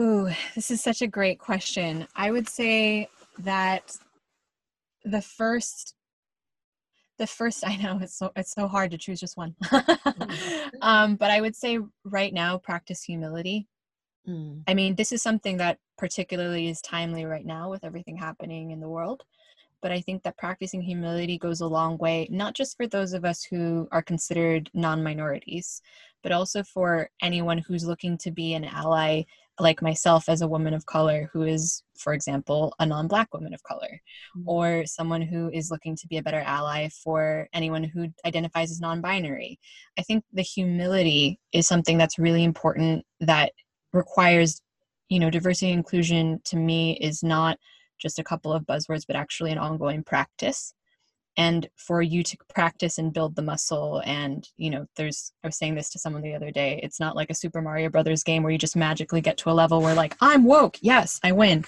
Ooh, 0.00 0.30
this 0.54 0.70
is 0.70 0.82
such 0.82 1.02
a 1.02 1.06
great 1.06 1.38
question. 1.38 2.06
I 2.16 2.30
would 2.30 2.48
say 2.48 3.08
that 3.40 3.96
the 5.04 5.20
first 5.20 5.94
the 7.18 7.26
first 7.26 7.64
I 7.66 7.76
know 7.76 7.98
it's 8.00 8.18
so 8.18 8.32
it's 8.36 8.52
so 8.52 8.68
hard 8.68 8.90
to 8.92 8.98
choose 8.98 9.20
just 9.20 9.36
one. 9.36 9.54
Mm-hmm. 9.64 10.76
um, 10.82 11.16
but 11.16 11.30
I 11.30 11.40
would 11.40 11.56
say 11.56 11.78
right 12.04 12.32
now 12.32 12.58
practice 12.58 13.02
humility. 13.02 13.68
Mm. 14.28 14.62
I 14.68 14.74
mean, 14.74 14.94
this 14.94 15.12
is 15.12 15.22
something 15.22 15.56
that 15.56 15.78
particularly 15.98 16.68
is 16.68 16.80
timely 16.80 17.24
right 17.24 17.44
now 17.44 17.70
with 17.70 17.84
everything 17.84 18.16
happening 18.16 18.70
in 18.70 18.80
the 18.80 18.88
world. 18.88 19.24
But 19.80 19.90
I 19.90 20.00
think 20.00 20.22
that 20.22 20.38
practicing 20.38 20.80
humility 20.80 21.38
goes 21.38 21.60
a 21.60 21.66
long 21.66 21.98
way, 21.98 22.28
not 22.30 22.54
just 22.54 22.76
for 22.76 22.86
those 22.86 23.14
of 23.14 23.24
us 23.24 23.42
who 23.42 23.88
are 23.90 24.02
considered 24.02 24.70
non 24.74 25.02
minorities, 25.02 25.82
but 26.22 26.30
also 26.30 26.62
for 26.62 27.10
anyone 27.20 27.58
who's 27.58 27.84
looking 27.84 28.16
to 28.18 28.30
be 28.30 28.54
an 28.54 28.64
ally, 28.64 29.24
like 29.60 29.82
myself 29.82 30.28
as 30.28 30.40
a 30.40 30.48
woman 30.48 30.74
of 30.74 30.86
color 30.86 31.28
who 31.32 31.42
is, 31.42 31.82
for 31.98 32.14
example, 32.14 32.74
a 32.78 32.86
non 32.86 33.06
black 33.06 33.32
woman 33.34 33.54
of 33.54 33.62
color, 33.62 34.00
mm-hmm. 34.36 34.48
or 34.48 34.86
someone 34.86 35.22
who 35.22 35.50
is 35.50 35.70
looking 35.70 35.96
to 35.96 36.06
be 36.08 36.16
a 36.16 36.22
better 36.22 36.40
ally 36.40 36.88
for 36.88 37.48
anyone 37.52 37.84
who 37.84 38.08
identifies 38.24 38.70
as 38.70 38.80
non 38.80 39.00
binary. 39.00 39.58
I 39.98 40.02
think 40.02 40.24
the 40.32 40.42
humility 40.42 41.38
is 41.52 41.66
something 41.66 41.98
that's 41.98 42.18
really 42.18 42.44
important 42.44 43.04
that 43.20 43.52
requires 43.92 44.62
you 45.08 45.20
know 45.20 45.28
diversity 45.28 45.70
and 45.70 45.78
inclusion 45.78 46.40
to 46.44 46.56
me 46.56 46.96
is 46.98 47.22
not 47.22 47.58
just 47.98 48.18
a 48.18 48.24
couple 48.24 48.52
of 48.52 48.64
buzzwords 48.64 49.06
but 49.06 49.14
actually 49.14 49.52
an 49.52 49.58
ongoing 49.58 50.02
practice 50.02 50.72
and 51.36 51.68
for 51.76 52.02
you 52.02 52.22
to 52.22 52.36
practice 52.54 52.98
and 52.98 53.12
build 53.12 53.34
the 53.34 53.42
muscle 53.42 54.02
and 54.04 54.48
you 54.56 54.70
know 54.70 54.86
there's 54.96 55.32
i 55.42 55.46
was 55.46 55.56
saying 55.56 55.74
this 55.74 55.90
to 55.90 55.98
someone 55.98 56.22
the 56.22 56.34
other 56.34 56.50
day 56.50 56.80
it's 56.82 57.00
not 57.00 57.16
like 57.16 57.30
a 57.30 57.34
super 57.34 57.62
mario 57.62 57.88
brothers 57.88 58.22
game 58.22 58.42
where 58.42 58.52
you 58.52 58.58
just 58.58 58.76
magically 58.76 59.20
get 59.20 59.36
to 59.36 59.50
a 59.50 59.52
level 59.52 59.80
where 59.80 59.94
like 59.94 60.16
i'm 60.20 60.44
woke 60.44 60.76
yes 60.82 61.18
i 61.22 61.32
win 61.32 61.64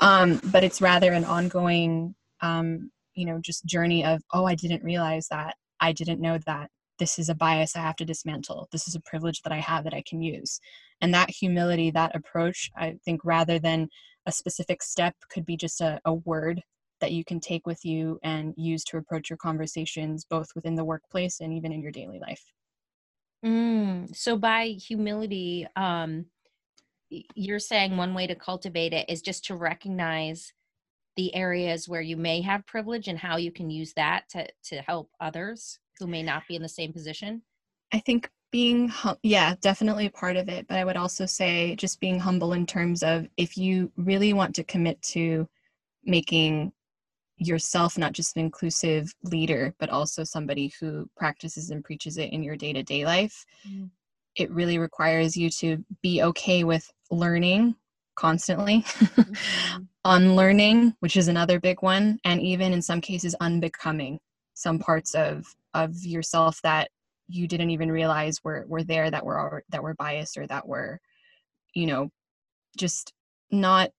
um, 0.00 0.40
but 0.44 0.64
it's 0.64 0.80
rather 0.80 1.12
an 1.12 1.24
ongoing 1.24 2.14
um, 2.40 2.90
you 3.14 3.26
know 3.26 3.38
just 3.40 3.64
journey 3.64 4.04
of 4.04 4.22
oh 4.32 4.44
i 4.44 4.54
didn't 4.54 4.84
realize 4.84 5.26
that 5.28 5.54
i 5.80 5.92
didn't 5.92 6.20
know 6.20 6.38
that 6.46 6.68
this 6.98 7.18
is 7.18 7.28
a 7.28 7.34
bias 7.34 7.76
I 7.76 7.80
have 7.80 7.96
to 7.96 8.04
dismantle. 8.04 8.68
This 8.72 8.88
is 8.88 8.94
a 8.94 9.00
privilege 9.00 9.42
that 9.42 9.52
I 9.52 9.58
have 9.58 9.84
that 9.84 9.94
I 9.94 10.02
can 10.06 10.22
use. 10.22 10.60
And 11.00 11.12
that 11.12 11.30
humility, 11.30 11.90
that 11.90 12.16
approach, 12.16 12.70
I 12.76 12.96
think 13.04 13.20
rather 13.22 13.58
than 13.58 13.88
a 14.24 14.32
specific 14.32 14.82
step, 14.82 15.14
could 15.30 15.44
be 15.44 15.56
just 15.56 15.80
a, 15.80 16.00
a 16.04 16.14
word 16.14 16.62
that 17.00 17.12
you 17.12 17.24
can 17.24 17.40
take 17.40 17.66
with 17.66 17.84
you 17.84 18.18
and 18.22 18.54
use 18.56 18.84
to 18.84 18.96
approach 18.96 19.30
your 19.30 19.36
conversations, 19.36 20.24
both 20.24 20.48
within 20.54 20.74
the 20.74 20.84
workplace 20.84 21.40
and 21.40 21.52
even 21.52 21.72
in 21.72 21.82
your 21.82 21.92
daily 21.92 22.18
life. 22.18 22.42
Mm, 23.44 24.14
so, 24.14 24.36
by 24.36 24.66
humility, 24.66 25.66
um, 25.76 26.26
you're 27.10 27.58
saying 27.58 27.96
one 27.96 28.14
way 28.14 28.26
to 28.26 28.34
cultivate 28.34 28.92
it 28.92 29.08
is 29.08 29.22
just 29.22 29.44
to 29.46 29.56
recognize 29.56 30.52
the 31.16 31.34
areas 31.34 31.88
where 31.88 32.00
you 32.00 32.16
may 32.16 32.40
have 32.42 32.66
privilege 32.66 33.08
and 33.08 33.18
how 33.18 33.36
you 33.36 33.50
can 33.50 33.70
use 33.70 33.92
that 33.94 34.28
to 34.30 34.46
to 34.64 34.82
help 34.82 35.10
others 35.20 35.78
who 35.98 36.06
may 36.06 36.22
not 36.22 36.42
be 36.48 36.56
in 36.56 36.62
the 36.62 36.68
same 36.68 36.92
position? 36.92 37.42
I 37.92 38.00
think 38.00 38.30
being 38.52 38.88
hum- 38.88 39.18
yeah 39.22 39.54
definitely 39.60 40.06
a 40.06 40.10
part 40.10 40.36
of 40.36 40.48
it 40.48 40.66
but 40.68 40.78
i 40.78 40.84
would 40.84 40.96
also 40.96 41.26
say 41.26 41.74
just 41.76 42.00
being 42.00 42.18
humble 42.18 42.52
in 42.52 42.64
terms 42.64 43.02
of 43.02 43.26
if 43.36 43.58
you 43.58 43.90
really 43.96 44.32
want 44.32 44.54
to 44.54 44.62
commit 44.62 45.02
to 45.02 45.48
making 46.04 46.72
yourself 47.38 47.98
not 47.98 48.12
just 48.12 48.36
an 48.36 48.42
inclusive 48.42 49.12
leader 49.24 49.74
but 49.78 49.90
also 49.90 50.24
somebody 50.24 50.72
who 50.80 51.08
practices 51.16 51.70
and 51.70 51.84
preaches 51.84 52.16
it 52.16 52.32
in 52.32 52.42
your 52.42 52.56
day-to-day 52.56 53.04
life 53.04 53.44
mm. 53.68 53.88
it 54.36 54.50
really 54.50 54.78
requires 54.78 55.36
you 55.36 55.50
to 55.50 55.84
be 56.02 56.22
okay 56.22 56.64
with 56.64 56.90
learning 57.10 57.74
constantly 58.14 58.80
mm-hmm. 58.82 59.82
unlearning 60.06 60.94
which 61.00 61.16
is 61.16 61.28
another 61.28 61.60
big 61.60 61.82
one 61.82 62.18
and 62.24 62.40
even 62.40 62.72
in 62.72 62.80
some 62.80 63.00
cases 63.00 63.34
unbecoming 63.40 64.18
some 64.54 64.78
parts 64.78 65.14
of 65.14 65.44
of 65.74 65.94
yourself 66.02 66.60
that 66.62 66.88
you 67.28 67.46
didn't 67.46 67.70
even 67.70 67.92
realize 67.92 68.42
were 68.42 68.64
were 68.68 68.82
there 68.82 69.10
that 69.10 69.24
were 69.24 69.62
that 69.68 69.82
were 69.82 69.94
biased 69.94 70.38
or 70.38 70.46
that 70.46 70.66
were 70.66 70.98
you 71.74 71.86
know 71.86 72.08
just 72.76 73.12
not 73.50 73.90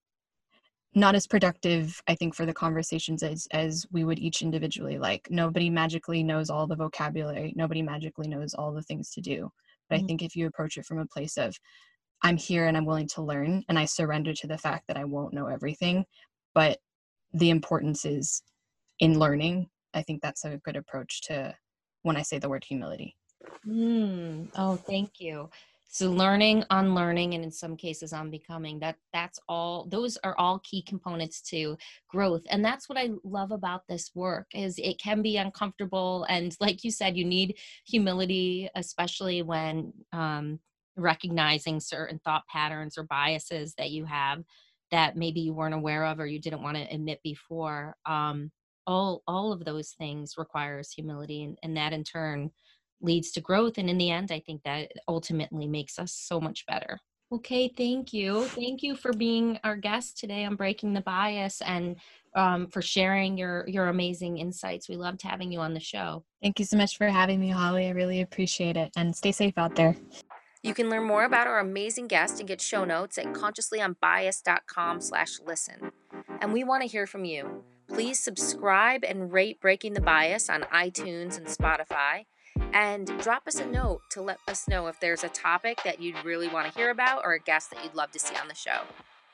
not 0.97 1.15
as 1.15 1.27
productive 1.27 2.01
i 2.07 2.15
think 2.15 2.35
for 2.35 2.45
the 2.45 2.53
conversations 2.53 3.23
as 3.23 3.47
as 3.51 3.85
we 3.91 4.03
would 4.03 4.19
each 4.19 4.41
individually 4.41 4.97
like 4.97 5.27
nobody 5.29 5.69
magically 5.69 6.23
knows 6.23 6.49
all 6.49 6.67
the 6.67 6.75
vocabulary 6.75 7.53
nobody 7.55 7.81
magically 7.81 8.27
knows 8.27 8.53
all 8.53 8.73
the 8.73 8.83
things 8.83 9.11
to 9.11 9.21
do 9.21 9.49
but 9.89 9.95
mm-hmm. 9.95 10.03
i 10.03 10.07
think 10.07 10.21
if 10.21 10.35
you 10.35 10.47
approach 10.47 10.77
it 10.77 10.85
from 10.85 10.99
a 10.99 11.05
place 11.05 11.37
of 11.37 11.55
i'm 12.23 12.37
here 12.37 12.65
and 12.65 12.75
i'm 12.75 12.85
willing 12.85 13.07
to 13.07 13.21
learn 13.21 13.63
and 13.69 13.79
i 13.79 13.85
surrender 13.85 14.33
to 14.33 14.47
the 14.47 14.57
fact 14.57 14.83
that 14.87 14.97
i 14.97 15.03
won't 15.03 15.33
know 15.33 15.47
everything 15.47 16.05
but 16.53 16.79
the 17.33 17.49
importance 17.49 18.05
is 18.05 18.41
in 18.99 19.19
learning 19.19 19.69
I 19.97 20.03
think 20.03 20.21
that's 20.21 20.45
a 20.45 20.57
good 20.57 20.75
approach 20.75 21.21
to 21.23 21.55
when 22.03 22.17
I 22.17 22.21
say 22.21 22.37
the 22.37 22.49
word 22.49 22.63
humility. 22.63 23.15
Mm. 23.67 24.49
Oh, 24.55 24.75
thank 24.75 25.19
you. 25.19 25.49
So 25.89 26.11
learning, 26.11 26.63
unlearning, 26.69 27.33
and 27.33 27.43
in 27.43 27.51
some 27.51 27.77
cases 27.77 28.13
unbecoming. 28.13 28.79
That 28.79 28.97
that's 29.13 29.39
all. 29.47 29.87
Those 29.89 30.17
are 30.23 30.37
all 30.37 30.59
key 30.59 30.81
components 30.81 31.41
to 31.43 31.77
growth, 32.09 32.43
and 32.49 32.63
that's 32.63 32.89
what 32.89 32.97
I 32.97 33.11
love 33.23 33.51
about 33.51 33.83
this 33.87 34.11
work. 34.13 34.47
Is 34.53 34.77
it 34.77 34.99
can 34.99 35.21
be 35.21 35.37
uncomfortable, 35.37 36.25
and 36.29 36.55
like 36.59 36.83
you 36.83 36.91
said, 36.91 37.17
you 37.17 37.25
need 37.25 37.57
humility, 37.85 38.69
especially 38.75 39.41
when 39.41 39.93
um, 40.11 40.59
recognizing 40.97 41.79
certain 41.79 42.19
thought 42.19 42.45
patterns 42.47 42.97
or 42.97 43.03
biases 43.03 43.73
that 43.75 43.91
you 43.91 44.05
have 44.05 44.43
that 44.91 45.17
maybe 45.17 45.41
you 45.41 45.53
weren't 45.53 45.75
aware 45.75 46.05
of 46.05 46.19
or 46.19 46.25
you 46.25 46.39
didn't 46.39 46.63
want 46.63 46.77
to 46.77 46.93
admit 46.93 47.19
before. 47.23 47.95
Um, 48.05 48.51
all 48.85 49.21
all 49.27 49.51
of 49.51 49.65
those 49.65 49.91
things 49.91 50.35
requires 50.37 50.91
humility 50.91 51.43
and, 51.43 51.57
and 51.61 51.75
that 51.75 51.93
in 51.93 52.03
turn 52.03 52.49
leads 53.01 53.31
to 53.31 53.41
growth 53.41 53.77
and 53.77 53.89
in 53.89 53.97
the 53.97 54.09
end 54.09 54.31
i 54.31 54.39
think 54.39 54.61
that 54.63 54.91
ultimately 55.07 55.67
makes 55.67 55.99
us 55.99 56.11
so 56.11 56.39
much 56.39 56.65
better 56.65 56.99
Okay, 57.29 57.67
thank 57.67 58.13
you. 58.13 58.45
Thank 58.45 58.81
you 58.81 58.95
for 58.95 59.11
being 59.11 59.59
our 59.65 59.75
guest 59.75 60.17
today 60.17 60.45
on 60.45 60.55
Breaking 60.55 60.93
the 60.93 61.01
Bias 61.01 61.61
and 61.61 61.97
um, 62.35 62.67
for 62.67 62.81
sharing 62.81 63.37
your 63.37 63.67
your 63.67 63.87
amazing 63.87 64.37
insights. 64.37 64.87
We 64.87 64.95
loved 64.95 65.21
having 65.23 65.51
you 65.51 65.59
on 65.59 65.73
the 65.73 65.79
show. 65.81 66.23
Thank 66.41 66.57
you 66.57 66.63
so 66.63 66.77
much 66.77 66.97
for 66.97 67.07
having 67.07 67.41
me, 67.41 67.49
Holly. 67.49 67.87
I 67.87 67.89
really 67.89 68.21
appreciate 68.21 68.77
it. 68.77 68.91
And 68.95 69.13
stay 69.13 69.33
safe 69.33 69.57
out 69.57 69.75
there. 69.75 69.97
You 70.63 70.73
can 70.73 70.89
learn 70.89 71.03
more 71.05 71.25
about 71.25 71.47
our 71.47 71.59
amazing 71.59 72.07
guest 72.07 72.39
and 72.39 72.47
get 72.47 72.61
show 72.61 72.85
notes 72.85 73.17
at 73.17 73.25
consciouslyunbiased.com 73.25 75.01
slash 75.01 75.39
listen. 75.45 75.91
And 76.41 76.53
we 76.53 76.63
want 76.63 76.83
to 76.83 76.87
hear 76.87 77.07
from 77.07 77.25
you. 77.25 77.63
Please 77.89 78.19
subscribe 78.19 79.03
and 79.03 79.31
rate 79.33 79.59
Breaking 79.59 79.93
the 79.93 80.01
Bias 80.01 80.49
on 80.49 80.61
iTunes 80.73 81.37
and 81.37 81.47
Spotify. 81.47 82.25
And 82.73 83.07
drop 83.21 83.47
us 83.47 83.59
a 83.59 83.65
note 83.65 84.01
to 84.11 84.21
let 84.21 84.39
us 84.47 84.67
know 84.67 84.87
if 84.87 84.99
there's 84.99 85.23
a 85.23 85.29
topic 85.29 85.79
that 85.83 85.99
you'd 85.99 86.23
really 86.23 86.47
want 86.47 86.71
to 86.71 86.77
hear 86.77 86.89
about 86.89 87.23
or 87.23 87.33
a 87.33 87.39
guest 87.39 87.71
that 87.71 87.83
you'd 87.83 87.95
love 87.95 88.11
to 88.11 88.19
see 88.19 88.35
on 88.35 88.47
the 88.47 88.55
show. 88.55 88.81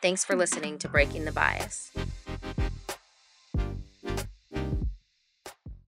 Thanks 0.01 0.25
for 0.25 0.36
listening 0.36 0.77
to 0.79 0.89
Breaking 0.89 1.25
the 1.25 1.31
Bias. 1.31 1.91